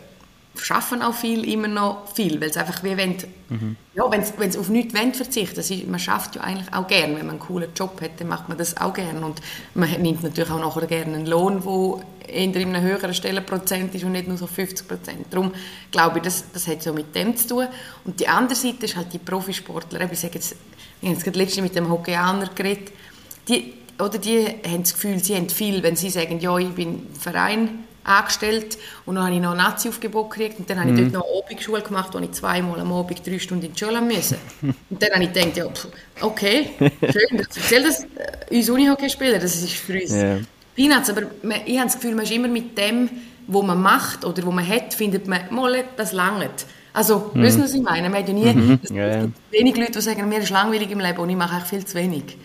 schaffen 0.63 1.03
auch 1.03 1.15
viel 1.15 1.49
immer 1.49 1.69
noch 1.69 2.13
viel, 2.13 2.41
weil 2.41 2.51
es 2.51 2.57
einfach 2.57 2.83
wie 2.83 2.97
wenn, 2.97 3.17
mhm. 3.49 3.77
ja, 3.95 4.11
wenn 4.11 4.21
es 4.21 4.57
auf 4.57 4.69
nichts 4.69 4.95
wollen, 4.95 5.15
verzichtet, 5.15 5.59
das 5.59 5.71
ist, 5.71 5.87
man 5.87 6.01
schafft 6.01 6.37
ja 6.37 6.43
eigentlich 6.43 6.73
auch 6.73 6.87
gern, 6.87 7.17
wenn 7.17 7.27
man 7.27 7.31
einen 7.31 7.39
coolen 7.39 7.71
Job 7.75 8.01
hat, 8.01 8.13
dann 8.19 8.29
macht 8.29 8.49
man 8.49 8.59
das 8.59 8.77
auch 8.77 8.95
gern 8.95 9.23
und 9.23 9.41
man 9.75 9.91
nimmt 10.01 10.23
natürlich 10.23 10.51
auch 10.51 10.61
nachher 10.61 10.87
gerne 10.87 11.17
einen 11.17 11.27
Lohn, 11.27 11.63
der 11.63 12.03
eher 12.29 12.57
in 12.61 12.75
einem 12.75 12.83
höheren 12.83 13.15
Stellenprozent 13.15 13.95
ist 13.95 14.05
und 14.05 14.13
nicht 14.13 14.29
nur 14.29 14.37
so 14.37 14.47
50 14.47 14.87
Prozent. 14.87 15.27
Darum 15.31 15.53
glaube 15.91 16.19
ich, 16.19 16.25
das, 16.25 16.45
das 16.53 16.67
hat 16.67 16.83
so 16.83 16.93
mit 16.93 17.15
dem 17.15 17.37
zu 17.37 17.49
tun. 17.49 17.69
Und 18.05 18.21
die 18.21 18.29
andere 18.29 18.57
Seite 18.57 18.87
ist 18.87 18.97
halt 18.97 19.13
die 19.13 19.19
Profisportler. 19.19 20.11
Ich 20.11 20.21
sage 20.21 20.35
jetzt, 20.35 20.57
ich 21.01 21.09
habe 21.09 21.19
jetzt 21.19 21.37
letztens 21.37 21.63
mit 21.63 21.75
dem 21.75 21.91
Hockeyaner 21.91 22.51
geredet, 22.55 22.93
die, 23.49 23.75
oder 23.99 24.19
die 24.19 24.47
haben 24.67 24.83
das 24.83 24.95
Gefühl, 24.95 25.23
sie 25.23 25.37
haben 25.37 25.49
viel, 25.49 25.83
wenn 25.83 25.97
sie 25.97 26.11
sagen, 26.11 26.41
ja, 26.41 26.57
ich 26.59 26.71
bin 26.71 27.07
Verein, 27.19 27.85
angestellt 28.07 28.79
und 29.05 29.17
dann 29.17 29.25
habe 29.25 29.35
ich 29.35 29.41
noch 29.41 29.51
ein 29.51 29.57
Nazi-Aufgebot 29.57 30.31
gekriegt 30.31 30.59
und 30.59 30.71
dann 30.71 30.79
habe 30.79 30.91
ich 30.91 30.97
mhm. 30.97 31.13
dort 31.13 31.25
noch 31.25 31.25
eine 31.25 31.33
Obigschule 31.33 31.83
gemacht, 31.83 32.11
wo 32.13 32.19
ich 32.19 32.31
zweimal 32.33 32.81
am 32.81 32.93
Abend 32.93 33.27
drei 33.27 33.39
Stunden 33.39 33.67
in 33.67 33.73
die 33.73 33.79
Schule 33.79 34.01
musste. 34.01 34.39
und 34.63 35.03
dann 35.03 35.11
habe 35.13 35.25
ich 35.25 35.33
gedacht, 35.33 35.57
ja, 35.57 35.67
okay, 36.21 36.71
schön, 36.79 37.39
erzähl 37.39 37.83
das 37.83 38.05
äh, 38.05 38.57
uns 38.57 38.71
Unihockey-Spieler, 38.71 39.39
das 39.39 39.57
ist 39.57 39.73
für 39.73 39.95
uns 39.95 40.13
yeah. 40.13 40.39
Peanuts, 40.77 41.11
aber 41.11 41.23
ich 41.65 41.79
habe 41.79 41.87
das 41.87 41.95
Gefühl, 41.95 42.15
man 42.15 42.25
ist 42.25 42.33
immer 42.33 42.49
mit 42.49 42.77
dem, 42.77 43.09
was 43.47 43.63
man 43.63 43.81
macht 43.81 44.25
oder 44.25 44.47
was 44.47 44.55
man 44.55 44.67
hat, 44.67 44.95
findet 44.95 45.27
man, 45.27 45.41
mal, 45.51 45.85
das 45.97 46.13
langt. 46.13 46.67
Also, 46.93 47.31
mhm. 47.35 47.43
wissen 47.43 47.59
Sie, 47.59 47.65
was 47.65 47.75
ich 47.75 47.83
meine? 47.83 48.09
Man 48.09 48.21
hat 48.21 48.29
ja 48.29 48.35
nie, 48.35 48.53
mhm. 48.53 48.79
es 48.83 48.91
yeah. 48.91 49.23
gibt 49.23 49.35
wenig 49.51 49.77
Leute, 49.77 49.93
die 49.93 50.01
sagen, 50.01 50.29
mir 50.29 50.39
ist 50.39 50.51
langweilig 50.51 50.91
im 50.91 51.01
Leben 51.01 51.19
und 51.19 51.29
ich 51.29 51.37
mache 51.37 51.65
viel 51.65 51.85
zu 51.85 51.97
wenig. 51.97 52.37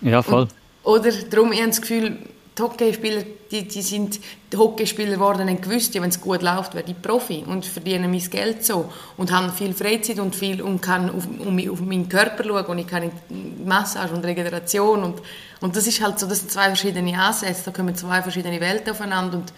Ja, 0.00 0.22
voll. 0.22 0.42
Und, 0.42 0.50
oder 0.84 1.12
darum, 1.30 1.52
ich 1.52 1.58
habe 1.58 1.68
das 1.68 1.80
Gefühl, 1.80 2.18
die 2.56 2.62
Hockeyspieler, 2.62 3.22
die, 3.50 3.68
die 3.68 3.82
sind 3.82 4.18
die 4.52 4.56
Hockeyspieler 4.56 5.12
geworden 5.12 5.48
und 5.48 5.60
gewusst, 5.60 5.94
ja, 5.94 6.00
wenn 6.00 6.08
es 6.08 6.20
gut 6.20 6.42
läuft, 6.42 6.74
werde 6.74 6.90
ich 6.90 7.02
Profi 7.02 7.44
und 7.46 7.66
verdiene 7.66 8.08
mein 8.08 8.30
Geld 8.30 8.64
so 8.64 8.90
und 9.16 9.30
habe 9.30 9.52
viel 9.52 9.74
Freizeit 9.74 10.18
und 10.18 10.34
viel 10.34 10.62
und 10.62 10.80
kann 10.80 11.10
auf, 11.10 11.26
um, 11.26 11.70
auf 11.70 11.80
meinen 11.80 12.08
Körper 12.08 12.44
schauen 12.44 12.64
und 12.66 12.78
ich 12.78 12.86
kann 12.86 13.02
in 13.02 13.66
Massage 13.66 14.14
und 14.14 14.24
Regeneration 14.24 15.02
und, 15.02 15.20
und 15.60 15.76
das 15.76 15.86
ist 15.86 16.02
halt 16.02 16.18
so, 16.18 16.26
das 16.26 16.40
sind 16.40 16.50
zwei 16.50 16.66
verschiedene 16.66 17.18
Ansätze, 17.20 17.64
da 17.66 17.70
kommen 17.72 17.94
zwei 17.94 18.22
verschiedene 18.22 18.60
Welten 18.60 18.90
aufeinander 18.90 19.38
und 19.38 19.52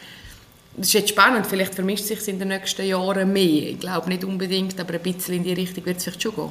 das 0.77 0.89
ist 0.89 0.95
jetzt 0.95 1.11
spannend, 1.11 1.47
vielleicht 1.47 1.75
vermischt 1.75 2.05
sich 2.05 2.19
es 2.19 2.29
in 2.29 2.39
den 2.39 2.49
nächsten 2.49 2.87
Jahren 2.87 3.33
mehr, 3.33 3.71
ich 3.71 3.79
glaube 3.79 4.09
nicht 4.09 4.25
unbedingt, 4.25 4.79
aber 4.81 4.95
ein 4.95 5.03
bisschen 5.03 5.37
in 5.37 5.45
die 5.45 5.53
Richtung 5.53 5.85
wird 5.87 5.99
es 5.99 6.05
vielleicht 6.05 6.23
schon 6.23 6.35
gehen 6.35 6.51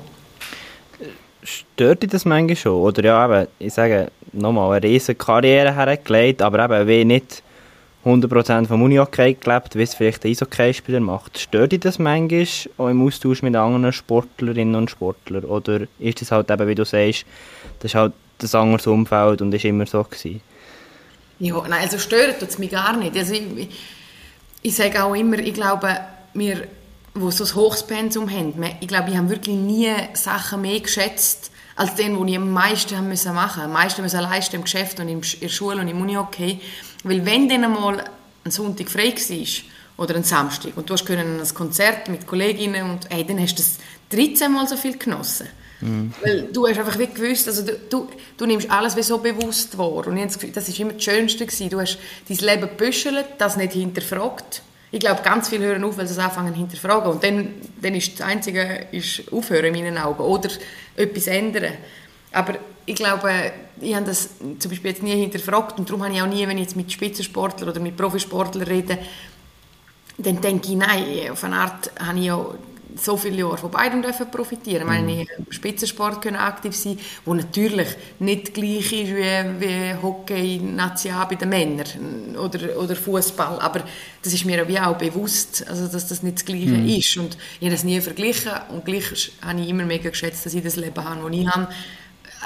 stört 1.48 2.04
dich 2.04 2.10
das 2.10 2.26
manchmal 2.26 2.56
schon? 2.56 2.82
Oder 2.82 3.04
ja, 3.04 3.26
eben, 3.26 3.48
ich 3.60 3.74
sage 3.74 4.12
nochmal, 4.34 4.78
eine 4.78 4.86
riesige 4.86 5.18
Karriere 5.18 5.74
hergelegt, 5.74 6.42
aber 6.42 6.66
eben 6.66 6.88
wie 6.88 7.06
nicht 7.06 7.42
100% 8.06 8.68
vom 8.68 8.82
Unihockey 8.84 9.34
gelebt, 9.34 9.76
wie 9.76 9.84
es 9.84 9.96
vielleicht 9.96 10.24
ein 10.24 10.32
Eishockey-Spieler 10.32 11.00
macht. 11.00 11.40
Stört 11.40 11.72
dich 11.72 11.82
das 11.82 12.00
manchmal 12.00 12.48
auch 12.78 12.88
im 12.90 13.06
Austausch 13.06 13.42
mit 13.42 13.56
anderen 13.56 13.92
Sportlerinnen 13.92 14.76
und 14.76 14.92
Sportlern? 14.92 15.44
Oder 15.44 15.82
ist 16.00 16.22
das 16.22 16.32
halt 16.32 16.50
eben, 16.50 16.68
wie 16.68 16.76
du 16.76 16.86
sagst, 16.86 17.26
das 17.80 17.92
ist 17.92 17.96
halt 17.96 18.14
das 18.38 18.56
anderes 18.56 18.88
Umfeld 18.88 19.42
und 19.42 19.54
ist 19.54 19.66
immer 19.66 19.86
so 19.86 20.04
gewesen? 20.04 20.42
Ja, 21.40 21.62
nein, 21.68 21.82
also 21.84 21.98
stört 21.98 22.42
es 22.42 22.58
mich 22.58 22.72
gar 22.72 22.96
nicht. 22.98 23.16
Also 23.16 23.34
ich, 23.34 23.70
ich 24.62 24.76
sage 24.76 25.04
auch 25.04 25.16
immer, 25.16 25.40
ich 25.40 25.54
glaube, 25.54 25.90
wir 26.34 26.68
die 27.20 27.32
so 27.32 27.44
ein 27.44 27.56
hohes 27.56 27.84
Pensum 27.86 28.30
haben. 28.30 28.64
Ich 28.80 28.88
glaube, 28.88 29.10
ich 29.10 29.18
habe 29.18 29.30
wirklich 29.30 29.56
nie 29.56 29.92
Sachen 30.14 30.62
mehr 30.62 30.80
geschätzt, 30.80 31.52
als 31.76 31.96
den, 31.96 32.26
die 32.26 32.32
ich 32.32 32.38
am 32.38 32.52
meisten 32.52 32.98
haben 32.98 33.08
müssen 33.08 33.36
machen 33.36 33.64
Am 33.64 33.72
meisten 33.72 34.02
müssen 34.02 34.20
leisten 34.20 34.56
im 34.56 34.64
Geschäft 34.64 35.00
und 35.00 35.08
in 35.08 35.22
der 35.22 35.50
Schule 35.50 35.80
und 35.80 35.88
im 35.88 36.02
Unihockey. 36.02 36.60
Weil 37.04 37.26
wenn 37.26 37.48
dann 37.48 37.64
einmal 37.64 38.04
ein 38.44 38.52
Sonntag 38.52 38.90
frei 38.90 39.14
war, 39.14 39.48
oder 39.98 40.16
ein 40.16 40.24
Samstag, 40.24 40.78
und 40.78 40.90
du 40.90 40.94
hast 40.94 41.06
können 41.06 41.40
ein 41.40 41.54
Konzert 41.56 42.08
mit 42.08 42.28
Kolleginnen 42.28 42.92
und 42.92 43.10
hey, 43.10 43.26
dann 43.26 43.40
hast 43.40 43.56
du 43.56 43.64
das 43.64 43.78
13 44.12 44.52
Mal 44.52 44.68
so 44.68 44.78
viel 44.78 44.98
genossen. 44.98 45.48
Mhm. 45.82 46.14
Weil 46.24 46.44
du 46.54 46.68
hast 46.68 46.78
einfach 46.78 46.98
wie 46.98 47.08
gewusst, 47.08 47.48
also 47.48 47.64
du, 47.64 47.74
du, 47.90 48.08
du 48.38 48.46
nimmst 48.46 48.70
alles 48.70 48.96
wie 48.96 49.04
so 49.04 49.18
bewusst 49.18 49.78
wahr. 49.78 50.08
Und 50.08 50.18
ich 50.18 50.22
habe 50.22 50.28
das 50.28 50.34
Gefühl, 50.36 50.52
das 50.52 50.70
war 50.70 50.80
immer 50.80 50.94
das 50.94 51.04
Schönste. 51.04 51.46
Gewesen. 51.46 51.70
Du 51.70 51.80
hast 51.80 51.98
dein 52.28 52.38
Leben 52.38 52.62
gebüschelt, 52.62 53.26
das 53.38 53.58
nicht 53.58 53.74
hinterfragt 53.74 54.62
ich 54.92 55.00
glaube, 55.00 55.22
ganz 55.22 55.50
viele 55.50 55.66
hören 55.66 55.84
auf, 55.84 55.98
weil 55.98 56.08
sie 56.08 56.14
es 56.14 56.20
anfangen 56.20 56.54
hinterfragen. 56.54 57.12
Und 57.12 57.24
dann, 57.24 57.56
dann 57.82 57.94
ist 57.94 58.20
das 58.20 58.28
Einzige 58.28 58.88
ist 58.92 59.32
aufhören 59.32 59.66
in 59.66 59.74
meinen 59.74 59.98
Augen 59.98 60.22
oder 60.22 60.50
etwas 60.96 61.28
ändern. 61.28 61.74
Aber 62.32 62.56
ich 62.86 62.96
glaube, 62.96 63.52
ich 63.82 63.94
habe 63.94 64.06
das 64.06 64.30
zum 64.60 64.72
Beispiel 64.72 64.92
jetzt 64.92 65.04
nie 65.04 65.12
hinterfragt 65.12 65.78
und 65.78 65.90
darum 65.90 66.04
habe 66.04 66.14
ich 66.14 66.22
auch 66.22 66.28
nie, 66.28 66.48
wenn 66.48 66.58
ich 66.58 66.66
jetzt 66.66 66.76
mit 66.76 66.92
Spitzensportlern 66.92 67.70
oder 67.70 67.80
mit 67.80 67.98
Profisportlern 67.98 68.66
rede, 68.66 68.98
dann 70.18 70.42
denke 70.42 70.70
ich, 70.70 70.76
nein, 70.76 71.32
auf 71.32 71.44
eine 71.44 71.58
Art 71.58 71.92
habe 72.00 72.18
ich 72.18 72.26
ja 72.26 72.46
so 72.96 73.18
viele 73.18 73.38
Jahre 73.38 73.58
von 73.58 73.72
beiden 73.72 74.02
dürfen 74.02 74.30
profitieren. 74.32 74.84
Mhm. 74.84 74.94
Meine, 74.94 75.22
im 75.22 75.52
Spitzensport 75.52 76.22
können 76.22 76.38
aktiv 76.38 76.76
sein, 76.76 76.98
wo 77.26 77.34
natürlich 77.34 77.88
nicht 78.20 78.54
gleich 78.54 78.92
ist 78.92 79.16
wie, 79.16 79.60
wie 79.60 79.96
Hockey, 80.02 80.60
National 80.60 81.28
bei 81.28 81.36
den 81.36 81.50
Männern 81.50 82.36
oder, 82.38 82.78
oder 82.78 82.96
Fußball, 82.96 83.60
aber 83.60 83.84
das 84.24 84.34
ist 84.34 84.46
mir 84.46 84.66
auch 84.88 84.98
bewusst, 84.98 85.66
also 85.68 85.88
dass 85.88 86.08
das 86.08 86.24
nicht 86.24 86.38
das 86.38 86.46
Gleiche 86.46 86.70
mhm. 86.70 86.88
ist 86.88 87.18
und 87.18 87.38
ich 87.60 87.66
habe 87.66 87.72
das 87.72 87.84
nie 87.84 88.00
verglichen 88.02 88.52
und 88.70 88.86
gleich 88.86 89.32
habe 89.42 89.62
ich 89.62 89.70
immer 89.70 89.86
mega 89.86 90.10
geschätzt, 90.10 90.46
dass 90.46 90.54
ich 90.54 90.64
das 90.64 90.76
Leben 90.76 91.04
habe, 91.04 91.30
das 91.30 91.40
ich 91.40 91.48
habe. 91.48 91.68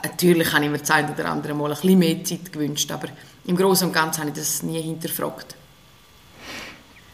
Natürlich 0.04 0.54
habe 0.54 0.66
ich 0.66 0.72
mir 0.72 0.78
das 0.80 0.92
ein 0.92 1.12
oder 1.12 1.26
andere 1.26 1.54
Mal 1.54 1.72
ein 1.72 1.82
bisschen 1.82 2.00
mehr 2.00 2.24
Zeit 2.24 2.52
gewünscht, 2.52 2.92
aber 2.92 3.10
im 3.46 3.56
Großen 3.56 3.88
und 3.88 3.94
Ganzen 3.94 4.22
habe 4.22 4.30
ich 4.30 4.38
das 4.38 4.64
nie 4.64 4.82
hinterfragt. 4.82 5.56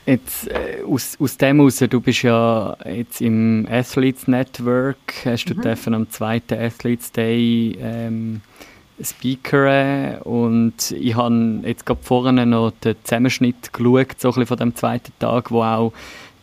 Jetzt, 0.08 0.48
äh, 0.48 0.84
aus, 0.88 1.17
aus 1.20 1.36
dem 1.36 1.58
heraus, 1.58 1.80
du 1.80 2.00
bist 2.00 2.24
ja 2.24 2.78
jetzt 2.86 3.20
im 3.20 3.67
Athletes 3.70 4.30
Network, 4.30 4.96
hast 5.26 5.50
du 5.50 5.54
mhm. 5.54 5.62
dürfen 5.62 5.93
am 5.93 6.10
zweiten 6.10 6.58
Athletes 6.58 7.12
Day 7.12 7.78
ähm, 7.82 8.39
speakern 9.04 10.20
und 10.22 10.91
ich 10.91 11.13
habe 11.13 11.60
jetzt 11.65 11.86
gerade 11.86 12.00
vorne 12.02 12.46
noch 12.46 12.72
den 12.72 12.96
Zusammenschnitt 13.04 13.74
geschaut, 13.74 14.17
so 14.17 14.32
ein 14.32 14.46
von 14.46 14.56
dem 14.56 14.76
zweiten 14.76 15.12
Tag, 15.20 15.52
wo 15.52 15.62
auch 15.62 15.91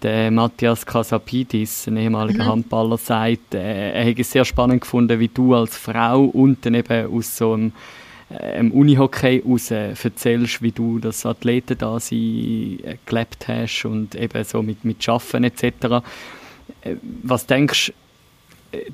der 0.02 0.30
Matthias 0.30 0.84
Casapidis, 0.84 1.86
ein 1.86 1.96
ehemaliger 1.96 2.44
mhm. 2.44 2.48
Handballer, 2.48 2.98
sagt, 2.98 3.54
äh, 3.54 3.92
er 3.92 4.04
hätte 4.04 4.20
es 4.20 4.30
sehr 4.30 4.44
spannend 4.44 4.82
gefunden, 4.82 5.18
wie 5.18 5.28
du 5.28 5.54
als 5.54 5.78
Frau 5.78 6.24
und 6.24 6.66
dann 6.66 6.74
eben 6.74 7.16
aus 7.16 7.38
so 7.38 7.54
einem, 7.54 7.72
äh, 8.30 8.60
Unihockey 8.60 9.42
raus 9.46 9.70
erzählst, 9.70 10.62
wie 10.62 10.72
du 10.72 10.98
das 10.98 11.26
Athleten 11.26 11.78
da 11.78 11.98
äh, 11.98 12.96
gelebt 13.06 13.48
hast 13.48 13.84
und 13.84 14.14
eben 14.14 14.44
so 14.44 14.62
mit, 14.62 14.84
mit 14.84 15.02
Schaffen 15.02 15.44
etc. 15.44 15.64
Äh, 16.82 16.96
was 17.22 17.46
denkst 17.46 17.88
du, 17.88 17.92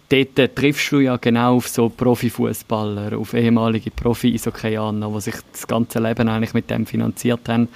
dort 0.08 0.56
triffst 0.56 0.92
du 0.92 1.00
ja 1.00 1.16
genau 1.16 1.56
auf 1.56 1.68
so 1.68 1.88
Profifußballer, 1.88 3.16
auf 3.18 3.34
ehemalige 3.34 3.90
Profi-Isokaianer, 3.90 5.10
die 5.14 5.20
sich 5.20 5.36
das 5.52 5.66
ganze 5.66 6.00
Leben 6.00 6.28
eigentlich 6.28 6.54
mit 6.54 6.70
dem 6.70 6.86
finanziert 6.86 7.48
haben. 7.48 7.68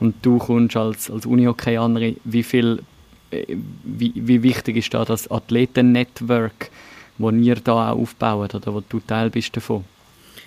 Und 0.00 0.16
du 0.22 0.38
kommst 0.38 0.76
als, 0.76 1.10
als 1.10 1.26
Uni-Hockeyanerin, 1.26 2.16
wie 2.24 2.42
viel, 2.42 2.82
äh, 3.30 3.56
wie, 3.84 4.12
wie 4.14 4.42
wichtig 4.42 4.76
ist 4.76 4.94
da 4.94 5.04
das 5.04 5.30
Athleten-Network, 5.30 6.70
das 7.18 7.34
ihr 7.34 7.56
da 7.56 7.92
auch 7.92 7.98
aufbaut 7.98 8.54
oder 8.54 8.74
wo 8.74 8.80
du 8.80 9.00
Teil 9.00 9.30
bist 9.30 9.56
davon? 9.56 9.84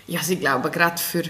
Ja, 0.07 0.19
also 0.19 0.33
ich 0.33 0.39
glaube, 0.39 0.69
gerade 0.69 1.01
für 1.01 1.23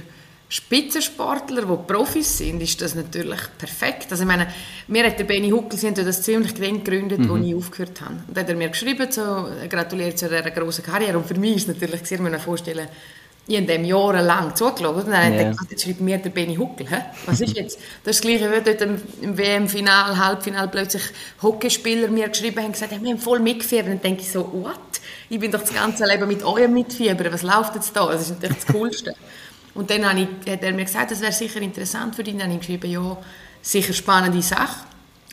Spitzensportler, 0.47 1.63
die 1.63 1.93
Profis 1.93 2.37
sind, 2.37 2.61
ist 2.61 2.79
das 2.81 2.93
natürlich 2.93 3.39
perfekt. 3.57 4.11
Also 4.11 4.23
ich 4.23 4.27
meine, 4.27 4.47
mir 4.87 5.05
hat 5.05 5.17
der 5.17 5.23
Benny 5.23 5.49
Huckel, 5.49 5.77
sie 5.77 5.87
haben 5.87 5.95
das 5.95 6.21
ziemlich 6.21 6.53
gegründet, 6.53 7.19
mhm. 7.19 7.31
als 7.31 7.45
ich 7.45 7.55
aufgehört 7.55 8.01
habe. 8.01 8.13
Und 8.27 8.37
dann 8.37 8.43
hat 8.43 8.49
er 8.49 8.55
mir 8.55 8.69
geschrieben, 8.69 9.11
so, 9.11 9.47
gratuliert 9.69 10.19
zu 10.19 10.27
dieser 10.27 10.51
grossen 10.51 10.83
Karriere. 10.83 11.17
Und 11.17 11.27
für 11.27 11.39
mich 11.39 11.55
ist 11.55 11.69
es 11.69 11.75
natürlich, 11.75 12.05
sehr, 12.05 12.21
man 12.21 12.39
vorstellen, 12.39 12.87
ich 13.47 13.57
habe 13.57 13.67
dem 13.67 13.85
jahrelang 13.85 14.55
zugeschaut. 14.55 15.05
Und 15.05 15.11
dann 15.11 15.33
yeah. 15.33 15.51
dachte 15.51 15.67
jetzt 15.69 15.83
schreibt 15.83 16.01
mir 16.01 16.17
der 16.17 16.31
Benny 16.31 16.55
Huckel. 16.55 16.89
Hä? 16.89 17.01
Was 17.25 17.41
ist 17.41 17.55
jetzt? 17.55 17.77
Das 18.03 18.15
ist 18.15 18.19
das 18.19 18.21
Gleiche, 18.21 18.51
wie 18.51 18.61
dort 18.61 18.81
im, 18.81 19.01
im 19.21 19.37
WM-Final, 19.37 20.17
Halbfinal 20.17 20.67
plötzlich 20.67 21.03
Hockeyspieler 21.41 22.07
mir 22.07 22.29
geschrieben 22.29 22.57
haben 22.57 22.65
und 22.67 22.73
gesagt, 22.73 22.91
wir 22.91 23.11
haben 23.11 23.19
voll 23.19 23.39
mitgefiebert. 23.39 23.85
Und 23.85 23.91
dann 23.93 24.01
denke 24.01 24.21
ich 24.21 24.31
so, 24.31 24.51
what? 24.51 24.79
Ich 25.29 25.39
bin 25.39 25.51
doch 25.51 25.61
das 25.61 25.73
ganze 25.73 26.05
Leben 26.05 26.27
mit 26.27 26.43
eurem 26.43 26.73
mitfiebern. 26.73 27.31
Was 27.31 27.43
läuft 27.43 27.75
jetzt 27.75 27.95
da? 27.95 28.07
Das 28.07 28.21
ist 28.21 28.29
natürlich 28.31 28.57
das 28.57 28.67
Coolste. 28.73 29.13
Und 29.75 29.89
dann 29.91 30.17
ich, 30.17 30.51
hat 30.51 30.63
er 30.63 30.73
mir 30.73 30.85
gesagt, 30.85 31.11
das 31.11 31.21
wäre 31.21 31.31
sicher 31.31 31.61
interessant 31.61 32.15
für 32.15 32.23
dich. 32.23 32.33
Dann 32.33 32.43
habe 32.43 32.53
ich 32.53 32.59
geschrieben, 32.59 32.89
ja, 32.89 33.17
sicher 33.61 33.93
spannende 33.93 34.41
Sache. 34.41 34.85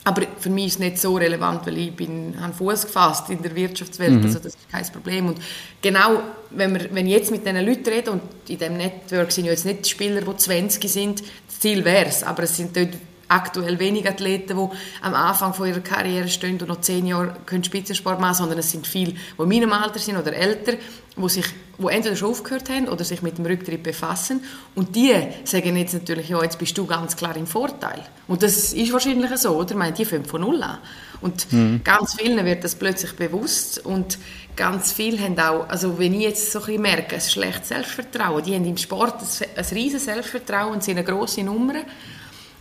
Aber 0.04 0.22
für 0.38 0.50
mich 0.50 0.66
ist 0.66 0.72
es 0.74 0.78
nicht 0.80 0.98
so 0.98 1.16
relevant, 1.16 1.64
weil 1.66 1.78
ich 1.78 1.94
bin, 1.94 2.34
habe 2.40 2.52
Fuß 2.52 2.86
gefasst 2.86 3.30
in 3.30 3.40
der 3.40 3.54
Wirtschaftswelt, 3.54 4.14
mhm. 4.14 4.24
also 4.24 4.38
das 4.40 4.54
ist 4.54 4.70
kein 4.70 4.84
Problem. 4.86 5.28
Und 5.28 5.38
genau, 5.80 6.22
wenn, 6.50 6.74
wir, 6.74 6.92
wenn 6.92 7.06
ich 7.06 7.12
jetzt 7.12 7.30
mit 7.30 7.46
diesen 7.46 7.64
Leuten 7.64 7.88
rede, 7.88 8.10
und 8.10 8.22
in 8.48 8.58
diesem 8.58 8.76
Network 8.76 9.30
sind 9.30 9.44
ja 9.44 9.52
jetzt 9.52 9.64
nicht 9.64 9.88
Spieler, 9.88 10.22
die 10.22 10.36
20 10.36 10.90
sind, 10.90 11.22
das 11.46 11.60
Ziel 11.60 11.84
wäre 11.84 12.06
es, 12.06 12.24
aber 12.24 12.42
es 12.42 12.56
sind 12.56 12.76
dort 12.76 12.94
aktuell 13.32 13.78
wenige 13.78 14.10
Athleten, 14.10 14.56
die 14.56 14.76
am 15.04 15.14
Anfang 15.14 15.54
von 15.54 15.68
ihrer 15.68 15.80
Karriere 15.80 16.28
stehen 16.28 16.60
und 16.60 16.68
noch 16.68 16.80
zehn 16.80 17.06
Jahre 17.06 17.36
können 17.46 17.64
Spitzensport 17.64 18.20
machen, 18.20 18.34
sondern 18.34 18.58
es 18.58 18.70
sind 18.70 18.86
viele, 18.86 19.12
die 19.12 19.42
in 19.42 19.48
meinem 19.48 19.72
Alter 19.72 19.98
sind 19.98 20.16
oder 20.16 20.32
älter, 20.32 20.74
die, 21.16 21.28
sich, 21.28 21.46
die 21.78 21.86
entweder 21.86 22.16
schon 22.16 22.30
aufgehört 22.30 22.68
haben 22.70 22.88
oder 22.88 23.04
sich 23.04 23.22
mit 23.22 23.38
dem 23.38 23.46
Rücktritt 23.46 23.82
befassen. 23.82 24.42
Und 24.74 24.94
die 24.96 25.14
sagen 25.44 25.76
jetzt 25.76 25.94
natürlich, 25.94 26.28
ja, 26.28 26.42
jetzt 26.42 26.58
bist 26.58 26.76
du 26.76 26.86
ganz 26.86 27.16
klar 27.16 27.36
im 27.36 27.46
Vorteil. 27.46 28.02
Und 28.28 28.42
das 28.42 28.72
ist 28.72 28.92
wahrscheinlich 28.92 29.36
so, 29.36 29.56
oder? 29.56 29.70
Ich 29.70 29.76
meine, 29.76 29.92
die 29.92 30.04
fangen 30.04 30.24
von 30.24 30.40
Null 30.40 30.62
an. 30.62 30.78
Und 31.20 31.52
mhm. 31.52 31.82
ganz 31.84 32.14
vielen 32.14 32.44
wird 32.44 32.64
das 32.64 32.74
plötzlich 32.74 33.12
bewusst 33.12 33.84
und 33.84 34.18
ganz 34.56 34.92
viele 34.92 35.20
haben 35.20 35.38
auch, 35.38 35.68
also 35.68 35.98
wenn 35.98 36.14
ich 36.14 36.22
jetzt 36.22 36.50
so 36.50 36.58
ein 36.58 36.66
bisschen 36.66 36.82
merke, 36.82 37.14
ein 37.14 37.20
schlechtes 37.20 37.68
Selbstvertrauen, 37.68 38.42
die 38.42 38.54
haben 38.54 38.64
im 38.64 38.76
Sport 38.76 39.20
ein, 39.20 39.48
ein 39.56 39.64
riesiges 39.72 40.04
Selbstvertrauen, 40.06 40.80
sind 40.80 40.98
eine 40.98 41.06
grosse 41.06 41.44
Nummer 41.44 41.74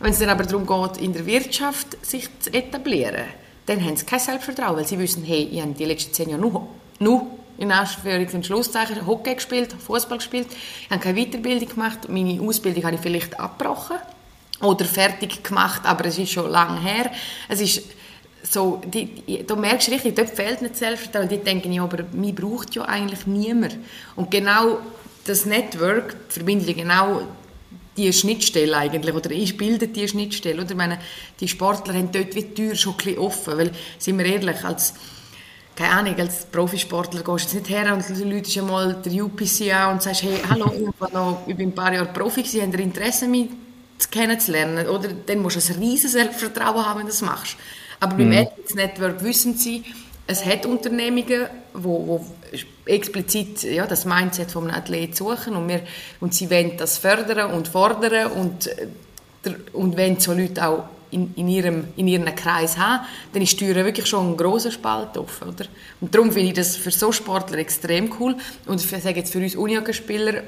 wenn 0.02 0.12
es 0.12 0.20
dann 0.20 0.30
aber 0.30 0.44
darum 0.44 0.66
geht, 0.66 1.02
in 1.02 1.14
der 1.14 1.26
Wirtschaft 1.26 2.06
sich 2.06 2.28
zu 2.40 2.54
etablieren, 2.54 3.26
dann 3.66 3.84
haben 3.84 3.96
sie 3.96 4.06
kein 4.06 4.20
Selbstvertrauen, 4.20 4.78
weil 4.78 4.88
sie 4.88 4.98
wissen, 4.98 5.24
hey, 5.24 5.48
ich 5.52 5.62
habe 5.62 5.74
die 5.74 5.86
letzten 5.86 6.14
zehn 6.14 6.30
Jahre 6.30 6.42
nur, 6.42 6.68
nur 7.00 7.28
in 7.58 7.72
Anführungs- 7.72 8.34
und 8.34 8.46
Schlusszeichen 8.46 9.06
Hockey 9.06 9.36
gespielt, 9.36 9.74
Fußball 9.74 10.18
gespielt, 10.18 10.48
ich 10.84 10.90
habe 10.90 11.02
keine 11.02 11.24
Weiterbildung 11.24 11.70
gemacht, 11.70 12.10
meine 12.10 12.42
Ausbildung 12.42 12.84
habe 12.84 12.96
ich 12.96 13.02
vielleicht 13.02 13.40
abgebrochen 13.40 13.98
oder 14.62 14.86
fertig 14.86 15.44
gemacht, 15.44 15.82
aber 15.84 16.06
es 16.06 16.18
ist 16.18 16.32
schon 16.32 16.50
lange 16.50 16.80
her. 16.82 17.12
Es 17.50 17.62
ist 17.62 17.84
so, 18.44 18.82
die, 18.86 19.46
du 19.46 19.56
merkst 19.56 19.90
richtig, 19.90 20.16
dort 20.16 20.30
fehlt 20.30 20.62
nicht 20.62 20.78
Selbstvertrauen. 20.78 21.30
Die 21.30 21.38
denken, 21.38 21.72
ja, 21.72 21.84
aber 21.84 22.04
mich 22.12 22.36
braucht 22.36 22.74
ja 22.76 22.84
eigentlich 22.84 23.28
niemand. 23.28 23.78
Und 24.16 24.32
genau 24.32 24.80
das 25.26 25.46
Network 25.46 26.16
verbindet 26.30 26.76
genau 26.76 27.22
die 27.98 28.12
Schnittstelle 28.14 28.78
eigentlich, 28.78 29.14
oder 29.14 29.32
ich 29.32 29.58
bilde 29.58 29.88
die 29.88 30.08
Schnittstelle, 30.08 30.62
oder? 30.62 30.72
Ich 30.72 30.78
meine, 30.78 31.00
die 31.40 31.48
Sportler 31.48 31.94
haben 31.94 32.12
dort 32.12 32.36
wie 32.36 32.44
die 32.44 32.54
Tür 32.54 32.76
schon 32.76 32.94
ein 32.94 32.98
bisschen 32.98 33.18
offen, 33.20 33.58
weil, 33.58 33.72
sind 33.98 34.18
wir 34.18 34.26
ehrlich, 34.26 34.64
als, 34.64 34.94
keine 35.76 35.94
Ahnung, 35.94 36.16
als 36.18 36.46
Profisportler 36.46 37.22
gehst 37.22 37.52
du 37.52 37.58
jetzt 37.58 37.70
nicht 37.70 37.70
her 37.70 37.94
und 37.94 38.08
du 38.08 38.24
läutest 38.24 38.58
einmal 38.58 38.94
der 38.94 39.24
UPC 39.24 39.74
an 39.74 39.94
und 39.94 40.02
sagst, 40.02 40.24
hey, 40.24 40.38
hallo, 40.50 40.72
ich, 40.74 41.14
noch, 41.14 41.44
ich 41.48 41.56
bin 41.56 41.70
ein 41.70 41.76
paar 41.76 41.94
Jahre 41.94 42.12
Profi, 42.14 42.44
Sie 42.44 42.62
haben 42.62 42.74
Interesse, 42.74 43.28
mich 43.28 43.50
kennenzulernen, 44.10 44.88
oder? 44.88 45.10
Dann 45.26 45.40
musst 45.40 45.70
du 45.70 45.74
ein 45.74 45.80
riesiges 45.80 46.14
Selbstvertrauen 46.14 46.86
haben, 46.86 47.00
wenn 47.00 47.06
du 47.06 47.12
das 47.12 47.22
machst. 47.22 47.56
Aber 48.00 48.16
beim 48.16 48.30
mhm. 48.30 48.48
Network 48.74 49.24
wissen 49.24 49.56
sie, 49.56 49.84
es 50.26 50.46
hat 50.46 50.66
Unternehmungen, 50.66 51.48
wo, 51.74 52.08
wo 52.08 52.26
explizit 52.86 53.64
ja, 53.64 53.88
das 53.88 54.06
Mindset 54.06 54.52
vom 54.52 54.70
Athlet 54.70 55.16
suchen 55.16 55.56
und, 55.56 55.70
wir, 55.70 55.82
und 56.20 56.34
sie 56.34 56.50
wollen 56.50 56.78
das 56.78 56.98
fördern 56.98 57.52
und 57.52 57.68
fordern 57.68 58.32
und, 58.32 58.68
äh, 58.68 58.88
und 59.74 59.98
wenn 59.98 60.20
so 60.20 60.34
Leute 60.34 60.68
auch 60.68 60.84
in, 61.12 61.34
in, 61.36 61.48
ihrem, 61.48 61.88
in 61.98 62.08
ihrem 62.08 62.26
Kreis 62.36 62.78
haben, 62.78 63.06
dann 63.34 63.42
ist 63.42 63.60
die 63.60 63.66
Tür 63.66 63.76
wirklich 63.76 64.08
schon 64.08 64.32
ein 64.32 64.38
grosser 64.38 64.72
Spalt 64.72 65.18
offen. 65.18 65.50
Oder? 65.50 65.66
Und 66.00 66.14
darum 66.16 66.32
finde 66.32 66.50
ich 66.50 66.54
das 66.54 66.78
für 66.78 66.92
so 66.92 67.12
Sportler 67.12 67.58
extrem 67.58 68.14
cool 68.20 68.36
und 68.66 68.84
ich 68.84 68.90
sage 68.90 69.20
jetzt 69.20 69.32
für 69.32 69.40
uns 69.40 69.56
Unihockeyspieler 69.56 70.44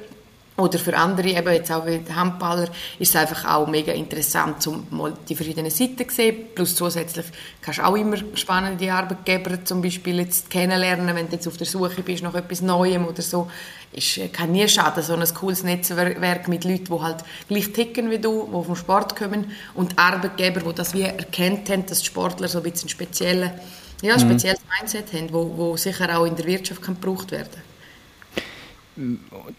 oder 0.55 0.77
für 0.77 0.95
andere, 0.95 1.29
eben 1.29 1.53
jetzt 1.53 1.71
auch 1.71 1.85
wie 1.85 1.99
Handballer, 2.13 2.69
ist 2.99 3.09
es 3.09 3.15
einfach 3.15 3.45
auch 3.55 3.67
mega 3.67 3.91
interessant, 3.91 4.65
um 4.67 4.85
mal 4.91 5.13
die 5.27 5.35
verschiedenen 5.35 5.71
Seiten 5.71 6.07
zu 6.07 6.15
sehen. 6.15 6.35
Plus 6.53 6.75
zusätzlich 6.75 7.25
kannst 7.61 7.79
du 7.79 7.85
auch 7.85 7.95
immer 7.95 8.17
spannende 8.35 8.91
Arbeitgeber 8.93 9.65
zum 9.65 9.81
Beispiel 9.81 10.19
jetzt 10.19 10.51
kennenlernen, 10.51 11.15
wenn 11.15 11.27
du 11.27 11.33
jetzt 11.33 11.47
auf 11.47 11.57
der 11.57 11.65
Suche 11.65 12.03
bist 12.03 12.21
nach 12.21 12.35
etwas 12.35 12.61
Neuem 12.61 13.07
oder 13.07 13.23
so. 13.23 13.49
Es 13.91 14.19
kann 14.31 14.51
nie 14.51 14.67
schaden, 14.67 15.03
so 15.03 15.15
ein 15.15 15.33
cooles 15.33 15.63
Netzwerk 15.63 16.47
mit 16.47 16.65
Leuten, 16.65 16.85
die 16.85 17.01
halt 17.01 17.23
gleich 17.47 17.73
ticken 17.73 18.11
wie 18.11 18.19
du, 18.19 18.47
die 18.47 18.65
vom 18.65 18.75
Sport 18.75 19.15
kommen 19.15 19.51
und 19.73 19.97
Arbeitgeber, 19.97 20.61
die 20.61 20.75
das 20.75 20.93
wie 20.93 21.01
erkannt 21.03 21.69
haben, 21.69 21.85
dass 21.87 21.99
die 21.99 22.05
Sportler 22.05 22.47
so 22.47 22.59
ein 22.59 22.71
bisschen 22.71 22.89
spezielle, 22.89 23.59
ja, 24.03 24.15
mhm. 24.15 24.19
spezielles 24.19 24.61
Mindset 24.79 25.13
haben, 25.13 25.33
wo, 25.33 25.51
wo 25.57 25.77
sicher 25.77 26.15
auch 26.15 26.25
in 26.25 26.35
der 26.35 26.45
Wirtschaft 26.45 26.81
kann 26.81 26.99
gebraucht 26.99 27.31
werden 27.31 27.49
kann 27.51 27.72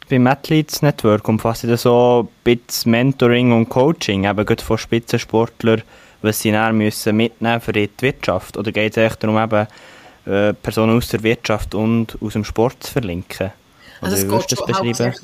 beim 0.08 0.26
Athletes 0.26 0.82
Network 0.82 1.26
umfasst 1.28 1.64
das 1.64 1.82
so 1.82 2.28
ein 2.28 2.28
bisschen 2.44 2.92
Mentoring 2.92 3.52
und 3.52 3.68
Coaching, 3.68 4.24
eben 4.24 4.46
gerade 4.46 4.62
von 4.62 4.78
Spitzensportlern, 4.78 5.82
was 6.22 6.40
sie 6.40 6.52
dann 6.52 6.78
müssen 6.78 7.16
mitnehmen 7.16 7.60
für 7.60 7.72
die 7.72 7.90
Wirtschaft? 8.00 8.56
Oder 8.56 8.72
geht 8.72 8.96
es 8.96 8.96
echt 8.96 9.22
darum, 9.22 9.38
eben, 9.38 9.66
äh, 10.26 10.54
Personen 10.54 10.96
aus 10.96 11.08
der 11.08 11.22
Wirtschaft 11.22 11.74
und 11.74 12.16
aus 12.20 12.34
dem 12.34 12.44
Sport 12.44 12.82
zu 12.82 12.92
verlinken? 12.92 13.50
Oder 14.00 14.12
also 14.12 14.16
es 14.16 14.48
geht 14.48 14.58
schon 14.58 14.66
beschreiben? 14.66 15.14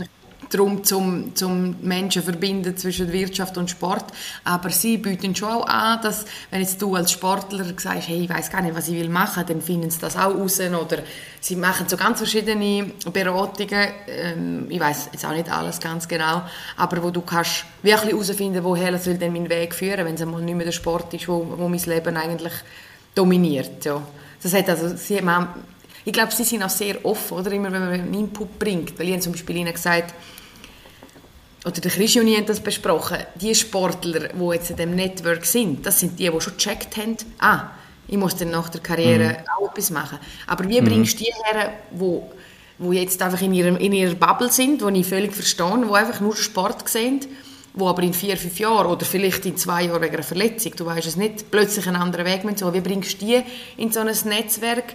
Darum, 0.51 0.85
zum, 0.85 1.35
zum 1.35 1.77
Menschen 1.81 2.23
verbinden 2.23 2.77
zwischen 2.77 3.11
Wirtschaft 3.13 3.57
und 3.57 3.71
Sport. 3.71 4.05
Aber 4.45 4.71
sie 4.71 4.99
bieten 4.99 5.35
schon 5.35 5.49
auch 5.49 5.67
an, 5.67 6.01
dass, 6.03 6.25
wenn 6.51 6.61
jetzt 6.61 6.83
du 6.83 6.95
als 6.95 7.13
Sportler 7.13 7.65
sagst, 7.77 8.09
hey, 8.09 8.25
ich 8.25 8.29
weiß 8.29 8.51
gar 8.51 8.61
nicht, 8.61 8.75
was 8.75 8.89
ich 8.89 8.95
will 8.95 9.09
machen, 9.09 9.45
dann 9.47 9.63
finden 9.63 9.91
sie 9.91 10.01
das 10.01 10.17
auch 10.17 10.35
raus. 10.35 10.61
Oder 10.61 10.99
sie 11.41 11.57
machen 11.57 11.89
so 11.89 11.97
ganz 11.97 12.19
verschiedene 12.19 12.91
Beratungen. 13.13 13.89
Ähm, 14.09 14.67
ich 14.69 14.81
weiß 14.81 15.11
jetzt 15.13 15.25
auch 15.25 15.33
nicht 15.33 15.51
alles 15.51 15.81
ganz 15.81 16.07
genau, 16.07 16.43
aber 16.77 17.03
wo 17.03 17.11
du 17.11 17.23
kannst 17.23 17.65
wirklich 17.83 18.13
herausfinden, 18.13 18.63
woher 18.65 18.99
soll 18.99 19.15
denn 19.15 19.33
mein 19.33 19.49
Weg 19.49 19.75
führen, 19.75 20.05
wenn 20.05 20.15
es 20.15 20.23
einmal 20.23 20.43
nicht 20.43 20.57
mehr 20.57 20.67
der 20.67 20.73
Sport 20.73 21.15
ist, 21.15 21.29
wo, 21.29 21.47
wo 21.57 21.69
mein 21.69 21.81
Leben 21.81 22.17
eigentlich 22.17 22.53
dominiert. 23.15 23.85
Ja. 23.85 24.03
Das 24.43 24.53
hat 24.55 24.69
also, 24.69 24.97
sie 24.97 25.21
haben, 25.21 25.49
ich 26.05 26.13
glaube, 26.13 26.33
sie 26.33 26.45
sind 26.45 26.63
auch 26.63 26.71
sehr 26.71 27.05
offen, 27.05 27.39
oder? 27.39 27.53
Immer 27.53 27.71
wenn 27.73 27.81
man 27.81 27.93
einen 27.93 28.15
Input 28.15 28.59
bringt. 28.59 28.99
Weil 28.99 29.11
ich 29.11 29.21
zum 29.21 29.33
Beispiel 29.33 29.57
ihnen 29.57 29.73
gesagt 29.73 30.15
oder 31.65 31.81
der 31.81 31.91
Chris 31.91 32.15
Juni 32.15 32.37
hat 32.37 32.49
das 32.49 32.61
besprochen, 32.61 33.19
die 33.35 33.55
Sportler, 33.55 34.29
die 34.29 34.55
jetzt 34.55 34.71
in 34.71 34.77
diesem 34.77 34.95
Network 34.95 35.45
sind, 35.45 35.85
das 35.85 36.01
sind 36.01 36.19
die, 36.19 36.31
die 36.31 36.41
schon 36.41 36.57
gecheckt 36.57 36.97
haben, 36.97 37.17
ah, 37.39 37.71
ich 38.09 38.17
muss 38.17 38.35
dann 38.37 38.51
nach 38.51 38.69
der 38.69 38.81
Karriere 38.81 39.29
mhm. 39.29 39.37
auch 39.57 39.71
etwas 39.71 39.91
machen. 39.91 40.19
Aber 40.47 40.69
wie 40.69 40.81
mhm. 40.81 40.87
bringst 40.87 41.21
du 41.21 41.25
die 41.25 41.33
her, 41.45 41.73
die 41.91 42.23
wo 42.81 42.93
jetzt 42.93 43.21
einfach 43.21 43.43
in 43.43 43.53
ihrer, 43.53 43.79
in 43.79 43.93
ihrer 43.93 44.15
Bubble 44.15 44.51
sind, 44.51 44.81
die 44.81 45.01
ich 45.01 45.07
völlig 45.07 45.35
verstehe, 45.35 45.85
die 45.87 45.95
einfach 45.95 46.21
nur 46.21 46.35
Sport 46.35 46.89
sehen, 46.89 47.21
die 47.75 47.83
aber 47.83 48.03
in 48.03 48.15
vier, 48.15 48.39
fünf 48.39 48.59
Jahren 48.59 48.87
oder 48.87 49.05
vielleicht 49.05 49.45
in 49.45 49.57
zwei 49.57 49.85
Jahren 49.85 50.01
wegen 50.01 50.15
einer 50.15 50.23
Verletzung, 50.23 50.73
du 50.77 50.87
weißt 50.87 51.07
es 51.07 51.17
nicht, 51.17 51.51
plötzlich 51.51 51.87
einen 51.87 51.97
anderen 51.97 52.25
Weg 52.25 52.43
müssen. 52.43 52.73
Wie 52.73 52.81
bringst 52.81 53.21
du 53.21 53.27
die 53.27 53.43
in 53.77 53.93
so 53.93 54.01
ein 54.01 54.07
Netzwerk, 54.25 54.95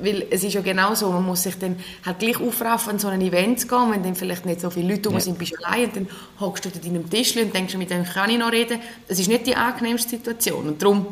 weil 0.00 0.26
es 0.30 0.42
ist 0.42 0.54
ja 0.54 0.60
genau 0.60 0.94
so, 0.94 1.10
man 1.10 1.24
muss 1.24 1.44
sich 1.44 1.58
dann 1.58 1.76
halt 2.04 2.18
gleich 2.18 2.40
aufraffen, 2.40 2.92
an 2.92 2.98
so 2.98 3.08
ein 3.08 3.20
Event 3.20 3.60
zu 3.60 3.68
gehen, 3.68 3.90
wenn 3.90 4.02
dann 4.02 4.14
vielleicht 4.14 4.44
nicht 4.46 4.60
so 4.60 4.70
viele 4.70 4.94
Leute 4.94 5.10
ja. 5.10 5.20
sind, 5.20 5.38
bist 5.38 5.52
du 5.52 5.64
allein 5.64 5.84
und 5.86 5.96
dann 5.96 6.08
hockst 6.40 6.64
du 6.64 6.68
an 6.68 6.80
deinem 6.82 7.08
Tisch 7.08 7.36
und 7.36 7.54
denkst, 7.54 7.76
mit 7.76 7.90
dem 7.90 8.04
kann 8.04 8.30
ich 8.30 8.38
noch 8.38 8.52
reden. 8.52 8.80
Das 9.08 9.18
ist 9.18 9.28
nicht 9.28 9.46
die 9.46 9.54
angenehmste 9.54 10.10
Situation 10.10 10.66
und 10.66 10.82
darum 10.82 11.06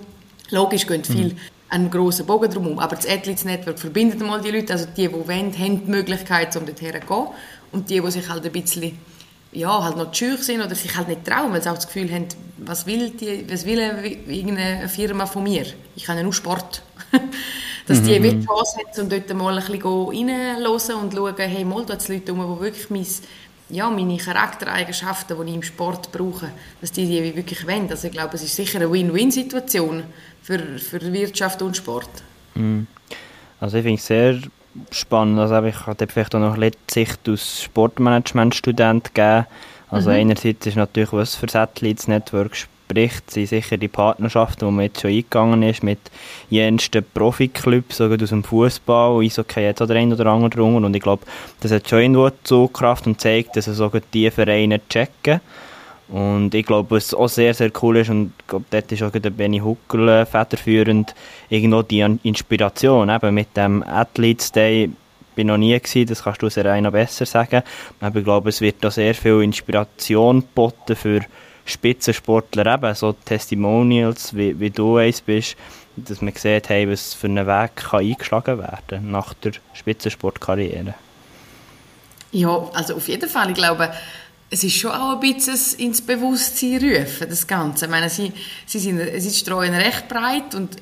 Logisch 0.52 0.86
gehen 0.86 1.02
viel 1.02 1.34
einen 1.70 1.90
grossen 1.90 2.26
Bogen 2.26 2.50
drumherum, 2.50 2.78
aber 2.78 2.96
das 2.96 3.08
Athletes 3.08 3.46
Network 3.46 3.78
verbindet 3.78 4.20
mal 4.20 4.42
die 4.42 4.50
Leute, 4.50 4.74
also 4.74 4.84
die, 4.94 5.08
die 5.08 5.12
wollen, 5.12 5.58
haben 5.58 5.86
die 5.86 5.90
Möglichkeit, 5.90 6.54
um 6.58 6.66
dorthin 6.66 6.92
zu 6.92 6.98
gehen 7.00 7.26
und 7.72 7.88
die, 7.88 8.00
die 8.00 8.10
sich 8.10 8.28
halt 8.28 8.44
ein 8.44 8.52
bisschen 8.52 8.98
ja, 9.52 9.82
halt 9.82 9.96
noch 9.96 10.12
schüch 10.14 10.40
sind 10.40 10.60
oder 10.60 10.74
sich 10.74 10.94
halt 10.94 11.08
nicht 11.08 11.24
trauen, 11.24 11.52
weil 11.52 11.62
sie 11.62 11.70
auch 11.70 11.74
das 11.74 11.86
Gefühl 11.86 12.12
haben, 12.12 12.26
was 12.58 12.86
will, 12.86 13.10
die, 13.10 13.46
was 13.50 13.64
will 13.64 13.78
irgendeine 14.28 14.88
Firma 14.88 15.26
von 15.26 15.42
mir? 15.42 15.64
Ich 15.96 16.04
kann 16.04 16.16
ja 16.16 16.22
nur 16.22 16.32
Sport. 16.32 16.82
Dass 17.86 18.00
mhm. 18.00 18.04
die 18.04 18.20
die 18.20 18.46
Chance 18.46 18.78
haben, 18.78 19.02
um 19.02 19.08
dort 19.08 19.34
mal 19.34 19.58
ein 19.58 19.64
bisschen 19.64 19.82
reinzuhören 19.82 21.02
und 21.02 21.14
schauen, 21.14 21.34
hey, 21.36 21.64
mal 21.64 21.84
da 21.84 21.96
die 21.96 22.12
Leute 22.12 22.32
um, 22.32 22.56
die 22.56 22.62
wirklich 22.62 22.90
mein, 22.90 23.06
ja, 23.70 23.90
meine 23.90 24.16
Charaktereigenschaften, 24.16 25.36
die 25.40 25.50
ich 25.50 25.56
im 25.56 25.62
Sport 25.62 26.12
brauche, 26.12 26.50
dass 26.80 26.92
die 26.92 27.06
die 27.06 27.34
wirklich 27.36 27.66
wollen. 27.66 27.88
Also 27.90 28.06
ich 28.06 28.12
glaube, 28.12 28.34
es 28.36 28.42
ist 28.42 28.54
sicher 28.54 28.78
eine 28.78 28.90
Win-Win-Situation 28.90 30.04
für, 30.42 30.58
für 30.78 31.12
Wirtschaft 31.12 31.62
und 31.62 31.76
Sport. 31.76 32.10
Mhm. 32.54 32.86
Also 33.60 33.78
ich 33.78 33.84
finde 33.84 33.98
es 33.98 34.06
sehr 34.06 34.38
spannend. 34.90 35.38
Also 35.38 35.62
ich 35.62 35.86
habe 35.86 36.06
vielleicht 36.06 36.34
auch 36.34 36.40
noch 36.40 36.54
eine 36.54 36.70
Sicht 36.90 37.28
als 37.28 37.62
Sportmanagement-Student 37.62 39.14
gegeben. 39.14 39.46
Also 39.90 40.10
mhm. 40.10 40.16
einerseits 40.16 40.66
ist 40.66 40.76
natürlich, 40.76 41.12
was 41.12 41.34
für 41.34 41.48
Satellites 41.48 42.08
Network 42.08 42.56
spricht, 42.92 43.30
sind 43.30 43.48
sicher 43.48 43.76
die 43.76 43.88
Partnerschaften, 43.88 44.66
die 44.66 44.72
man 44.72 44.84
jetzt 44.84 45.00
schon 45.00 45.10
eingegangen 45.10 45.62
ist 45.62 45.82
mit 45.82 45.98
jensten 46.50 47.04
Profiklubs, 47.14 47.96
sogar 47.96 48.22
aus 48.22 48.28
dem 48.28 48.44
Fußball, 48.44 49.22
Eishockey 49.22 49.60
jetzt 49.60 49.80
oder 49.80 49.94
ein 49.94 50.12
oder 50.12 50.26
andere 50.26 50.50
drunter. 50.50 50.86
Und 50.86 50.94
ich 50.94 51.02
glaube, 51.02 51.24
das 51.60 51.72
hat 51.72 51.88
schon 51.88 52.00
irgendwo 52.00 52.30
Zugkraft 52.44 53.06
und 53.06 53.20
zeigt, 53.20 53.56
dass 53.56 53.64
sogar 53.64 54.02
die 54.12 54.30
Vereine 54.30 54.80
checken. 54.88 55.40
Und 56.08 56.54
ich 56.54 56.66
glaube, 56.66 56.96
was 56.96 57.14
auch 57.14 57.28
sehr, 57.28 57.54
sehr 57.54 57.70
cool 57.82 57.96
ist, 57.96 58.10
und 58.10 58.32
ich 58.38 58.46
glaube, 58.46 58.66
dort 58.68 58.92
ist 58.92 59.02
auch 59.02 59.10
der 59.10 59.30
Benny 59.30 59.60
Huckel 59.60 60.08
äh, 60.10 60.26
federführend, 60.26 61.14
irgendwo 61.48 61.80
die 61.80 62.00
Inspiration, 62.22 63.08
eben 63.08 63.34
mit 63.34 63.56
dem 63.56 63.82
Athletes 63.82 64.52
Day, 64.52 64.90
bin 65.34 65.46
noch 65.46 65.56
nie 65.56 65.78
gewesen, 65.78 66.06
das 66.06 66.22
kannst 66.22 66.42
du 66.42 66.50
sehr 66.50 66.78
noch 66.82 66.92
besser 66.92 67.24
sagen, 67.24 67.62
aber 68.00 68.18
ich 68.18 68.24
glaube, 68.24 68.50
es 68.50 68.60
wird 68.60 68.76
da 68.80 68.90
sehr 68.90 69.14
viel 69.14 69.40
Inspiration 69.40 70.40
geboten 70.40 70.94
für 70.94 71.20
Spitzensportler, 71.64 72.74
eben 72.74 72.94
so 72.94 73.12
Testimonials, 73.12 74.34
wie, 74.34 74.58
wie 74.58 74.70
du 74.70 74.96
eins 74.96 75.20
bist, 75.20 75.56
dass 75.96 76.20
man 76.20 76.34
sieht, 76.34 76.68
hey, 76.68 76.90
was 76.90 77.14
für 77.14 77.26
einen 77.26 77.46
Weg 77.46 77.76
kann 77.76 78.00
eingeschlagen 78.00 78.58
werden 78.58 79.10
nach 79.10 79.34
der 79.34 79.52
Spitzensportkarriere. 79.74 80.94
Ja, 82.32 82.70
also 82.72 82.96
auf 82.96 83.08
jeden 83.08 83.28
Fall, 83.28 83.50
ich 83.50 83.56
glaube, 83.56 83.92
es 84.48 84.64
ist 84.64 84.76
schon 84.76 84.90
auch 84.90 85.14
ein 85.14 85.20
bisschen 85.20 85.78
ins 85.78 86.00
Bewusstsein 86.02 86.78
rufen, 86.78 87.28
das 87.28 87.46
Ganze. 87.46 87.86
Ich 87.86 87.90
meine, 87.90 88.10
sie, 88.10 88.32
sie 88.66 88.78
sind, 88.78 88.98
ist 88.98 89.38
streuen 89.38 89.74
recht 89.74 90.08
breit 90.08 90.54
und 90.54 90.76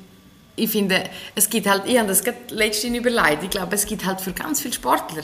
ich 0.55 0.69
finde, 0.69 1.03
es 1.35 1.49
gibt 1.49 1.67
halt, 1.67 1.83
ich 1.85 1.97
habe 1.97 2.09
das 2.09 2.23
letztens 2.49 2.97
überlegt, 2.97 3.43
ich 3.43 3.49
glaube, 3.49 3.75
es 3.75 3.85
gibt 3.85 4.05
halt 4.05 4.21
für 4.21 4.33
ganz 4.33 4.61
viele 4.61 4.73
Sportler, 4.73 5.23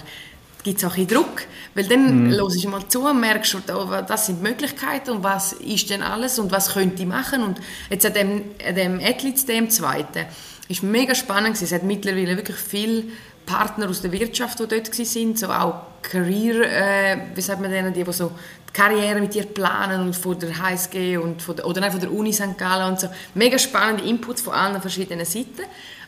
gibt 0.67 0.83
es 0.83 0.85
auch 0.85 0.97
ein 0.97 1.07
Druck, 1.07 1.43
weil 1.75 1.85
dann 1.85 2.25
mhm. 2.25 2.31
hörst 2.31 2.61
du 2.61 2.67
mal 2.67 2.85
zu 2.89 3.07
und 3.07 3.21
merkst, 3.21 3.55
oh, 3.73 3.87
das 4.05 4.25
sind 4.25 4.39
die 4.39 4.49
Möglichkeiten 4.49 5.11
und 5.11 5.23
was 5.23 5.53
ist 5.53 5.89
denn 5.89 6.01
alles 6.01 6.39
und 6.39 6.51
was 6.51 6.73
könnte 6.73 7.03
ich 7.03 7.07
machen 7.07 7.41
und 7.41 7.61
jetzt 7.89 8.05
an 8.05 8.13
dem, 8.13 8.43
an 8.67 8.75
dem 8.75 8.99
Athletes, 8.99 9.45
dem 9.45 9.69
zweiten, 9.69 10.25
ist 10.67 10.83
mega 10.83 11.15
spannend 11.15 11.53
gewesen. 11.53 11.63
es 11.63 11.71
hat 11.71 11.83
mittlerweile 11.83 12.35
wirklich 12.35 12.57
viele 12.57 13.05
Partner 13.45 13.87
aus 13.87 14.01
der 14.01 14.11
Wirtschaft, 14.11 14.59
die 14.59 14.67
dort 14.67 14.99
waren, 14.99 15.35
so 15.37 15.47
auch 15.47 15.75
Career, 16.01 16.63
äh, 16.63 17.17
wie 17.33 17.41
sagt 17.41 17.61
man 17.61 17.71
denen, 17.71 17.93
die, 17.93 18.03
die 18.03 18.11
so 18.11 18.33
die 18.67 18.73
Karriere 18.73 19.21
mit 19.21 19.33
dir 19.33 19.45
planen 19.45 20.01
und 20.01 20.17
von 20.17 20.37
der 20.37 20.61
HSG 20.61 21.15
und 21.15 21.41
von 21.41 21.55
der, 21.55 21.65
oder 21.65 21.79
nein, 21.79 21.91
von 21.91 22.01
der 22.01 22.11
Uni 22.11 22.33
St. 22.33 22.57
Gallen 22.57 22.91
und 22.91 22.99
so. 22.99 23.07
Mega 23.35 23.57
spannende 23.57 24.03
Inputs 24.03 24.41
von 24.41 24.53
allen 24.53 24.81
verschiedenen 24.81 25.25
Seiten. 25.25 25.63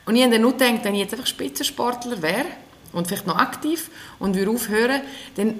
Und 0.05 0.17
ich 0.17 0.21
habe 0.21 0.33
dann 0.33 0.41
nur 0.41 0.51
gedacht, 0.51 0.83
wenn 0.83 0.95
ich 0.95 1.01
jetzt 1.01 1.13
einfach 1.13 1.27
Spitzensportler 1.27 2.21
wäre 2.21 2.45
und 2.93 3.07
vielleicht 3.07 3.27
noch 3.27 3.37
aktiv 3.37 3.89
und 4.19 4.35
würde 4.35 4.51
aufhören, 4.51 5.01
dann 5.35 5.55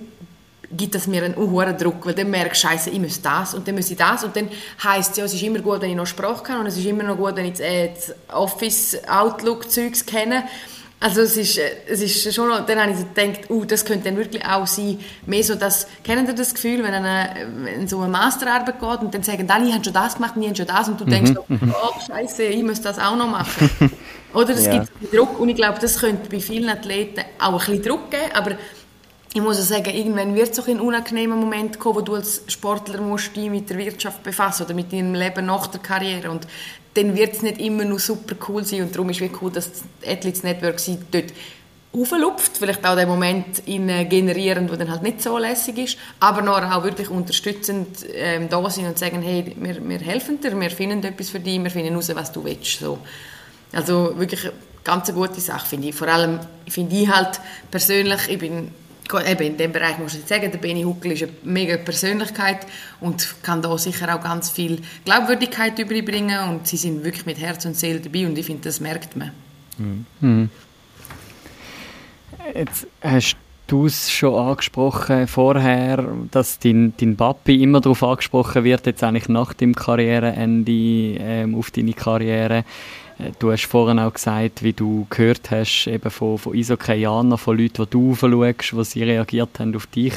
gibt 0.71 0.93
das 0.93 1.07
mir 1.07 1.23
einen 1.23 1.35
hohen 1.35 1.77
Druck, 1.77 2.05
weil 2.05 2.13
dann 2.13 2.29
merke 2.29 2.53
ich, 2.53 2.59
scheiße, 2.59 2.91
ich 2.91 2.99
muss 2.99 3.21
das 3.21 3.55
und 3.55 3.67
dann 3.67 3.75
muss 3.75 3.89
ich 3.89 3.97
das 3.97 4.23
und 4.23 4.35
dann 4.35 4.49
heisst 4.83 5.11
es 5.11 5.17
ja, 5.17 5.25
es 5.25 5.33
ist 5.33 5.41
immer 5.41 5.59
gut, 5.59 5.81
wenn 5.81 5.89
ich 5.89 5.95
noch 5.95 6.05
Sprache 6.05 6.43
kann 6.43 6.59
und 6.59 6.67
es 6.67 6.77
ist 6.77 6.85
immer 6.85 7.03
noch 7.03 7.17
gut, 7.17 7.35
wenn 7.35 7.45
ich 7.45 7.53
das, 7.53 7.61
äh, 7.61 7.89
das 7.93 8.13
Office 8.35 8.97
Outlook 9.07 9.71
Zeugs 9.71 10.05
kenne 10.05 10.43
also 11.01 11.21
es 11.21 11.37
ist, 11.37 11.57
äh, 11.57 11.71
es 11.87 12.01
ist 12.01 12.33
schon, 12.33 12.49
dann 12.49 12.79
habe 12.79 12.91
ich 12.91 12.97
gedacht, 12.97 13.49
uh, 13.49 13.63
das 13.63 13.85
könnte 13.85 14.05
dann 14.05 14.17
wirklich 14.17 14.45
auch 14.45 14.67
sein, 14.67 14.99
mehr 15.25 15.43
so 15.43 15.55
das, 15.55 15.87
kennen 16.03 16.27
Sie 16.27 16.35
das 16.35 16.53
Gefühl, 16.53 16.83
wenn 16.83 16.93
eine, 16.93 17.47
wenn 17.63 17.87
so 17.87 18.01
eine 18.01 18.11
Masterarbeit 18.11 18.79
geht 18.79 18.99
und 18.99 19.13
dann 19.13 19.23
sagen 19.23 19.49
alle, 19.49 19.67
ich 19.67 19.73
habe 19.73 19.83
schon 19.83 19.93
das 19.93 20.15
gemacht, 20.15 20.33
ich 20.37 20.45
habe 20.45 20.55
schon 20.55 20.67
das 20.67 20.89
und 20.89 20.99
du 20.99 21.05
denkst, 21.05 21.31
mhm. 21.47 21.73
oh 21.73 21.99
scheiße, 22.05 22.43
ich 22.43 22.63
muss 22.63 22.81
das 22.81 22.99
auch 22.99 23.15
noch 23.15 23.29
machen. 23.29 23.69
Oder 24.33 24.51
es 24.51 24.65
ja. 24.65 24.79
gibt 24.79 25.13
Druck 25.13 25.39
und 25.39 25.49
ich 25.49 25.55
glaube, 25.55 25.79
das 25.79 25.99
könnte 25.99 26.29
bei 26.29 26.39
vielen 26.39 26.69
Athleten 26.69 27.21
auch 27.39 27.53
ein 27.53 27.57
bisschen 27.57 27.83
Druck 27.83 28.11
geben, 28.11 28.31
aber 28.33 28.51
ich 29.33 29.41
muss 29.41 29.59
auch 29.59 29.63
sagen, 29.63 29.93
irgendwann 29.93 30.35
wird 30.35 30.51
es 30.51 30.59
auch 30.59 30.67
ein 30.67 30.79
unangenehmer 30.79 31.35
Moment 31.35 31.79
kommen, 31.79 31.97
wo 31.97 32.01
du 32.01 32.15
als 32.15 32.43
Sportler 32.47 32.99
musst 33.01 33.35
dich 33.35 33.49
mit 33.49 33.69
der 33.69 33.77
Wirtschaft 33.77 34.23
befassen 34.23 34.65
oder 34.65 34.73
mit 34.73 34.91
deinem 34.91 35.13
Leben 35.13 35.45
nach 35.45 35.67
der 35.67 35.79
Karriere 35.79 36.31
und 36.31 36.47
dann 36.95 37.15
wird 37.15 37.33
es 37.33 37.41
nicht 37.41 37.59
immer 37.59 37.85
nur 37.85 37.99
super 37.99 38.35
cool 38.47 38.65
sein 38.65 38.81
und 38.81 38.95
darum 38.95 39.09
ist 39.09 39.21
es 39.21 39.29
cool, 39.41 39.51
dass 39.51 39.71
das 39.71 39.83
Athletes 40.05 40.43
Network 40.43 40.79
sie 40.79 40.97
dort 41.11 41.31
auflupft, 41.91 42.57
vielleicht 42.57 42.85
auch 42.85 42.95
den 42.95 43.07
Moment 43.07 43.59
in, 43.65 43.87
generieren, 44.09 44.67
der 44.67 44.77
dann 44.77 44.91
halt 44.91 45.01
nicht 45.01 45.21
so 45.21 45.37
lässig 45.37 45.77
ist, 45.77 45.97
aber 46.19 46.41
noch 46.41 46.61
auch 46.61 46.83
wirklich 46.83 47.09
unterstützend 47.09 48.05
ähm, 48.13 48.47
da 48.49 48.69
sind 48.69 48.85
und 48.85 48.99
sagen, 48.99 49.21
hey, 49.21 49.55
wir, 49.57 49.87
wir 49.87 49.99
helfen 49.99 50.39
dir, 50.39 50.59
wir 50.59 50.69
finden 50.69 51.03
etwas 51.03 51.29
für 51.29 51.39
dich, 51.39 51.61
wir 51.61 51.71
finden 51.71 51.89
heraus, 51.89 52.11
was 52.13 52.31
du 52.31 52.43
willst. 52.43 52.79
So. 52.79 52.99
Also 53.71 54.17
wirklich 54.17 54.45
eine 54.45 54.53
ganz 54.83 55.13
gute 55.13 55.39
Sache, 55.39 55.65
finde 55.65 55.89
ich. 55.89 55.95
Vor 55.95 56.07
allem 56.07 56.39
finde 56.67 56.95
ich 56.95 57.09
halt 57.09 57.39
persönlich, 57.71 58.27
ich 58.29 58.39
bin 58.39 58.71
eben 59.27 59.43
in 59.43 59.57
dem 59.57 59.71
Bereich 59.71 59.97
muss 59.97 60.13
ich 60.13 60.25
sagen, 60.25 60.51
der 60.51 60.59
Benny 60.59 60.83
Huckel 60.83 61.13
ist 61.13 61.23
eine 61.23 61.31
mega 61.43 61.77
Persönlichkeit 61.77 62.67
und 62.99 63.35
kann 63.41 63.61
da 63.61 63.75
sicher 63.77 64.13
auch 64.13 64.21
ganz 64.21 64.51
viel 64.51 64.81
Glaubwürdigkeit 65.05 65.79
überbringen 65.79 66.49
und 66.49 66.67
sie 66.67 66.77
sind 66.77 67.03
wirklich 67.03 67.25
mit 67.25 67.39
Herz 67.39 67.65
und 67.65 67.75
Seele 67.75 67.99
dabei 67.99 68.27
und 68.27 68.37
ich 68.37 68.45
finde, 68.45 68.63
das 68.63 68.79
merkt 68.79 69.15
man. 69.15 69.31
Mhm. 70.21 70.49
Jetzt 72.53 72.87
hast 73.01 73.35
du 73.67 73.85
es 73.85 74.11
schon 74.11 74.33
angesprochen 74.33 75.27
vorher, 75.27 76.03
dass 76.31 76.59
dein, 76.59 76.93
dein 76.99 77.15
Papi 77.15 77.61
immer 77.63 77.81
darauf 77.81 78.03
angesprochen 78.03 78.63
wird, 78.63 78.85
jetzt 78.85 79.03
eigentlich 79.03 79.29
nach 79.29 79.53
dem 79.53 79.75
Karriereende 79.75 80.71
ähm, 80.71 81.55
auf 81.55 81.71
deine 81.71 81.93
Karriere. 81.93 82.63
Du 83.37 83.51
hast 83.51 83.65
vorhin 83.65 83.99
auch 83.99 84.13
gesagt, 84.13 84.63
wie 84.63 84.71
du 84.71 85.05
gehört 85.09 85.51
hast, 85.51 85.87
eben 85.87 86.09
von, 86.09 86.37
von 86.37 86.55
Isokaianern, 86.55 87.37
von 87.37 87.57
Leuten, 87.57 87.83
die 87.83 87.89
du 87.89 88.13
aufschaust, 88.13 88.77
wie 88.77 88.83
sie 88.85 89.03
reagiert 89.03 89.59
haben 89.59 89.75
auf 89.75 89.87
dich. 89.87 90.13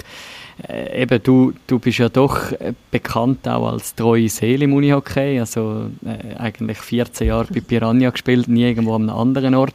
Äh, 0.68 1.02
eben, 1.02 1.20
du, 1.20 1.52
du 1.66 1.80
bist 1.80 1.98
ja 1.98 2.08
doch 2.08 2.52
äh, 2.52 2.74
bekannt 2.92 3.48
auch 3.48 3.72
als 3.72 3.96
treue 3.96 4.28
Seele 4.28 4.64
im 4.64 4.72
Unihockey, 4.72 5.40
also 5.40 5.90
äh, 6.04 6.36
eigentlich 6.36 6.78
14 6.78 7.26
Jahre 7.26 7.48
bei 7.52 7.60
Piranha 7.60 8.10
gespielt, 8.10 8.46
nie 8.46 8.62
irgendwo 8.62 8.94
an 8.94 9.10
einem 9.10 9.18
anderen 9.18 9.54
Ort. 9.56 9.74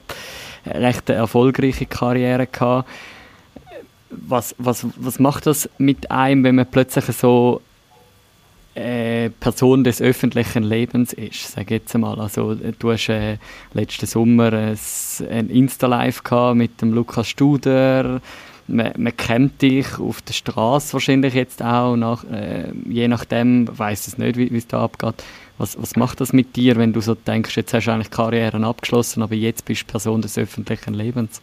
Recht 0.66 1.10
eine 1.10 1.20
erfolgreiche 1.20 1.86
Karriere 1.86 2.48
gehabt. 2.48 2.88
Was, 4.10 4.56
was, 4.58 4.86
was 4.96 5.20
macht 5.20 5.48
das 5.48 5.70
mit 5.78 6.12
einem, 6.12 6.46
wenn 6.46 6.56
man 6.56 6.66
plötzlich 6.66 7.06
so 7.08 7.62
äh, 8.78 9.30
Person 9.32 9.84
des 9.84 10.02
öffentlichen 10.02 10.64
Lebens 10.64 11.12
ist, 11.14 11.52
sage 11.52 11.76
jetzt 11.76 11.96
einmal. 11.96 12.20
Also 12.20 12.56
du 12.56 12.92
hast 12.92 13.10
äh, 13.10 13.38
letzten 13.74 14.06
Sommer 14.06 14.54
ein, 14.54 14.78
ein 15.30 15.50
Insta-Live 15.50 16.22
mit 16.54 16.82
dem 16.82 16.94
Lukas 16.94 17.28
Studer, 17.28 18.22
man, 18.68 18.92
man, 18.98 19.16
kennt 19.16 19.62
dich 19.62 19.98
auf 19.98 20.22
der 20.22 20.34
Straße 20.34 20.94
wahrscheinlich 20.94 21.34
jetzt 21.34 21.64
auch, 21.64 21.96
nach, 21.96 22.24
äh, 22.26 22.72
je 22.88 23.08
nachdem, 23.08 23.68
weiß 23.76 24.08
es 24.08 24.18
nicht, 24.18 24.38
wie 24.38 24.56
es 24.56 24.68
da 24.68 24.84
abgeht. 24.84 25.24
Was, 25.58 25.82
was 25.82 25.96
macht 25.96 26.22
das 26.22 26.34
mit 26.34 26.56
dir, 26.56 26.76
wenn 26.76 26.94
du 26.94 27.02
so 27.02 27.16
denkst, 27.16 27.58
jetzt 27.58 27.74
hast 27.74 27.86
du 27.86 27.92
eigentlich 27.92 28.12
Karrieren 28.12 28.64
abgeschlossen, 28.64 29.24
aber 29.24 29.34
jetzt 29.34 29.66
bist 29.66 29.84
du 29.84 29.86
Person 29.86 30.22
des 30.22 30.38
öffentlichen 30.38 30.94
Lebens? 30.94 31.42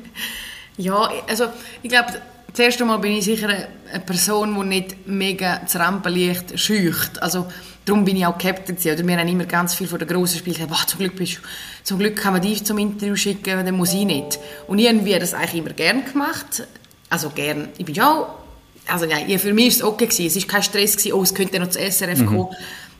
ja, 0.78 1.10
also 1.28 1.46
ich 1.82 1.90
glaube, 1.90 2.12
Zuerst 2.54 2.80
einmal 2.80 2.98
bin 2.98 3.12
ich 3.12 3.24
sicher 3.24 3.48
eine 3.48 4.00
Person, 4.00 4.54
die 4.60 4.66
nicht 4.66 5.06
mega 5.06 5.58
das 5.58 5.76
Rampenlicht 5.76 6.58
scheucht. 6.58 7.22
Also, 7.22 7.46
darum 7.84 8.04
bin 8.04 8.16
ich 8.16 8.26
auch 8.26 8.36
Captain 8.36 8.76
gewesen. 8.76 8.98
Oder 8.98 9.08
wir 9.08 9.18
haben 9.18 9.28
immer 9.28 9.46
ganz 9.46 9.74
viel 9.74 9.86
von 9.86 9.98
den 9.98 10.08
grossen 10.08 10.38
Spielen 10.38 10.56
gesagt, 10.56 10.90
zum 10.90 10.98
Glück 10.98 11.16
bist 11.16 11.40
zum 11.82 11.98
Glück 11.98 12.16
kann 12.16 12.34
man 12.34 12.42
dich 12.42 12.62
zum 12.64 12.78
Interview 12.78 13.16
schicken, 13.16 13.64
dann 13.64 13.74
muss 13.74 13.92
ich 13.92 14.04
nicht. 14.04 14.38
Und 14.68 14.78
irgendwie 14.78 15.12
habe 15.12 15.20
das 15.20 15.34
eigentlich 15.34 15.60
immer 15.60 15.70
gern 15.70 16.04
gemacht. 16.04 16.66
Also 17.08 17.30
gern. 17.30 17.68
Ich 17.78 17.84
bin 17.84 18.00
auch, 18.00 18.38
also 18.86 19.06
ja, 19.06 19.38
für 19.38 19.52
mich 19.52 19.80
war 19.80 19.88
es 19.88 19.94
okay 19.94 20.06
gewesen. 20.06 20.26
Es 20.26 20.36
war 20.36 20.54
kein 20.54 20.62
Stress 20.62 20.96
gewesen, 20.96 21.12
oh, 21.14 21.22
es 21.22 21.34
könnte 21.34 21.58
noch 21.58 21.70
zu 21.70 21.78
SRF 21.78 22.20
mhm. 22.20 22.26
kommen. 22.26 22.48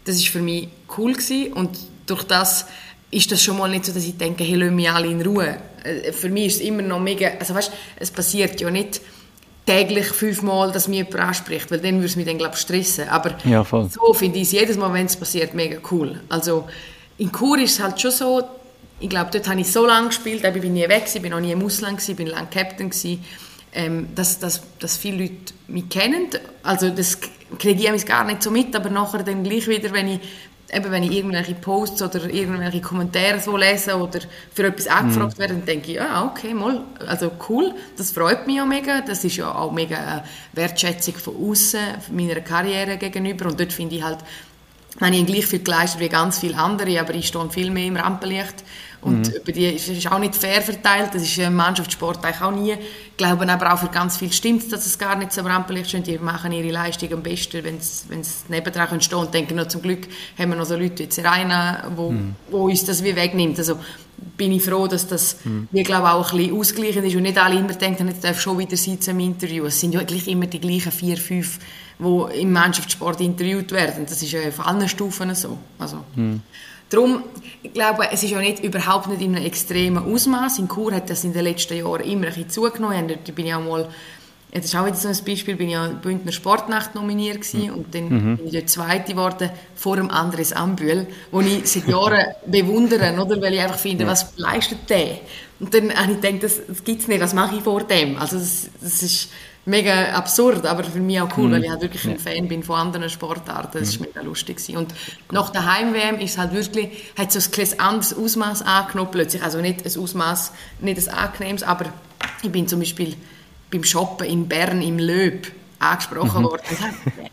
Das 0.05 0.19
war 0.19 0.33
für 0.33 0.41
mich 0.41 0.69
cool 0.97 1.13
gewesen. 1.13 1.53
Und 1.53 1.79
durch 2.07 2.25
das 2.25 2.67
ist 3.11 3.31
das 3.31 3.43
schon 3.43 3.59
mal 3.59 3.69
nicht 3.69 3.85
so, 3.85 3.93
dass 3.93 4.05
ich 4.05 4.17
denke, 4.17 4.43
hey, 4.45 4.57
lass 4.57 4.71
mich 4.71 4.91
alle 4.91 5.07
in 5.07 5.23
Ruhe. 5.23 5.59
Äh, 5.85 6.13
für 6.13 6.29
mich 6.29 6.47
ist 6.47 6.55
es 6.57 6.61
immer 6.63 6.83
noch 6.83 7.01
mega, 7.01 7.29
also 7.39 7.55
weißt, 7.55 7.71
es 7.97 8.11
passiert 8.11 8.61
ja 8.61 8.71
nicht, 8.71 9.01
täglich 9.67 10.07
fünfmal, 10.07 10.73
dass 10.73 10.89
mir 10.89 11.05
jemand 11.05 11.17
anspricht, 11.17 11.71
weil 11.71 11.79
dann 11.79 11.95
würde 11.95 12.07
es 12.07 12.17
mich 12.17 12.27
dann, 12.27 12.39
glaube 12.39 12.55
ich, 12.55 12.61
stressen. 12.61 13.09
Aber 13.09 13.35
ja, 13.45 13.65
so 13.65 14.13
finde 14.13 14.39
ich 14.39 14.45
es 14.45 14.53
jedes 14.53 14.77
Mal, 14.77 14.93
wenn 14.93 15.07
es 15.07 15.17
passiert, 15.17 15.55
mega 15.55 15.79
cool. 15.91 16.21
Also 16.29 16.65
in 17.19 17.31
Chur 17.31 17.59
ist 17.59 17.73
es 17.73 17.81
halt 17.81 18.01
schon 18.01 18.11
so, 18.11 18.43
ich 18.99 19.09
glaube, 19.09 19.31
dort 19.33 19.49
habe 19.49 19.61
ich 19.61 19.71
so 19.71 19.87
lange 19.87 20.09
gespielt, 20.09 20.45
ich 20.45 20.61
bin 20.61 20.73
nie 20.73 20.89
weg, 20.89 21.05
ich 21.13 21.23
bin 21.23 21.31
noch 21.31 21.41
nie 21.41 21.53
im 21.53 21.65
Ausland, 21.65 22.07
ich 22.07 22.17
bin 22.17 22.27
lange 22.27 22.49
Captain 22.49 22.91
gewesen, 22.91 23.25
ähm, 23.75 24.09
dass, 24.15 24.39
dass, 24.39 24.63
dass 24.79 24.97
viele 24.97 25.19
Leute 25.19 25.55
mich 25.69 25.89
kennen. 25.89 26.29
Also 26.63 26.91
das 26.91 27.19
kriege 27.59 27.95
ich 27.95 28.07
gar 28.07 28.25
nicht 28.25 28.43
so 28.43 28.51
mit, 28.51 28.75
aber 28.75 28.91
nachher 28.91 29.23
dann 29.23 29.45
gleich 29.45 29.69
wieder, 29.69 29.93
wenn 29.93 30.09
ich 30.09 30.21
eben 30.73 30.91
wenn 30.91 31.03
ich 31.03 31.13
irgendwelche 31.13 31.55
Posts 31.55 32.03
oder 32.03 32.25
irgendwelche 32.31 32.81
Kommentare 32.81 33.41
so 33.41 33.57
lese 33.57 33.97
oder 33.97 34.21
für 34.55 34.67
etwas 34.67 34.87
angefragt 34.87 35.37
mhm. 35.37 35.41
werde, 35.41 35.55
dann 35.55 35.67
denke 35.67 35.91
ich, 35.91 35.97
ja, 35.97 36.09
ah, 36.09 36.25
okay, 36.25 36.55
mal, 36.55 36.83
also 37.07 37.31
cool, 37.49 37.75
das 37.97 38.11
freut 38.11 38.47
mich 38.47 38.61
auch 38.61 38.67
mega, 38.67 39.03
das 39.03 39.23
ist 39.25 39.37
ja 39.37 39.55
auch 39.55 39.73
mega 39.73 39.97
eine 39.97 40.25
Wertschätzung 40.55 41.15
von 41.15 41.35
außen 41.37 41.81
meiner 42.13 42.41
Karriere 42.41 42.97
gegenüber 42.97 43.47
und 43.47 43.61
dort 43.61 43.73
finde 43.73 43.97
ich 43.97 44.03
halt, 44.03 44.19
ich 44.95 45.01
habe 45.01 45.25
gleich 45.25 45.47
viel 45.47 45.63
geleistet 45.63 46.01
wie 46.01 46.09
ganz 46.09 46.39
viele 46.39 46.57
andere, 46.57 47.01
aber 47.01 47.15
ich 47.15 47.29
stehe 47.29 47.51
viel 47.51 47.71
mehr 47.71 47.87
im 47.87 47.97
Rampenlicht 47.97 48.65
und 49.03 49.29
mhm. 49.29 49.35
über 49.35 49.53
die 49.53 49.67
ist 49.67 49.89
es 49.89 50.07
auch 50.07 50.21
nicht 50.21 50.37
fair 50.37 50.63
verteilt. 50.63 51.11
Das 51.13 51.23
ist 51.23 51.37
im 51.37 51.57
Mannschaftssport 51.57 52.25
eigentlich 52.25 52.41
auch 52.41 52.53
nie. 52.53 52.73
Ich 52.73 53.17
glaube 53.17 53.49
aber 53.49 53.75
auch 53.75 53.79
für 53.79 53.89
ganz 53.89 54.17
viele 54.17 54.33
stimmt 54.33 54.73
dass 54.73 54.87
es 54.87 54.97
gar 54.97 55.17
nicht 55.17 55.33
so 55.33 55.41
am 55.41 55.49
Rampenlicht 55.49 55.89
steht. 55.89 56.07
Die 56.07 56.19
machen 56.19 56.53
ihre 56.53 56.71
Leistung 56.71 57.13
am 57.13 57.23
besten, 57.23 57.65
wenn 57.65 57.81
sie 57.81 58.33
nebendran 58.49 59.01
stehen 59.01 59.19
und 59.19 59.35
denken, 59.35 59.57
noch 59.57 59.67
zum 59.67 59.83
Glück 59.83 60.07
haben 60.39 60.51
wir 60.51 60.57
noch 60.57 60.67
so 60.67 60.77
Leute 60.77 61.05
wie 61.05 61.13
Serena, 61.13 61.91
wo, 61.97 62.13
mhm. 62.13 62.37
wo 62.49 62.69
uns 62.69 62.85
das 62.85 63.03
wie 63.03 63.17
wegnimmt. 63.17 63.59
Also 63.59 63.77
bin 64.37 64.53
ich 64.53 64.63
froh, 64.63 64.87
dass 64.87 65.09
das, 65.09 65.37
mhm. 65.45 65.67
wir 65.73 65.83
glaube 65.83 66.13
auch 66.13 66.33
ein 66.33 66.39
bisschen 66.39 66.57
ausgleichend 66.57 67.05
ist 67.05 67.17
und 67.17 67.23
nicht 67.23 67.39
alle 67.39 67.59
immer 67.59 67.73
denken, 67.73 68.07
jetzt 68.07 68.23
darf 68.23 68.41
schon 68.41 68.59
wieder 68.59 68.77
sitzen 68.77 69.11
im 69.11 69.21
Interview. 69.21 69.65
Es 69.65 69.81
sind 69.81 69.95
ja 69.95 70.03
gleich 70.05 70.29
immer 70.29 70.47
die 70.47 70.61
gleichen 70.61 70.93
vier, 70.93 71.17
fünf, 71.17 71.59
die 71.99 72.41
im 72.41 72.53
Mannschaftssport 72.53 73.21
interviewt 73.21 73.73
werden. 73.73 74.07
Das 74.07 74.23
ist 74.23 74.31
ja 74.31 74.47
auf 74.47 74.65
allen 74.65 74.89
Stufen 74.89 75.35
so. 75.35 75.59
Also, 75.79 76.05
mhm. 76.15 76.43
Darum, 76.93 77.25
ich 77.63 77.73
glaube, 77.73 78.09
es 78.11 78.23
ist 78.23 78.31
ja 78.31 78.39
nicht, 78.39 78.63
überhaupt 78.63 79.09
nicht 79.09 79.23
in 79.23 79.35
einem 79.35 79.47
extremen 79.47 80.05
Ausmaß. 80.05 80.59
In 80.59 80.69
Chur 80.69 80.93
hat 80.93 81.09
das 81.09 81.25
in 81.25 81.33
den 81.33 81.45
letzten 81.45 81.79
Jahren 81.79 82.03
immer 82.03 82.27
ein 82.27 82.35
bisschen 82.35 82.51
zugenommen. 82.51 83.09
Da 83.09 83.33
bin 83.33 83.47
ich 83.47 83.55
auch 83.55 83.63
mal, 83.63 83.89
das 84.53 84.67
ist 84.67 84.77
auch 84.77 84.85
wieder 84.85 84.97
so 84.97 85.09
ein 85.09 85.17
Beispiel, 85.25 85.57
bin 85.57 85.71
ich 85.71 85.77
an 85.77 86.01
Bündner 86.03 86.33
Sportnacht 86.33 86.95
nominiert 86.95 87.41
gewesen, 87.41 87.69
mhm. 87.69 87.75
und 87.75 87.95
dann 87.95 88.05
mhm. 88.05 88.37
bin 88.37 88.47
ich 88.47 88.53
dort 88.53 88.69
Zweite 88.69 89.13
geworden 89.13 89.51
vor 89.75 89.97
dem 89.97 90.11
Andres 90.11 90.53
Ambühl, 90.53 91.07
wo 91.31 91.41
ich 91.41 91.67
seit 91.67 91.89
Jahren 91.89 92.27
bewundere, 92.47 93.19
oder? 93.19 93.41
weil 93.41 93.55
ich 93.55 93.61
einfach 93.61 93.79
finde, 93.79 94.05
ja. 94.05 94.11
was 94.11 94.35
leistet 94.37 94.91
der? 94.91 95.21
Und 95.61 95.73
dann 95.73 95.95
habe 95.95 96.13
ich 96.13 96.21
gedacht, 96.21 96.43
das, 96.43 96.61
das 96.67 96.85
gibt 96.85 97.01
es 97.01 97.09
nicht, 97.09 97.23
was 97.23 97.33
mache 97.33 97.57
ich 97.57 97.63
vor 97.63 97.85
dem? 97.85 98.19
Also 98.19 98.37
das, 98.37 98.69
das 98.83 99.03
ist 99.03 99.31
mega 99.65 100.13
absurd, 100.13 100.67
aber 100.67 100.85
für 100.85 101.01
mich 101.01 101.21
auch 101.21 101.37
cool, 101.37 101.49
mhm. 101.49 101.53
weil 101.53 101.65
ich 101.65 101.71
halt 101.71 101.83
wirklich 101.83 102.05
ein 102.07 102.19
Fan 102.19 102.49
bin 102.49 102.63
von 102.63 102.77
anderen 102.77 103.09
Sportarten. 103.09 103.79
Das 103.79 103.99
mhm. 103.99 104.07
mega 104.07 104.21
lustig 104.21 104.57
gewesen. 104.57 104.77
Und 104.77 104.95
nach 105.31 105.51
der 105.51 105.67
Heim-WM 105.67 106.19
ist 106.19 106.39
halt 106.39 106.53
wirklich, 106.53 106.91
hat 107.17 107.33
so 107.33 107.39
ein 107.39 107.81
anderes 107.81 108.15
Ausmaß 108.17 108.63
angenommen 108.63 109.11
plötzlich. 109.13 109.43
Also 109.43 109.61
nicht 109.61 109.85
ein 109.85 110.03
Ausmaß, 110.03 110.53
nicht 110.81 111.09
ein 111.09 111.15
angenehmes, 111.15 111.63
aber 111.63 111.87
ich 112.43 112.51
bin 112.51 112.67
zum 112.67 112.81
Beispiel 112.81 113.15
beim 113.71 113.85
Shoppen 113.85 114.27
in 114.27 114.49
Bern 114.49 114.83
im 114.83 114.99
Löb 114.99 115.47
angesprochen 115.79 116.43
mhm. 116.43 116.47
worden. 116.47 116.63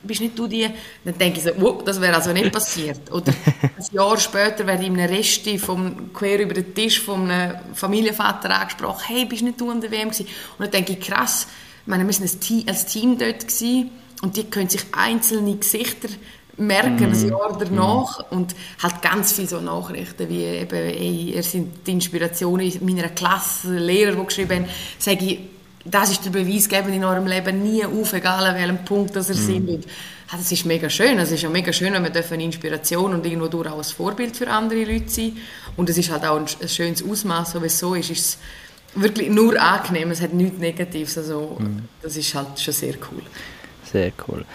bist 0.03 0.21
nicht 0.21 0.37
du 0.37 0.47
die? 0.47 0.67
Dann 1.03 1.17
denke 1.17 1.37
ich 1.37 1.43
so, 1.43 1.51
wow, 1.57 1.83
das 1.83 2.01
wäre 2.01 2.15
also 2.15 2.31
nicht 2.31 2.51
passiert. 2.51 3.11
Oder 3.11 3.31
ein 3.61 3.85
Jahr 3.91 4.17
später 4.17 4.65
werde 4.65 4.83
ich 4.83 4.89
in 4.89 4.99
einem 4.99 5.13
Resti 5.13 5.59
vom, 5.59 6.11
quer 6.13 6.39
über 6.39 6.53
den 6.53 6.73
Tisch 6.73 7.01
von 7.01 7.29
einem 7.29 7.57
Familienvater 7.73 8.49
angesprochen, 8.49 9.03
hey, 9.07 9.25
bist 9.25 9.43
nicht 9.43 9.61
du 9.61 9.69
an 9.69 9.81
der 9.81 9.91
WM 9.91 10.09
gewesen? 10.09 10.27
Und 10.57 10.65
dann 10.65 10.71
denke 10.71 10.93
ich, 10.93 10.99
krass, 10.99 11.47
meine, 11.85 12.07
wir 12.07 12.13
waren 12.13 12.67
als 12.67 12.85
Team 12.85 13.17
dort 13.17 13.47
gewesen, 13.47 13.91
und 14.21 14.35
die 14.35 14.43
können 14.43 14.69
sich 14.69 14.81
einzelne 14.91 15.55
Gesichter 15.55 16.09
merken, 16.57 17.09
mm. 17.09 17.13
ein 17.13 17.29
Jahr 17.29 17.57
danach 17.57 18.19
mm. 18.19 18.35
und 18.35 18.55
halt 18.83 19.01
ganz 19.01 19.31
viele 19.31 19.47
so 19.47 19.61
Nachrichten 19.61 20.29
wie 20.29 20.43
eben, 20.43 20.75
ey, 20.75 21.33
ihr 21.35 21.43
seid 21.43 21.67
die 21.87 21.91
Inspiration 21.91 22.59
in 22.59 22.85
meiner 22.85 23.09
Klasse, 23.09 23.77
Lehrer, 23.77 24.15
die 24.15 24.25
geschrieben 24.25 24.63
haben, 24.63 24.69
sage 24.97 25.25
ich, 25.25 25.39
das 25.85 26.11
ist 26.11 26.25
der 26.25 26.31
Beweis, 26.31 26.67
geben 26.67 26.91
in 26.91 27.05
eurem 27.05 27.25
Leben 27.25 27.63
nie 27.63 27.85
auf, 27.85 28.11
egal 28.11 28.45
an 28.45 28.55
welchem 28.55 28.83
Punkt 28.83 29.15
das 29.15 29.29
ihr 29.29 29.35
mm. 29.35 29.45
sind. 29.45 29.85
Das 30.31 30.51
ist 30.51 30.65
mega 30.65 30.89
schön. 30.91 31.17
Es 31.17 31.31
ist 31.31 31.41
ja 31.41 31.49
mega 31.49 31.73
schön, 31.73 31.91
wenn 31.93 32.03
wir 32.03 32.11
dürfen 32.11 32.39
Inspiration 32.39 33.15
und 33.15 33.25
irgendwo 33.25 33.47
durch 33.47 33.67
auch 33.67 33.77
ein 33.77 33.83
Vorbild 33.83 34.37
für 34.37 34.47
andere 34.47 34.83
Leute 34.83 35.09
sein. 35.09 35.37
Und 35.75 35.89
es 35.89 35.97
ist 35.97 36.11
halt 36.11 36.23
auch 36.23 36.37
ein, 36.37 36.67
schönes 36.67 37.03
Ausmaß, 37.03 37.53
so 37.53 37.61
wie 37.63 37.67
es 37.67 37.79
so 37.79 37.95
ist, 37.95 38.11
ist 38.11 38.37
wirklich 38.95 39.29
nur 39.29 39.59
angenehm, 39.61 40.11
es 40.11 40.21
hat 40.21 40.33
nichts 40.33 40.59
Negatives. 40.59 41.17
Also, 41.17 41.57
mhm. 41.59 41.83
Das 42.01 42.15
ist 42.17 42.33
halt 42.33 42.59
schon 42.59 42.73
sehr 42.73 42.95
cool. 43.11 43.21
Sehr 43.83 44.11
cool. 44.27 44.45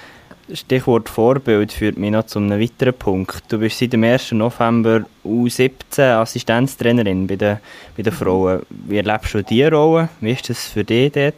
Stichwort 0.52 1.08
Vorbild 1.08 1.72
führt 1.72 1.96
mich 1.96 2.10
noch 2.10 2.26
zu 2.26 2.38
einem 2.38 2.60
weiteren 2.60 2.92
Punkt. 2.92 3.44
Du 3.48 3.58
bist 3.58 3.78
seit 3.78 3.94
dem 3.94 4.04
1. 4.04 4.32
November 4.32 5.06
U17 5.24 6.20
Assistenztrainerin 6.20 7.26
bei 7.26 7.36
den, 7.36 7.58
bei 7.96 8.02
den 8.02 8.12
Frauen. 8.12 8.60
Wie 8.68 8.98
erlebst 8.98 9.32
du 9.32 9.42
diese 9.42 9.70
Rolle? 9.70 10.10
Wie 10.20 10.32
ist 10.32 10.50
das 10.50 10.66
für 10.66 10.84
dich 10.84 11.12
dort, 11.12 11.34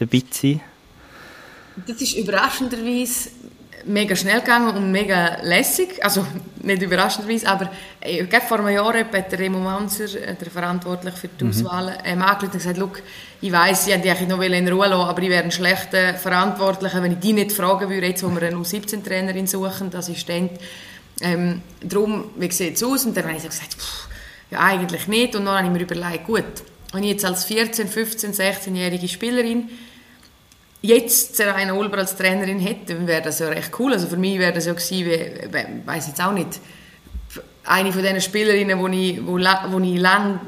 dabei 0.00 0.22
zu 0.28 0.40
sein? 0.42 0.60
Das 1.86 2.02
ist 2.02 2.18
überraschenderweise 2.18 3.30
mega 3.84 4.16
schnell 4.16 4.40
gegangen 4.40 4.76
und 4.76 4.90
mega 4.90 5.38
lässig. 5.42 6.04
Also 6.04 6.26
nicht 6.62 6.82
überraschenderweise, 6.82 7.48
aber 7.48 7.70
äh, 8.00 8.24
vor 8.40 8.58
einem 8.58 8.68
Jahr 8.68 8.94
hat 8.94 9.32
der 9.32 9.38
Remo 9.38 9.58
Manzer, 9.58 10.04
äh, 10.04 10.34
der 10.34 10.50
verantwortlich 10.50 11.14
für 11.14 11.28
die 11.28 11.44
mhm. 11.44 11.50
Auswahl, 11.50 11.98
ähm, 12.04 12.22
angerufen 12.22 12.52
und 12.52 12.74
gesagt, 12.74 13.02
ich 13.40 13.52
weiss, 13.52 13.86
ich 13.86 13.94
hätte 13.94 14.08
dich 14.08 14.28
noch 14.28 14.40
in 14.40 14.68
Ruhe 14.68 14.86
lassen, 14.86 15.08
aber 15.08 15.22
ich 15.22 15.28
wäre 15.28 15.44
ein 15.44 15.50
schlechter 15.50 16.14
Verantwortlicher, 16.14 17.02
wenn 17.02 17.12
ich 17.12 17.18
die 17.18 17.32
nicht 17.32 17.52
fragen 17.52 17.90
würde, 17.90 18.06
jetzt 18.06 18.22
wo 18.22 18.28
wir 18.28 18.42
eine 18.42 18.56
U17-Trainerin 18.56 19.46
suchen, 19.46 19.94
Assistent. 19.94 20.52
Ähm, 21.20 21.62
darum, 21.82 22.30
wie 22.36 22.50
sieht 22.50 22.76
es 22.76 22.82
aus? 22.82 23.04
Und 23.04 23.16
dann 23.16 23.24
habe 23.24 23.36
ich 23.36 23.42
gesagt, 23.42 23.74
pff, 23.74 24.08
ja 24.50 24.60
eigentlich 24.60 25.08
nicht. 25.08 25.34
Und 25.34 25.46
dann 25.46 25.56
habe 25.56 25.66
ich 25.66 25.72
mir 25.72 25.80
überlegt, 25.80 26.26
gut, 26.26 26.44
wenn 26.92 27.02
ich 27.02 27.10
jetzt 27.10 27.24
als 27.24 27.44
14, 27.44 27.88
15, 27.88 28.32
16-jährige 28.32 29.08
Spielerin 29.08 29.70
jetzt 30.82 31.36
Serena 31.36 31.72
Ulber 31.72 31.98
als 31.98 32.16
Trainerin 32.16 32.58
hätte, 32.58 33.06
wäre 33.06 33.22
das 33.22 33.38
ja 33.38 33.48
recht 33.48 33.70
cool. 33.78 33.92
Also 33.92 34.08
für 34.08 34.16
mich 34.16 34.38
wäre 34.38 34.52
das 34.52 34.66
ja 34.66 34.72
gewesen, 34.72 35.06
wie, 35.06 35.86
weiß 35.86 36.08
jetzt 36.08 36.20
auch 36.20 36.32
nicht, 36.32 36.60
eine 37.64 37.92
von 37.92 38.02
diesen 38.02 38.20
Spielerinnen, 38.20 38.78
wo 38.78 38.88
ich, 38.88 39.24
wo, 39.24 39.38
wo 39.38 39.78
ich 39.80 39.98
lange 39.98 40.40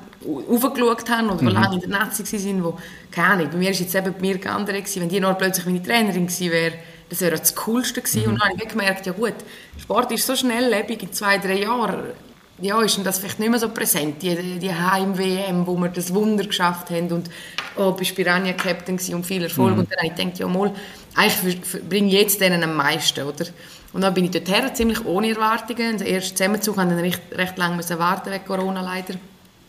aufgeschaut 0.51 1.09
habe 1.11 1.29
oder 1.29 1.37
die 1.37 1.45
mhm. 1.45 1.51
lange 1.51 1.75
in 1.75 1.81
der 1.81 1.91
Nazi 1.91 2.25
waren, 2.25 2.65
wo, 2.65 2.79
keine 3.11 3.29
Ahnung, 3.29 3.51
bei 3.53 3.59
mir 3.59 3.71
ist 3.71 3.81
jetzt 3.81 3.95
eben 3.95 4.13
bei 4.13 4.21
mir 4.21 4.53
andere 4.53 4.81
gewesen, 4.81 5.03
wenn 5.03 5.09
die 5.09 5.21
noch 5.21 5.39
plötzlich 5.39 5.67
meine 5.67 5.83
Trainerin 5.83 6.27
gewesen 6.27 6.51
wäre, 6.51 6.75
das 7.09 7.21
wäre 7.21 7.37
das 7.37 7.55
Coolste 7.55 8.01
gewesen. 8.01 8.23
Mhm. 8.23 8.29
Und 8.33 8.41
dann 8.41 8.51
habe 8.51 8.63
ich 8.63 8.69
gemerkt, 8.69 9.07
ja 9.07 9.13
gut, 9.13 9.35
Sport 9.81 10.13
ist 10.13 10.27
so 10.27 10.35
schnelllebig, 10.35 11.03
in 11.03 11.13
zwei, 11.13 11.39
drei 11.39 11.61
Jahren 11.61 12.13
ja, 12.61 12.81
ist 12.83 13.01
das 13.05 13.19
vielleicht 13.19 13.41
nicht 13.41 13.51
mehr 13.51 13.59
so 13.59 13.69
präsent, 13.69 14.23
die, 14.23 14.59
die 14.59 14.73
Heim-WM, 14.73 15.67
wo 15.67 15.77
wir 15.77 15.89
das 15.89 16.15
Wunder 16.15 16.45
geschafft 16.45 16.91
haben 16.91 17.11
und 17.11 17.31
oh, 17.77 17.93
bist 17.93 18.15
Piranha 18.15 18.53
Captain 18.53 18.99
und 19.13 19.27
viel 19.27 19.43
Erfolg. 19.43 19.73
Mhm. 19.73 19.81
Und 19.81 19.91
dann 19.91 19.99
habe 19.99 20.09
ich 20.09 20.15
gedacht, 20.15 20.39
ja 20.39 20.47
mal, 20.47 20.73
eigentlich 21.17 21.61
bringe 21.89 22.09
ich 22.09 22.15
jetzt 22.15 22.41
denen 22.41 22.63
am 22.63 22.77
meisten, 22.77 23.27
oder? 23.27 23.47
Und 23.93 24.01
dann 24.01 24.15
bin 24.15 24.25
ich 24.25 24.31
dorthin, 24.33 24.75
ziemlich 24.75 25.05
ohne 25.05 25.31
Erwartungen. 25.31 25.99
Der 25.99 26.07
erste 26.07 26.35
Zusammenzug 26.35 26.77
musste 26.77 26.95
ich 26.95 27.03
recht, 27.03 27.23
recht 27.33 27.59
lange 27.59 27.99
warten, 27.99 28.31
wegen 28.31 28.45
Corona 28.45 28.81
leider 28.81 29.15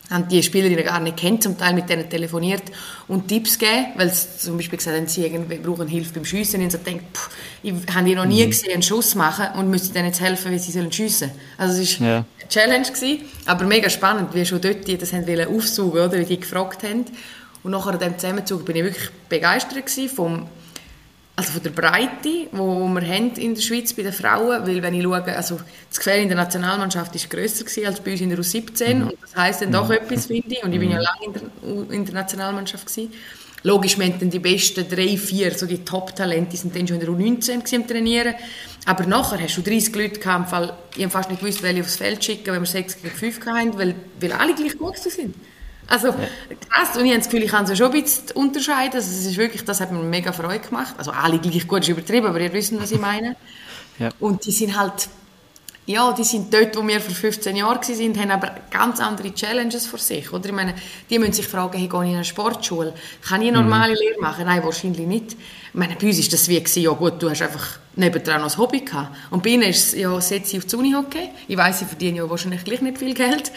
haben 0.10 0.28
die 0.28 0.44
Spielerinnen 0.44 0.84
gar 0.84 1.00
nicht 1.00 1.18
kennt, 1.18 1.44
zum 1.44 1.58
Teil 1.58 1.74
mit 1.74 1.90
denen 1.90 2.10
telefoniert 2.10 2.64
und 3.08 3.28
Tipps 3.28 3.58
gegeben, 3.58 3.88
weil 3.96 4.12
sie 4.12 4.28
zum 4.38 4.58
Beispiel 4.58 4.78
gesagt 4.78 4.96
haben, 4.96 5.08
sie 5.08 5.26
irgendwie 5.26 5.58
brauchen 5.58 5.88
Hilfe 5.88 6.14
beim 6.14 6.26
Schiessen 6.26 6.62
und 6.62 6.72
so 6.72 6.78
denkt, 6.78 7.18
pff, 7.18 7.30
ich 7.64 7.74
habe 7.94 8.06
die 8.06 8.16
noch 8.16 8.26
nie 8.26 8.46
mhm. 8.46 8.50
gesehen, 8.50 8.74
einen 8.74 8.84
Schuss 8.84 9.16
machen 9.16 9.48
und 9.60 9.70
müsste 9.70 9.98
ihnen 9.98 10.08
jetzt 10.08 10.22
helfen, 10.22 10.52
wie 10.52 10.60
sie 10.60 10.72
sollen 10.72 10.92
schiessen. 10.92 11.32
Also 11.58 11.82
es 11.82 12.00
war 12.00 12.08
ja. 12.08 12.16
eine 12.18 12.50
Challenge 12.50 12.86
gewesen, 12.86 13.20
aber 13.46 13.66
mega 13.66 13.90
spannend, 13.90 14.34
wie 14.34 14.46
schon 14.46 14.62
dort 14.62 14.88
die 14.88 14.98
das 14.98 15.14
haben 15.14 15.28
wollen 15.28 15.48
aufsaugen, 15.48 16.02
oder, 16.02 16.20
wie 16.20 16.26
die 16.26 16.40
gefragt 16.40 16.84
haben. 16.84 17.06
Und 17.64 17.72
nachher 17.72 17.94
an 17.94 18.00
diesem 18.00 18.20
Zusammenzug 18.20 18.64
bin 18.64 18.76
ich 18.76 18.84
wirklich 18.84 19.10
begeistert 19.28 19.86
gewesen 19.86 20.10
vom 20.10 20.48
also 21.38 21.52
von 21.52 21.64
der 21.64 21.72
Breite, 21.72 22.48
wo 22.52 22.88
wir 22.88 23.02
haben 23.02 23.32
in 23.34 23.56
der 23.56 23.62
Schweiz 23.62 23.94
bei 23.94 24.04
den 24.04 24.14
Frauen, 24.14 24.66
weil 24.66 24.82
wenn 24.82 24.94
ich 24.94 25.04
schaue, 25.04 25.36
also 25.36 25.60
das 25.90 25.98
Gefälle 25.98 26.22
in 26.22 26.30
der 26.30 26.38
Nationalmannschaft 26.38 27.14
ist 27.16 27.30
grösser 27.30 27.66
als 27.86 28.00
bei 28.00 28.12
uns 28.12 28.22
in 28.22 28.30
der 28.30 28.40
U17 28.40 28.94
mhm. 28.94 29.02
und 29.08 29.18
das 29.22 29.36
heisst 29.36 29.62
dann 29.62 29.72
doch 29.72 29.90
mhm. 29.90 29.96
etwas, 29.96 30.28
finde 30.28 30.56
ich, 30.56 30.64
und 30.64 30.72
ich 30.72 30.80
bin 30.80 30.92
ja 30.92 31.00
mhm. 31.00 31.04
lange 31.04 31.26
in 31.26 31.34
der, 31.34 31.96
in 31.96 32.06
der 32.06 32.14
Nationalmannschaft 32.14 32.86
gewesen. 32.86 33.14
Logisch, 33.64 33.98
wir 33.98 34.08
dann 34.10 34.30
die 34.30 34.40
besten 34.40 34.88
drei, 34.88 35.18
vier, 35.18 35.52
so 35.58 35.66
die 35.66 35.84
Top-Talente, 35.84 36.52
die 36.52 36.58
sind 36.58 36.76
dann 36.76 36.88
schon 36.88 37.02
in 37.02 37.06
der 37.06 37.10
U19 37.10 37.76
am 37.76 37.88
Trainieren, 37.88 38.36
aber 38.86 39.06
nachher 39.08 39.42
hast 39.42 39.58
du 39.58 39.62
30 39.62 39.96
Leute 39.96 40.20
gehabt, 40.20 40.52
weil 40.52 40.72
ich 40.96 41.08
fast 41.08 41.30
nicht 41.32 41.42
gewusst, 41.42 41.64
welche 41.64 41.82
aufs 41.82 41.96
Feld 41.96 42.24
schicken, 42.24 42.54
wenn 42.54 42.62
wir 42.62 42.68
6 42.68 43.02
gegen 43.02 43.14
5 43.14 43.46
hatten, 43.48 43.78
weil, 43.78 43.96
weil 44.20 44.32
alle 44.34 44.54
gleich 44.54 44.78
gut 44.78 44.98
sind. 45.00 45.36
Also 45.88 46.14
krass, 46.70 46.98
und 46.98 47.06
ich 47.06 47.12
habe 47.12 47.20
das 47.20 47.30
Gefühl, 47.30 47.44
ich 47.44 47.52
kann 47.52 47.64
es 47.64 47.70
ja 47.70 47.76
schon 47.76 47.92
ein 47.92 48.02
bisschen 48.02 48.32
unterscheiden. 48.36 48.96
Also, 48.96 49.10
es 49.10 49.26
ist 49.26 49.38
wirklich, 49.38 49.64
das 49.64 49.82
hat 49.82 49.92
mir 49.92 50.00
mega 50.00 50.32
Freude 50.32 50.60
gemacht. 50.60 50.96
Also 50.98 51.12
alle 51.12 51.40
gleich 51.40 51.68
gut 51.68 51.82
ist 51.82 51.90
übertrieben, 51.90 52.28
aber 52.28 52.40
ihr 52.40 52.52
wisst, 52.54 52.80
was 52.80 52.92
ich 52.92 53.00
meine. 53.00 53.36
ja. 54.00 54.10
Und 54.20 54.46
die 54.46 54.52
sind 54.52 54.78
halt, 54.78 55.10
ja, 55.86 56.12
die 56.14 56.24
sind 56.24 56.52
dort, 56.52 56.76
wo 56.76 56.88
wir 56.88 57.00
vor 57.00 57.14
15 57.14 57.56
Jahren 57.56 57.80
waren, 57.80 58.20
haben 58.20 58.32
aber 58.32 58.56
ganz 58.72 59.00
andere 59.00 59.32
Challenges 59.34 59.86
vor 59.86 60.00
sich. 60.00 60.34
Oder? 60.34 60.48
Ich 60.48 60.52
meine, 60.52 60.74
die 61.10 61.20
müssen 61.20 61.34
sich 61.34 61.48
fragen, 61.48 61.78
hey, 61.78 61.88
gehe 61.88 62.04
ich 62.04 62.10
in 62.10 62.16
eine 62.16 62.26
Sportschule? 62.26 62.94
Kann 63.22 63.44
ich 63.44 63.50
eine 63.50 63.62
normale 63.62 63.94
mhm. 63.94 64.00
Lehre 64.00 64.20
machen? 64.20 64.46
Nein, 64.46 64.64
wahrscheinlich 64.64 65.06
nicht. 65.06 65.34
Ich 65.34 65.74
meine, 65.74 65.96
bei 65.96 66.08
uns 66.08 66.18
war 66.20 66.30
das 66.32 66.48
wie, 66.48 66.60
gewesen, 66.60 66.82
ja 66.82 66.92
gut, 66.92 67.22
du 67.22 67.30
hast 67.30 67.44
einfach 67.44 67.78
nebendran 67.96 68.42
noch 68.42 68.52
ein 68.52 68.58
Hobby 68.58 68.80
gehabt. 68.80 69.16
Und 69.30 69.44
bei 69.44 69.52
ihnen 69.52 69.70
ist 69.70 69.94
es, 69.94 70.00
ja, 70.00 70.20
setze 70.20 70.58
ich 70.58 70.64
auf 70.64 70.66
die 70.66 70.76
Uni-Hockey. 70.76 71.30
Ich 71.48 71.58
weiss, 71.58 71.80
sie 71.80 71.86
verdienen 71.86 72.18
ja 72.18 72.30
wahrscheinlich 72.30 72.64
gleich 72.64 72.82
nicht 72.82 72.98
viel 72.98 73.14
Geld. 73.14 73.52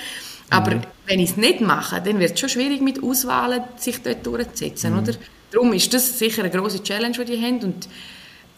Aber 0.51 0.77
mhm. 0.77 0.83
wenn 1.07 1.21
ich 1.21 1.31
es 1.31 1.37
nicht 1.37 1.61
mache, 1.61 2.01
dann 2.01 2.19
wird 2.19 2.33
es 2.33 2.41
schon 2.41 2.49
schwierig 2.49 2.81
mit 2.81 3.03
Auswahlen, 3.03 3.63
sich 3.77 4.03
dort 4.03 4.25
durchzusetzen, 4.27 4.93
mhm. 4.93 4.99
oder? 4.99 5.13
Darum 5.51 5.73
ist 5.73 5.93
das 5.95 6.19
sicher 6.19 6.43
eine 6.43 6.51
grosse 6.51 6.83
Challenge, 6.83 7.17
die 7.17 7.25
die 7.25 7.43
haben. 7.43 7.61
Und 7.61 7.89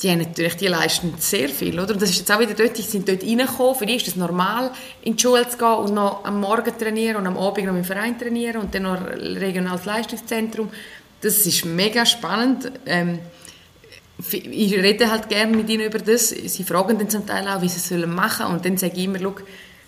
die 0.03 0.11
haben 0.11 0.19
natürlich, 0.19 0.57
die 0.57 0.67
leisten 0.67 1.15
sehr 1.19 1.49
viel, 1.49 1.79
oder? 1.79 1.93
Und 1.93 2.03
das 2.03 2.11
ist 2.11 2.19
jetzt 2.19 2.33
auch 2.33 2.41
wieder 2.41 2.55
dort, 2.55 2.77
die 2.79 2.83
sind 2.83 3.09
dort 3.09 3.23
reingekommen, 3.23 3.75
für 3.75 3.87
die 3.87 3.97
ist 3.97 4.09
es 4.09 4.17
normal, 4.17 4.71
in 5.03 5.17
die 5.17 5.23
Schule 5.23 5.47
zu 5.49 5.59
gehen 5.59 5.75
und 5.75 5.95
noch 5.95 6.25
am 6.25 6.41
Morgen 6.41 6.73
trainieren 6.79 7.17
und 7.17 7.27
am 7.27 7.37
Abend 7.37 7.67
noch 7.67 7.75
im 7.75 7.85
Verein 7.85 8.19
trainieren 8.19 8.63
und 8.63 8.75
dann 8.75 8.85
noch 8.85 8.99
regionales 9.07 9.85
Leistungszentrum. 9.85 10.71
Das 11.21 11.45
ist 11.47 11.65
mega 11.67 12.07
spannend. 12.07 12.73
Ähm, 12.87 13.19
ich 14.33 14.75
rede 14.75 15.11
halt 15.11 15.29
gerne 15.29 15.57
mit 15.57 15.69
ihnen 15.69 15.87
über 15.87 15.99
das. 15.99 16.29
Sie 16.31 16.65
fragen 16.65 16.99
dann 16.99 17.11
zum 17.11 17.27
Teil 17.27 17.47
auch, 17.49 17.63
wie 17.63 17.69
sie 17.69 17.95
es 17.95 18.07
machen 18.07 18.45
sollen 18.45 18.57
und 18.57 18.65
dann 18.65 18.77
sage 18.77 18.95
ich 18.97 19.05
immer, 19.05 19.19
schau, 19.21 19.35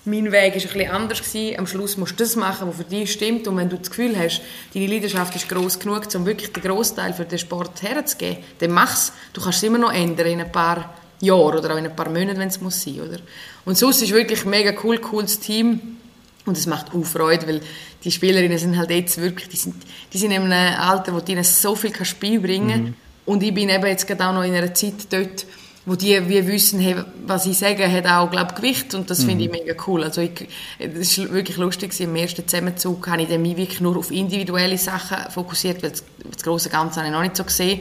mein 0.04 0.32
Weg 0.32 0.32
war 0.32 0.42
ein 0.44 0.52
bisschen 0.52 0.90
anders. 0.90 1.18
Gewesen. 1.20 1.58
Am 1.58 1.66
Schluss 1.66 1.96
musst 1.96 2.12
du 2.12 2.24
das 2.24 2.36
machen, 2.36 2.68
was 2.68 2.76
für 2.76 2.84
dich 2.84 3.12
stimmt. 3.12 3.46
Und 3.46 3.56
wenn 3.56 3.68
du 3.68 3.76
das 3.76 3.90
Gefühl 3.90 4.18
hast, 4.18 4.42
deine 4.74 4.86
Leidenschaft 4.86 5.34
ist 5.36 5.48
groß 5.48 5.78
genug, 5.78 6.02
um 6.14 6.26
wirklich 6.26 6.52
den 6.52 6.62
Großteil 6.62 7.12
für 7.12 7.24
den 7.24 7.38
Sport 7.38 7.82
herzugeben, 7.82 8.38
dann 8.58 8.72
mach 8.72 8.92
es. 8.92 9.12
Du 9.32 9.40
kannst 9.40 9.58
es 9.58 9.62
immer 9.64 9.78
noch 9.78 9.92
ändern 9.92 10.26
in 10.26 10.40
ein 10.40 10.50
paar 10.50 10.94
Jahren 11.20 11.58
oder 11.58 11.74
auch 11.74 11.78
in 11.78 11.86
ein 11.86 11.94
paar 11.94 12.08
Monaten, 12.08 12.38
wenn 12.38 12.48
es 12.48 12.60
muss 12.60 12.82
sein, 12.82 13.00
oder? 13.00 13.18
Und 13.64 13.78
sonst 13.78 14.02
ist 14.02 14.12
wirklich 14.12 14.44
ein 14.44 14.50
mega 14.50 14.72
cool, 14.82 14.98
cooles 14.98 15.38
Team. 15.38 15.98
Und 16.44 16.56
es 16.56 16.66
macht 16.66 16.92
auch 16.92 17.04
Freude, 17.04 17.46
weil 17.46 17.60
die 18.02 18.10
Spielerinnen 18.10 18.58
sind 18.58 18.76
halt 18.76 18.90
jetzt 18.90 19.20
wirklich, 19.20 19.48
die 19.48 19.56
sind, 19.56 19.76
die 20.12 20.18
sind 20.18 20.32
in 20.32 20.42
einem 20.42 20.80
Alter, 20.80 21.14
wo 21.14 21.20
die 21.20 21.32
ihnen 21.32 21.44
so 21.44 21.76
viel 21.76 21.92
Spiel 22.04 22.40
bringen 22.40 22.68
kann. 22.68 22.82
Mhm. 22.82 22.94
Und 23.24 23.42
ich 23.44 23.54
bin 23.54 23.68
eben 23.68 23.86
jetzt 23.86 24.08
gerade 24.08 24.26
auch 24.26 24.32
noch 24.32 24.42
in 24.42 24.52
einer 24.52 24.74
Zeit 24.74 24.94
dort, 25.10 25.46
wo 25.84 25.96
die 25.96 26.28
wie 26.28 26.46
wissen, 26.46 26.78
hey, 26.78 26.96
was 27.26 27.46
ich 27.46 27.58
sage, 27.58 27.90
hat 27.90 28.06
auch 28.06 28.30
glaub, 28.30 28.54
Gewicht 28.54 28.94
und 28.94 29.10
das 29.10 29.22
mhm. 29.22 29.28
finde 29.28 29.44
ich 29.44 29.50
mega 29.50 29.74
cool. 29.86 30.04
Also 30.04 30.20
ich, 30.20 30.48
das 30.78 31.18
ist 31.18 31.32
wirklich 31.32 31.56
lustig, 31.56 31.98
im 32.00 32.14
ersten 32.14 32.46
Zusammenzug 32.46 33.08
habe 33.08 33.22
ich 33.22 33.28
mich 33.38 33.56
wirklich 33.56 33.80
nur 33.80 33.96
auf 33.96 34.10
individuelle 34.10 34.78
Sachen 34.78 35.30
fokussiert, 35.30 35.82
weil 35.82 35.90
das, 35.90 36.04
das 36.30 36.42
große 36.42 36.70
Ganze 36.70 37.00
habe 37.00 37.08
ich 37.08 37.12
noch 37.12 37.22
nicht 37.22 37.36
so 37.36 37.44
gesehen 37.44 37.80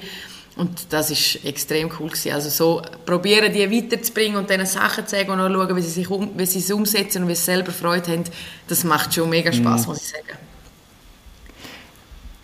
und 0.56 0.88
das 0.89 1.12
ist 1.12 1.45
extrem 1.45 1.91
cool 1.99 2.10
gewesen. 2.10 2.32
Also 2.34 2.49
so 2.49 2.82
probieren, 3.06 3.54
die 3.54 3.72
weiterzubringen 3.72 4.38
und 4.38 4.49
denen 4.49 4.66
Sachen 4.66 5.06
zu 5.06 5.16
sagen 5.16 5.32
und 5.32 5.39
auch 5.39 5.49
schauen, 5.49 5.76
wie 5.76 5.82
sie, 5.82 5.89
sich 5.89 6.10
um, 6.10 6.32
wie 6.38 6.45
sie 6.45 6.60
es 6.60 6.72
umsetzen 6.72 7.24
und 7.24 7.30
wie 7.30 7.36
sie 7.36 7.43
selber 7.43 7.72
Freude 7.72 8.12
haben, 8.12 8.24
das 8.68 8.84
macht 8.84 9.14
schon 9.14 9.30
mega 9.30 9.52
Spaß, 9.52 9.82
mhm. 9.82 9.88
muss 9.88 10.02
ich 10.02 10.10
sagen. 10.10 10.38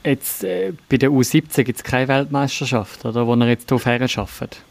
Jetzt, 0.03 0.43
äh, 0.43 0.71
bei 0.87 0.97
der 0.97 1.09
U17 1.09 1.63
gibt 1.63 1.79
es 1.79 1.83
keine 1.83 2.07
Weltmeisterschaft, 2.07 3.03
oder, 3.03 3.27
wo 3.27 3.35
ihr 3.35 3.47
jetzt 3.47 3.69
darauf 3.69 3.85
her 3.85 3.99
arbeitet? 4.01 4.61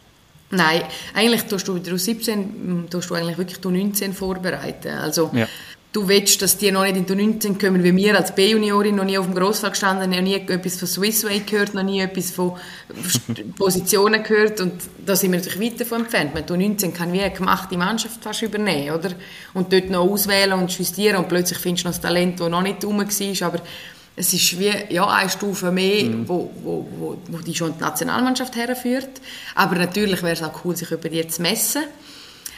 Nein, 0.50 0.82
eigentlich 1.14 1.42
tust 1.44 1.66
du 1.66 1.74
mit 1.74 1.86
der 1.86 1.98
17 1.98 2.86
tust 2.88 3.10
du 3.10 3.14
eigentlich 3.14 3.38
wirklich 3.38 3.60
die 3.60 3.68
19 3.68 4.12
vorbereiten. 4.12 4.90
Also 4.90 5.30
ja. 5.34 5.48
du 5.92 6.06
willst, 6.06 6.40
dass 6.40 6.56
die 6.56 6.70
noch 6.70 6.84
nicht 6.84 6.96
in 6.96 7.04
die 7.04 7.16
19 7.16 7.58
kommen, 7.58 7.82
wie 7.82 7.96
wir 7.96 8.16
als 8.16 8.32
B-Juniorin 8.32 8.94
noch 8.94 9.04
nie 9.04 9.18
auf 9.18 9.26
dem 9.26 9.34
Grossfeld 9.34 9.72
gestanden, 9.72 10.10
noch 10.10 10.20
nie 10.20 10.34
etwas 10.34 10.78
von 10.78 10.86
Swissway 10.86 11.40
gehört, 11.40 11.74
noch 11.74 11.82
nie 11.82 12.00
etwas 12.00 12.30
von 12.30 12.52
Positionen 13.58 14.22
gehört 14.22 14.60
und 14.60 14.74
da 15.04 15.16
sind 15.16 15.32
wir 15.32 15.40
natürlich 15.40 15.72
weit 15.72 15.80
davon 15.80 16.02
entfernt. 16.02 16.32
Man 16.32 16.46
die 16.46 16.68
19 16.68 16.94
kann 16.94 17.12
wie 17.12 17.22
eine 17.22 17.34
gemachte 17.34 17.76
Mannschaft 17.76 18.22
fast 18.22 18.42
übernehmen, 18.42 18.94
oder? 18.94 19.10
Und 19.52 19.72
dort 19.72 19.90
noch 19.90 20.08
auswählen 20.08 20.52
und 20.52 20.70
justieren 20.70 21.16
und 21.16 21.28
plötzlich 21.28 21.58
findest 21.58 21.84
du 21.84 21.88
noch 21.88 21.94
das 21.96 22.02
Talent, 22.02 22.38
das 22.38 22.48
noch 22.48 22.62
nicht 22.62 22.84
rum 22.84 22.98
war, 23.00 23.48
aber 23.48 23.62
es 24.16 24.32
ist 24.32 24.58
wie 24.58 24.72
ja, 24.88 25.06
eine 25.06 25.28
Stufe 25.28 25.70
mehr, 25.70 26.04
mhm. 26.04 26.28
wo, 26.28 26.50
wo, 26.62 26.86
wo, 26.98 27.18
wo 27.28 27.38
die 27.38 27.54
schon 27.54 27.74
die 27.76 27.82
Nationalmannschaft 27.82 28.56
herführt. 28.56 29.20
Aber 29.54 29.76
natürlich 29.76 30.22
wäre 30.22 30.32
es 30.32 30.42
auch 30.42 30.64
cool, 30.64 30.74
sich 30.74 30.90
über 30.90 31.08
die 31.10 31.26
zu 31.28 31.42
messen. 31.42 31.82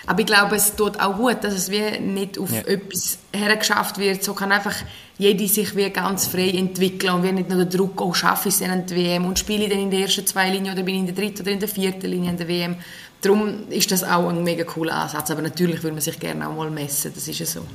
Aber 0.07 0.21
ich 0.21 0.27
glaube, 0.27 0.57
es 0.57 0.75
tut 0.75 0.99
auch 1.01 1.17
gut, 1.17 1.43
dass 1.43 1.53
es 1.53 1.71
wie 1.71 1.99
nicht 1.99 2.39
auf 2.39 2.51
ja. 2.51 2.61
etwas 2.61 3.19
hergeschafft 3.35 3.99
wird. 3.99 4.25
So 4.25 4.33
kann 4.33 4.53
einfach 4.53 4.75
jeder 5.19 5.47
sich 5.49 5.77
wie 5.77 5.91
ganz 5.91 6.29
frei 6.29 6.49
entwickeln 6.49 7.13
und 7.13 7.25
wir 7.25 7.33
nicht 7.33 7.51
nur 7.51 7.65
den 7.65 7.69
Druck, 7.69 8.01
oh, 8.01 8.15
schaffe 8.15 8.49
ich 8.49 8.55
es 8.55 8.61
in 8.61 8.87
der 8.87 8.97
WM 8.97 9.27
und 9.27 9.39
spiele 9.39 9.65
ich 9.65 9.71
dann 9.71 9.81
in 9.81 9.91
der 9.91 10.01
ersten 10.01 10.25
zwei 10.27 10.49
Linien 10.49 10.73
oder 10.73 10.85
bin 10.85 10.95
ich 10.95 11.01
in 11.01 11.07
der 11.07 11.15
dritten 11.15 11.43
oder 11.43 11.51
in 11.51 11.61
der 11.61 11.69
vierten 11.69 12.07
Linie 12.07 12.31
in 12.31 12.37
der 12.39 12.49
WM. 12.49 12.77
Darum 13.21 13.69
ist 13.69 13.91
das 13.91 14.05
auch 14.05 14.29
ein 14.29 14.45
mega 14.45 14.65
cooler 14.65 14.95
Ansatz. 14.95 15.31
Aber 15.31 15.43
natürlich 15.43 15.83
würde 15.83 15.95
man 15.95 16.01
sich 16.01 16.19
gerne 16.19 16.49
auch 16.49 16.55
mal 16.55 16.71
messen, 16.71 17.13
das 17.15 17.27
ist 17.27 17.41
ja 17.41 17.47
so. 17.47 17.67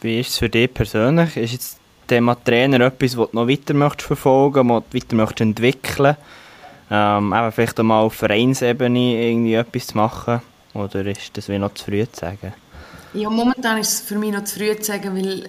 Wie 0.00 0.20
ist 0.20 0.30
es 0.30 0.38
für 0.38 0.48
dich 0.48 0.72
persönlich? 0.72 1.36
Ist 1.36 1.52
jetzt 1.52 1.78
Thema 2.06 2.36
Trainer 2.42 2.80
etwas, 2.80 3.16
was 3.16 3.30
du 3.30 3.36
noch 3.36 3.48
weiter 3.48 3.74
möchtest 3.74 4.06
verfolgen 4.06 4.66
möchtest, 4.66 4.94
weiter 4.94 5.16
möchtest 5.16 5.40
entwickeln 5.40 6.16
ähm, 6.90 7.32
eben 7.32 7.52
vielleicht 7.52 7.80
auch 7.80 7.84
mal 7.84 8.00
auf 8.00 8.14
Vereinsebene 8.14 9.30
irgendwie 9.30 9.54
etwas 9.54 9.88
zu 9.88 9.96
machen? 9.96 10.40
Oder 10.74 11.06
ist 11.06 11.36
das 11.36 11.48
wie 11.48 11.58
noch 11.58 11.74
zu 11.74 11.84
früh 11.84 12.04
zu 12.06 12.20
sagen? 12.20 12.52
Ja, 13.14 13.30
momentan 13.30 13.78
ist 13.78 13.92
es 13.92 14.00
für 14.00 14.16
mich 14.16 14.32
noch 14.32 14.44
zu 14.44 14.58
früh 14.58 14.76
zu 14.76 14.84
sagen, 14.84 15.16
weil 15.16 15.48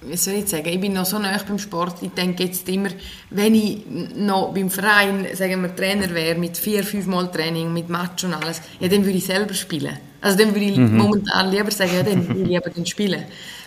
wie 0.00 0.16
soll 0.16 0.34
ich 0.34 0.48
sagen, 0.48 0.68
ich 0.68 0.80
bin 0.80 0.92
noch 0.92 1.06
so 1.06 1.18
nah 1.18 1.36
beim 1.46 1.58
Sport, 1.58 1.96
ich 2.02 2.10
denke 2.10 2.44
jetzt 2.44 2.68
immer, 2.68 2.90
wenn 3.30 3.54
ich 3.54 3.82
noch 4.14 4.54
beim 4.54 4.70
Verein, 4.70 5.26
sagen 5.34 5.62
wir, 5.62 5.74
Trainer 5.74 6.08
wäre, 6.14 6.38
mit 6.38 6.56
vier, 6.56 6.84
fünf 6.84 7.06
Mal 7.06 7.30
Training, 7.30 7.72
mit 7.72 7.88
Match 7.88 8.24
und 8.24 8.34
alles, 8.34 8.62
ja, 8.78 8.88
dann 8.88 9.04
würde 9.04 9.18
ich 9.18 9.26
selber 9.26 9.54
spielen. 9.54 9.98
Also 10.20 10.38
dann 10.38 10.54
würde 10.54 10.66
ich 10.66 10.76
mhm. 10.76 10.96
momentan 10.96 11.50
lieber 11.50 11.70
sagen, 11.70 11.92
ja, 11.96 12.02
dann 12.02 12.28
würde 12.28 12.42
ich 12.42 12.48
lieber 12.48 12.70
dann 12.70 12.86
spielen. 12.86 13.24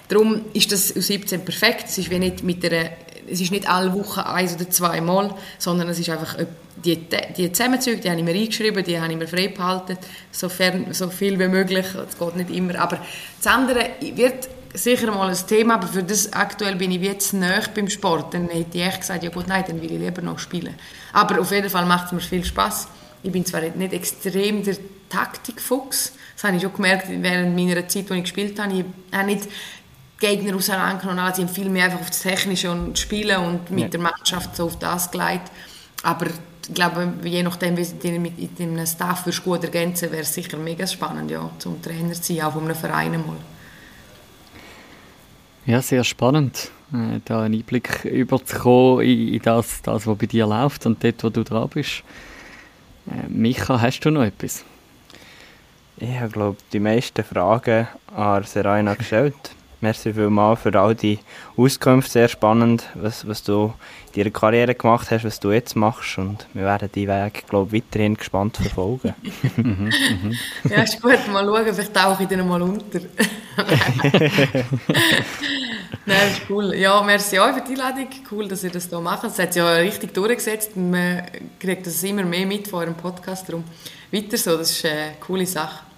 Darum 0.07 0.41
ist 0.53 0.71
das 0.71 0.95
aus 0.95 1.07
17 1.07 1.45
perfekt. 1.45 1.86
Es 1.88 1.97
ist, 1.97 2.09
wie 2.09 2.19
nicht 2.19 2.43
mit 2.43 2.65
einer, 2.65 2.89
es 3.29 3.39
ist 3.39 3.51
nicht 3.51 3.69
alle 3.69 3.93
Wochen 3.93 4.19
eins 4.19 4.55
oder 4.55 4.69
zwei 4.69 4.99
Mal, 4.99 5.34
sondern 5.57 5.88
es 5.89 5.99
ist 5.99 6.09
einfach 6.09 6.38
die, 6.84 6.97
die 7.38 7.51
Zusammenzüge, 7.51 8.01
die 8.01 8.09
habe 8.09 8.19
ich 8.19 8.25
mir 8.25 8.34
eingeschrieben, 8.34 8.84
die 8.84 8.99
habe 8.99 9.11
ich 9.11 9.17
mir 9.17 9.27
frei 9.27 9.47
behalten, 9.49 9.97
sofern, 10.32 10.93
so 10.93 11.09
viel 11.09 11.39
wie 11.39 11.47
möglich. 11.47 11.86
Es 12.09 12.17
geht 12.17 12.36
nicht 12.36 12.49
immer. 12.49 12.79
Aber 12.79 12.99
das 13.38 13.53
andere 13.53 13.91
wird 14.15 14.49
sicher 14.74 15.11
mal 15.11 15.30
ein 15.30 15.47
Thema, 15.47 15.76
aber 15.76 15.88
für 15.88 16.03
das 16.03 16.32
aktuell 16.34 16.76
bin 16.76 16.91
ich 16.91 17.01
jetzt 17.01 17.34
näher 17.34 17.63
beim 17.74 17.89
Sport. 17.89 18.34
Dann 18.34 18.49
hätte 18.49 18.78
ich 18.78 18.84
echt 18.84 19.01
gesagt, 19.01 19.24
ja 19.24 19.30
gut, 19.30 19.47
nein, 19.47 19.63
dann 19.67 19.82
will 19.82 19.91
ich 19.91 19.99
lieber 19.99 20.22
noch 20.22 20.39
spielen. 20.39 20.76
Aber 21.13 21.39
auf 21.39 21.51
jeden 21.51 21.69
Fall 21.69 21.86
macht 21.86 22.07
es 22.07 22.11
mir 22.11 22.19
viel 22.22 22.45
Spaß. 22.45 22.88
Ich 23.24 23.32
bin 23.32 23.45
zwar 23.45 23.61
nicht 23.61 23.93
extrem 23.93 24.63
der 24.63 24.78
Taktikfuchs, 25.09 26.13
das 26.36 26.43
habe 26.43 26.55
ich 26.55 26.63
schon 26.63 26.74
gemerkt 26.74 27.07
während 27.07 27.55
meiner 27.55 27.88
Zeit, 27.88 28.09
als 28.09 28.17
ich 28.17 28.24
gespielt 28.24 28.59
habe. 28.59 28.74
Ich 28.74 28.86
habe 29.15 29.26
nicht 29.26 29.47
Gegner 30.19 30.55
auseinandergenommen. 30.55 31.34
Sie 31.36 31.41
haben 31.41 31.49
viel 31.49 31.69
mehr 31.69 31.86
einfach 31.86 31.99
auf 31.99 32.09
das 32.09 32.22
Technische 32.22 32.72
und 32.72 32.97
Spielen 32.97 33.38
und 33.38 33.69
mit 33.69 33.84
ja. 33.84 33.88
der 33.89 33.99
Mannschaft 33.99 34.55
so 34.55 34.65
auf 34.65 34.80
das 34.80 35.11
geleitet. 35.11 35.51
Aber 36.03 36.28
ich 36.28 36.74
glaube, 36.74 37.13
je 37.24 37.43
nachdem, 37.43 37.78
wie 37.78 37.86
du 37.86 38.19
mit 38.19 38.59
dem 38.59 38.86
Staff 38.86 39.26
würdest 39.26 39.43
gut 39.43 39.63
ergänzen 39.63 40.11
wäre 40.11 40.22
es 40.22 40.34
sicher 40.34 40.57
mega 40.57 40.88
spannend, 40.88 41.30
ja, 41.30 41.49
zum 41.59 41.82
Trainer 41.82 42.13
zu 42.13 42.34
sein, 42.34 42.43
auch 42.43 42.53
von 42.53 42.63
einem 42.63 42.76
Verein 42.76 43.11
mal. 43.11 43.38
Ja, 45.72 45.82
sehr 45.82 46.03
spannend, 46.03 46.69
äh, 46.91 47.22
da 47.24 47.43
einen 47.43 47.53
Einblick 47.53 48.03
überzukommen 48.03 49.05
in, 49.05 49.41
das, 49.41 49.82
das, 49.82 50.05
was 50.05 50.17
bei 50.17 50.26
dir 50.26 50.45
läuft 50.45 50.86
und 50.86 51.01
dort, 51.01 51.24
wo 51.24 51.30
du 51.30 51.45
dran 51.45 51.69
bist. 51.69 52.03
Äh, 53.09 53.30
Micha, 53.30 53.80
hast 53.80 54.01
du 54.01 54.11
noch 54.11 54.24
etwas? 54.24 54.65
Ich 55.95 56.34
glaube 56.34 56.57
die 56.74 56.82
meisten 56.82 57.24
Fragen 57.24 57.88
an 58.13 58.43
Serena 58.43 58.95
gestellt. 58.95 59.34
Merci 59.80 60.13
vielmals 60.13 60.59
für 60.59 60.78
all 60.78 60.93
die 60.93 61.19
Auskünfte. 61.55 62.11
Sehr 62.11 62.28
spannend, 62.28 62.89
was, 62.95 63.26
was 63.26 63.41
du 63.41 63.74
deiner 64.12 64.30
Karriere 64.32 64.76
gemacht 64.76 65.12
hast, 65.12 65.24
was 65.24 65.39
du 65.39 65.51
jetzt 65.51 65.76
machst. 65.76 66.18
Und 66.18 66.47
wir 66.53 66.64
werden 66.64 66.89
deinen 66.93 67.07
Weg, 67.07 67.47
glaube 67.47 67.76
ich, 67.76 67.84
weiterhin 67.84 68.16
gespannt 68.16 68.57
verfolgen. 68.57 69.14
Ja, 70.70 70.84
ist 70.84 71.01
gut. 71.01 71.18
Mal 71.32 71.45
schauen, 71.45 71.74
vielleicht 71.74 71.93
tauche 71.93 72.24
ich 72.24 72.30
dann 72.30 72.47
mal 72.47 72.62
unter. 72.62 72.99
Nein, 76.05 76.28
ist 76.32 76.41
cool. 76.49 76.74
Ja, 76.76 77.01
merci 77.03 77.39
euch 77.39 77.53
für 77.53 77.62
die 77.62 77.72
Einladung. 77.72 78.07
Cool, 78.32 78.47
dass 78.47 78.64
ihr 78.64 78.72
das 78.72 78.89
hier 78.89 78.99
macht. 78.99 79.24
Es 79.26 79.38
hat 79.39 79.55
ja 79.55 79.70
richtig 79.74 80.14
durchgesetzt. 80.14 80.76
Man 80.76 81.24
kriegt 81.59 81.86
das 81.86 82.03
immer 82.03 82.24
mehr 82.24 82.45
mit 82.45 82.68
von 82.68 82.80
eurem 82.82 82.95
Podcast. 82.95 83.47
Darum 83.49 83.64
weiter 84.12 84.38
so. 84.38 84.57
Das 84.57 84.72
ist 84.72 84.86
eine 84.86 85.14
coole 85.20 85.45
Sache. 85.45 85.90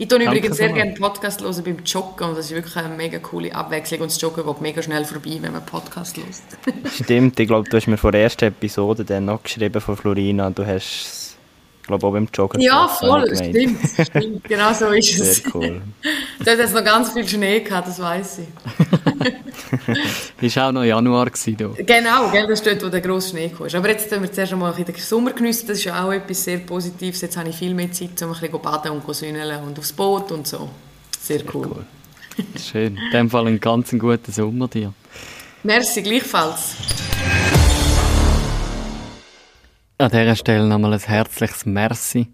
Ich 0.00 0.06
tue 0.06 0.22
übrigens 0.22 0.56
sehr 0.56 0.72
gerne 0.72 0.94
Podcast 0.94 1.40
hören 1.40 1.64
beim 1.64 1.78
Joggen 1.84 2.28
und 2.28 2.38
das 2.38 2.46
ist 2.46 2.54
wirklich 2.54 2.76
eine 2.76 2.94
mega 2.94 3.18
coole 3.18 3.52
Abwechslung 3.52 4.02
und 4.02 4.12
das 4.12 4.20
Joggen 4.20 4.44
geht 4.46 4.60
mega 4.60 4.80
schnell 4.80 5.04
vorbei, 5.04 5.38
wenn 5.40 5.52
man 5.52 5.66
Podcast 5.66 6.16
hört. 6.16 6.92
Stimmt, 6.92 7.40
ich 7.40 7.48
glaube, 7.48 7.68
du 7.68 7.76
hast 7.76 7.88
mir 7.88 7.96
vor 7.96 8.12
der 8.12 8.22
ersten 8.22 8.44
Episode 8.44 9.04
dann 9.04 9.24
noch 9.24 9.42
geschrieben 9.42 9.80
von 9.80 9.96
Florina, 9.96 10.50
du 10.50 10.64
hast 10.64 11.17
glaube 11.88 12.06
auch 12.06 12.12
beim 12.12 12.28
Joggen. 12.32 12.60
Ja, 12.60 12.86
voll, 12.86 13.34
stimmt, 13.34 13.78
stimmt. 14.00 14.44
Genau 14.44 14.72
so 14.72 14.86
ist 14.86 15.18
es. 15.18 15.36
Sehr 15.36 15.54
cool. 15.54 15.82
Dort 16.38 16.58
hat 16.58 16.66
es 16.66 16.72
noch 16.72 16.84
ganz 16.84 17.12
viel 17.12 17.26
Schnee 17.26 17.60
gehabt, 17.60 17.88
das 17.88 17.98
weiss 18.00 18.38
ich. 18.38 18.48
Ist 20.40 20.56
auch 20.58 20.70
noch 20.70 20.84
Januar 20.84 21.26
gewesen, 21.26 21.56
da. 21.56 21.68
Genau, 21.82 22.30
gell, 22.30 22.46
das 22.46 22.60
ist 22.60 22.66
dort, 22.66 22.84
wo 22.84 22.88
der 22.88 23.00
grosse 23.00 23.30
Schnee 23.30 23.48
kam. 23.48 23.66
Aber 23.66 23.88
jetzt 23.90 24.08
können 24.08 24.22
wir 24.22 24.32
zuerst 24.32 24.52
einmal 24.52 24.72
ein 24.72 24.84
den 24.84 24.94
Sommer 24.94 25.32
geniessen. 25.32 25.66
Das 25.66 25.78
ist 25.78 25.84
ja 25.84 26.04
auch 26.04 26.12
etwas 26.12 26.44
sehr 26.44 26.58
Positives. 26.58 27.20
Jetzt 27.20 27.36
habe 27.36 27.48
ich 27.48 27.56
viel 27.56 27.74
mehr 27.74 27.90
Zeit, 27.90 28.22
um 28.22 28.32
ein 28.32 28.40
bisschen 28.40 28.62
baden 28.62 28.92
und 28.92 29.14
sünneln 29.14 29.62
und 29.64 29.78
aufs 29.78 29.92
Boot 29.92 30.30
und 30.30 30.46
so. 30.46 30.70
Sehr 31.20 31.42
cool. 31.52 31.84
Schön. 32.56 32.96
In 32.96 33.10
dem 33.12 33.30
Fall 33.30 33.46
einen 33.46 33.60
ganz 33.60 33.90
guten 33.90 34.32
Sommer 34.32 34.68
dir. 34.68 34.92
Merci, 35.64 36.02
gleichfalls. 36.02 36.76
An 40.00 40.10
dieser 40.10 40.36
Stelle 40.36 40.68
nochmal 40.68 40.92
ein 40.92 41.00
herzliches 41.00 41.66
Merci 41.66 42.28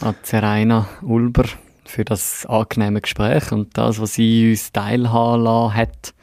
an 0.00 0.14
Zeraina 0.22 0.88
Ulber 1.02 1.44
für 1.84 2.06
das 2.06 2.46
angenehme 2.46 3.02
Gespräch 3.02 3.52
und 3.52 3.76
das, 3.76 4.00
was 4.00 4.14
sie 4.14 4.52
uns 4.52 4.72
teilhaben 4.72 5.42
lassen 5.42 5.74
hat, 5.74 6.14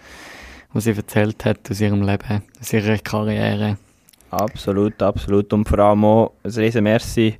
was 0.74 0.86
sie 0.86 0.95
erzählt 0.95 1.45
hat 1.45 1.70
aus 1.70 1.80
ihrem 1.80 2.01
Leben, 2.01 2.41
aus 2.60 2.74
ihrer 2.74 2.97
Karriere. 2.97 3.78
Absolut, 4.32 4.99
absolut. 5.03 5.53
Und 5.53 5.70
vor 5.70 5.78
allem 5.78 6.03
auch 6.03 6.32
ein 6.43 6.51
riesen 6.51 6.84
Merci 6.86 7.38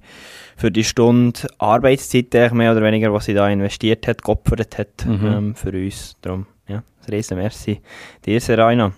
für 0.56 0.72
die 0.72 0.84
Stunde 0.84 1.40
Arbeitszeit, 1.58 2.32
mehr 2.54 2.72
oder 2.72 2.84
weniger, 2.84 3.12
was 3.12 3.26
sie 3.26 3.34
da 3.34 3.50
investiert 3.50 4.06
hat, 4.08 4.22
geopfert 4.22 4.78
hat 4.78 5.06
Mhm. 5.08 5.26
ähm, 5.26 5.56
für 5.56 5.72
uns. 5.72 6.16
Darum, 6.22 6.46
ja, 6.68 6.78
ein 6.78 7.10
riesen 7.10 7.38
Merci. 7.38 7.82
Dir, 8.24 8.40
Serena. 8.40 8.92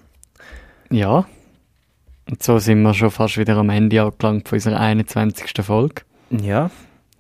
Ja. 0.92 1.26
Und 2.30 2.44
so 2.44 2.60
sind 2.60 2.82
wir 2.84 2.94
schon 2.94 3.12
fast 3.12 3.38
wieder 3.38 3.58
am 3.58 3.70
Ende 3.70 4.02
angelangt 4.02 4.48
von 4.48 4.58
unserer 4.58 4.80
21. 4.80 5.52
Folge. 5.66 6.04
Ja, 6.30 6.70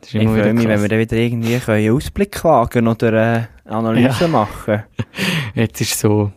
Das 0.01 0.09
ist 0.09 0.15
ich 0.15 0.21
immer 0.21 0.35
freue 0.35 0.53
mich, 0.53 0.67
wenn 0.67 0.81
wir 0.81 0.89
dann 0.89 0.99
wieder 0.99 1.17
irgendwie 1.17 1.59
einen 1.65 1.93
Ausblick 1.95 2.43
wagen 2.43 2.87
oder 2.87 3.13
äh, 3.13 3.43
Analyse 3.65 4.21
Ja. 4.25 4.27
machen. 4.27 4.83
Jetzt 5.55 5.81
ist 5.81 5.99
so, 5.99 6.31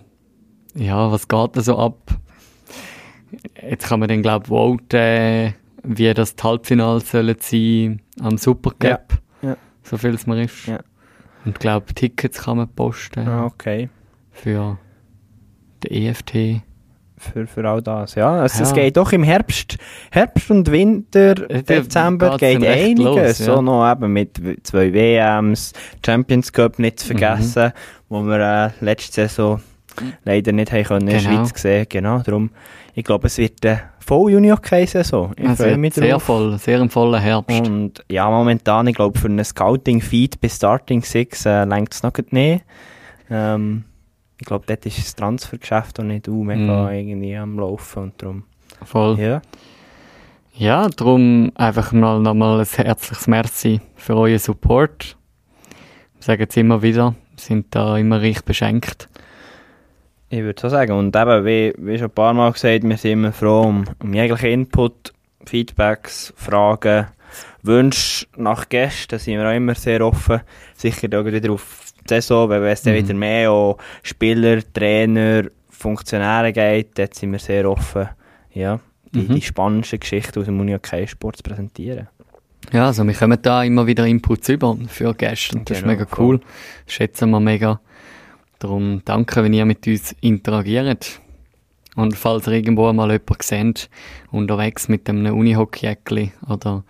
ja, 0.74 1.10
was 1.12 1.28
geht 1.28 1.56
da 1.56 1.60
so 1.60 1.78
ab? 1.78 1.98
Jetzt 3.62 3.86
kann 3.88 4.00
man 4.00 4.08
dann, 4.08 4.22
glaube 4.22 4.44
ich, 4.44 4.48
voten, 4.48 5.54
wie 5.82 6.14
das 6.14 6.34
Halbfinale 6.42 7.00
sollen 7.00 7.36
sein 7.40 8.00
am 8.20 8.38
Supercup. 8.38 9.18
Ja, 9.42 9.48
ja. 9.50 9.56
So 9.82 9.98
viel 9.98 10.14
es 10.14 10.26
mir 10.26 10.42
ist. 10.44 10.66
Ja. 10.66 10.80
Und 11.44 11.52
ich 11.52 11.58
glaube, 11.58 11.92
Tickets 11.94 12.42
kann 12.44 12.56
man 12.58 12.68
posten 12.68 13.26
Ah, 13.28 13.44
okay. 13.46 13.88
für 14.30 14.78
den 15.84 15.92
EFT. 16.06 16.62
Für, 17.32 17.46
für 17.46 17.68
all 17.68 17.80
das, 17.82 18.14
ja. 18.16 18.44
Es, 18.44 18.58
es 18.60 18.70
Ja. 18.70 18.74
geht 18.76 18.96
doch 18.96 19.12
im 19.12 19.22
Herbst, 19.22 19.76
Herbst 20.10 20.50
und 20.50 20.70
Winter, 20.72 21.48
Äh, 21.50 21.62
Dezember 21.62 22.36
geht 22.36 22.64
einiges. 22.66 22.98
los, 23.04 23.38
ja. 23.38 23.54
So 23.54 23.62
noch 23.62 23.90
eben 23.90 24.12
mit 24.12 24.40
zwei 24.64 24.92
WMs, 24.92 25.72
Champions 26.04 26.52
Cup 26.52 26.78
nicht 26.78 26.98
zu 27.00 27.06
vergessen, 27.08 27.66
Mhm. 27.66 27.72
wo 28.08 28.22
wir 28.22 28.40
äh, 28.64 28.84
letzte 28.84 29.28
Saison 29.28 29.60
leider 30.24 30.52
nicht 30.52 30.72
haben 30.72 30.84
können 30.84 31.00
in 31.02 31.14
der 31.14 31.20
Genau. 31.20 31.30
Schweiz 31.44 31.54
gesehen. 31.54 31.86
Genau, 31.88 32.18
darum, 32.20 32.50
ich 32.94 33.04
glaube, 33.04 33.28
es 33.28 33.38
wird 33.38 33.64
eine 33.64 33.82
voll 34.00 34.32
Juni-Hockey-Saison. 34.32 35.32
Ich 35.36 35.48
Also 35.48 35.62
freue 35.64 35.76
mich 35.76 35.94
sehr 35.94 36.10
drauf. 36.12 36.22
voll, 36.24 36.58
sehr 36.58 36.80
im 36.80 36.90
vollen 36.90 37.20
Herbst. 37.20 37.60
Und 37.68 38.02
ja, 38.10 38.28
momentan, 38.28 38.86
ich 38.88 38.96
glaube, 38.96 39.18
für 39.18 39.28
einen 39.28 39.44
Scouting-Feed 39.44 40.40
bis 40.40 40.56
Starting 40.56 41.02
Six 41.02 41.46
äh, 41.46 41.64
längt 41.64 41.94
es 41.94 42.02
noch 42.02 42.12
nicht. 42.30 42.64
Ähm, 43.30 43.84
ich 44.42 44.46
glaube, 44.46 44.64
dort 44.66 44.84
ist 44.84 44.98
das 44.98 45.14
Transfergeschäft 45.14 46.00
auch 46.00 46.04
nicht 46.04 46.26
uh, 46.26 46.42
mega 46.42 46.88
Mhm. 46.90 46.92
irgendwie 46.92 47.36
am 47.36 47.60
Laufen 47.60 48.02
und 48.02 48.20
darum. 48.20 48.42
Voll. 48.84 49.16
Ja. 49.20 49.40
Ja, 50.54 50.88
darum 50.88 51.52
einfach 51.54 51.92
mal 51.92 52.18
nochmal 52.18 52.58
ein 52.58 52.66
herzliches 52.66 53.28
Merci 53.28 53.80
für 53.94 54.16
euren 54.16 54.40
Support. 54.40 55.16
Wir 56.16 56.22
sagen 56.22 56.46
es 56.48 56.56
immer 56.56 56.82
wieder, 56.82 57.14
wir 57.30 57.38
sind 57.38 57.66
da 57.70 57.96
immer 57.96 58.20
reich 58.20 58.42
beschenkt. 58.44 59.08
Ich 60.28 60.40
würde 60.40 60.60
so 60.60 60.68
sagen. 60.68 60.92
Und 60.92 61.14
eben, 61.14 61.44
wie, 61.44 61.72
wie 61.78 61.98
schon 61.98 62.08
ein 62.08 62.14
paar 62.14 62.34
Mal 62.34 62.52
gesagt, 62.52 62.82
wir 62.82 62.96
sind 62.96 63.12
immer 63.12 63.32
froh 63.32 63.62
um, 63.62 63.84
um 64.02 64.12
jeglichen 64.12 64.50
Input, 64.50 65.12
Feedbacks, 65.46 66.34
Fragen, 66.36 67.06
Wünsche 67.62 68.26
nach 68.36 68.68
Gästen. 68.68 69.10
Da 69.10 69.18
sind 69.20 69.38
wir 69.38 69.48
auch 69.48 69.54
immer 69.54 69.76
sehr 69.76 70.04
offen. 70.04 70.40
Sicher 70.74 71.06
auch 71.18 71.24
wieder 71.24 71.52
auf 71.52 71.91
Saison, 72.08 72.48
weil 72.48 72.62
wenn 72.62 72.72
es 72.72 72.82
dann 72.82 72.94
Mhm. 72.94 72.98
wieder 72.98 73.14
mehr 73.14 73.52
um 73.52 73.76
Spieler, 74.02 74.60
Trainer, 74.72 75.44
Funktionäre 75.68 76.52
geht, 76.52 76.98
dort 76.98 77.14
sind 77.14 77.32
wir 77.32 77.38
sehr 77.38 77.68
offen, 77.68 78.08
ja, 78.52 78.80
die, 79.14 79.20
Mhm. 79.20 79.34
die 79.34 79.42
spannendsten 79.42 80.00
Geschichten 80.00 80.38
aus 80.38 80.46
dem 80.46 80.60
Uni-Hockey-Sport 80.60 81.36
zu 81.36 81.42
präsentieren. 81.42 82.08
Ja, 82.72 82.86
also 82.86 83.04
wir 83.04 83.14
kommen 83.14 83.38
da 83.42 83.64
immer 83.64 83.86
wieder 83.86 84.06
Inputs 84.06 84.48
über 84.48 84.76
für 84.86 85.12
Gäste 85.14 85.58
und 85.58 85.68
das 85.68 85.80
Genau, 85.80 85.92
ist 85.92 85.98
mega 85.98 86.10
cool. 86.18 86.40
Schätzen 86.86 87.30
wir 87.30 87.40
mega. 87.40 87.80
Darum 88.60 89.02
danke, 89.04 89.42
wenn 89.42 89.52
ihr 89.52 89.64
mit 89.64 89.86
uns 89.88 90.14
interagiert. 90.20 91.20
Und 91.96 92.16
falls 92.16 92.46
ihr 92.46 92.54
irgendwo 92.54 92.90
mal 92.92 93.10
jemanden 93.10 93.42
seht, 93.42 93.90
unterwegs 94.30 94.88
mit 94.88 95.08
einem 95.10 95.34
Unihockey-Jäckli 95.36 96.32
oder 96.48 96.84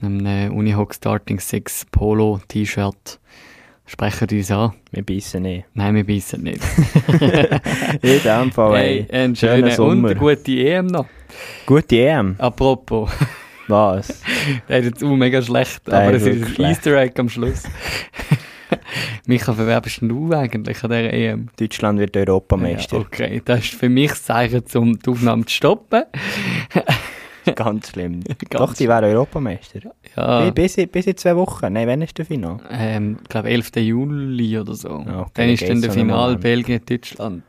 einem 0.00 0.52
Unihock 0.56 0.94
Starting 0.94 1.40
Six 1.40 1.84
Polo 1.90 2.40
T-Shirt, 2.48 3.18
sprecht 3.88 4.30
uns 4.32 4.50
an. 4.50 4.72
Wir 4.92 5.02
beißen 5.04 5.42
nicht. 5.42 5.64
Nein, 5.74 5.94
wir 5.96 6.06
beißen 6.06 6.40
nicht. 6.42 6.62
In 8.02 8.20
dem 8.22 8.52
Fall, 8.52 8.76
Hey, 8.78 9.06
ey. 9.08 9.24
ein 9.24 9.34
schöner 9.36 9.54
schöner 9.56 9.66
und 9.68 9.74
Sommer. 9.74 10.08
eine 10.10 10.18
gute 10.18 10.52
EM 10.52 10.86
noch. 10.86 11.06
Gute 11.66 11.96
EM. 11.96 12.36
Apropos, 12.38 13.10
Was? 13.68 14.22
der 14.68 14.78
ist 14.78 14.84
jetzt 14.86 15.04
auch 15.04 15.16
mega 15.16 15.42
schlecht, 15.42 15.86
Der 15.86 15.94
aber 16.00 16.14
es 16.14 16.22
ist 16.22 16.42
ein 16.46 16.54
schlecht. 16.54 16.70
Easter 16.78 16.96
Egg 17.00 17.18
am 17.20 17.28
Schluss. 17.28 17.64
Micha, 19.26 19.52
für 19.54 19.66
wer 19.66 19.80
bist 19.80 20.00
du 20.02 20.32
eigentlich 20.32 20.84
an 20.84 20.90
dieser 20.90 21.12
EM? 21.12 21.48
Deutschland 21.58 21.98
wird 21.98 22.16
Europameister. 22.16 22.96
Ja, 22.96 23.02
okay, 23.02 23.42
das 23.44 23.60
ist 23.60 23.74
für 23.74 23.88
mich 23.88 24.10
das 24.10 24.24
Zeichen, 24.24 24.62
um 24.74 24.98
die 24.98 25.10
Aufnahme 25.10 25.44
zu 25.46 25.54
stoppen. 25.54 26.04
Ganz 27.56 27.90
schlimm. 27.90 28.20
Ganz 28.24 28.38
Doch, 28.50 28.74
die 28.74 28.88
wären 28.88 29.04
Europameister. 29.04 29.80
Ja, 30.16 30.50
Bis, 30.50 30.76
in- 30.78 30.88
bis 30.88 31.06
in 31.06 31.16
zwei 31.16 31.36
Wochen. 31.36 31.72
Nein, 31.72 31.86
wann 31.88 32.02
ist 32.02 32.16
der 32.18 32.24
Final? 32.26 32.58
ähm, 32.70 33.18
ich 33.22 33.28
glaube 33.28 33.48
11. 33.50 33.70
Juli 33.76 34.58
oder 34.58 34.74
so. 34.74 35.04
Ja, 35.06 35.20
okay, 35.20 35.30
dann 35.34 35.48
ist 35.50 35.68
dann 35.68 35.80
der 35.82 35.90
Final 35.92 36.34
an. 36.34 36.40
Belgien-Deutschland. 36.40 37.44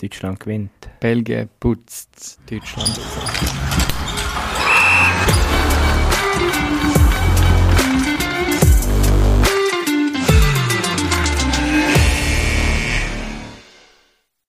Deutschland 0.00 0.40
gewinnt. 0.40 0.70
Belgien 1.00 1.48
putzt 1.60 2.40
Deutschland. 2.50 2.98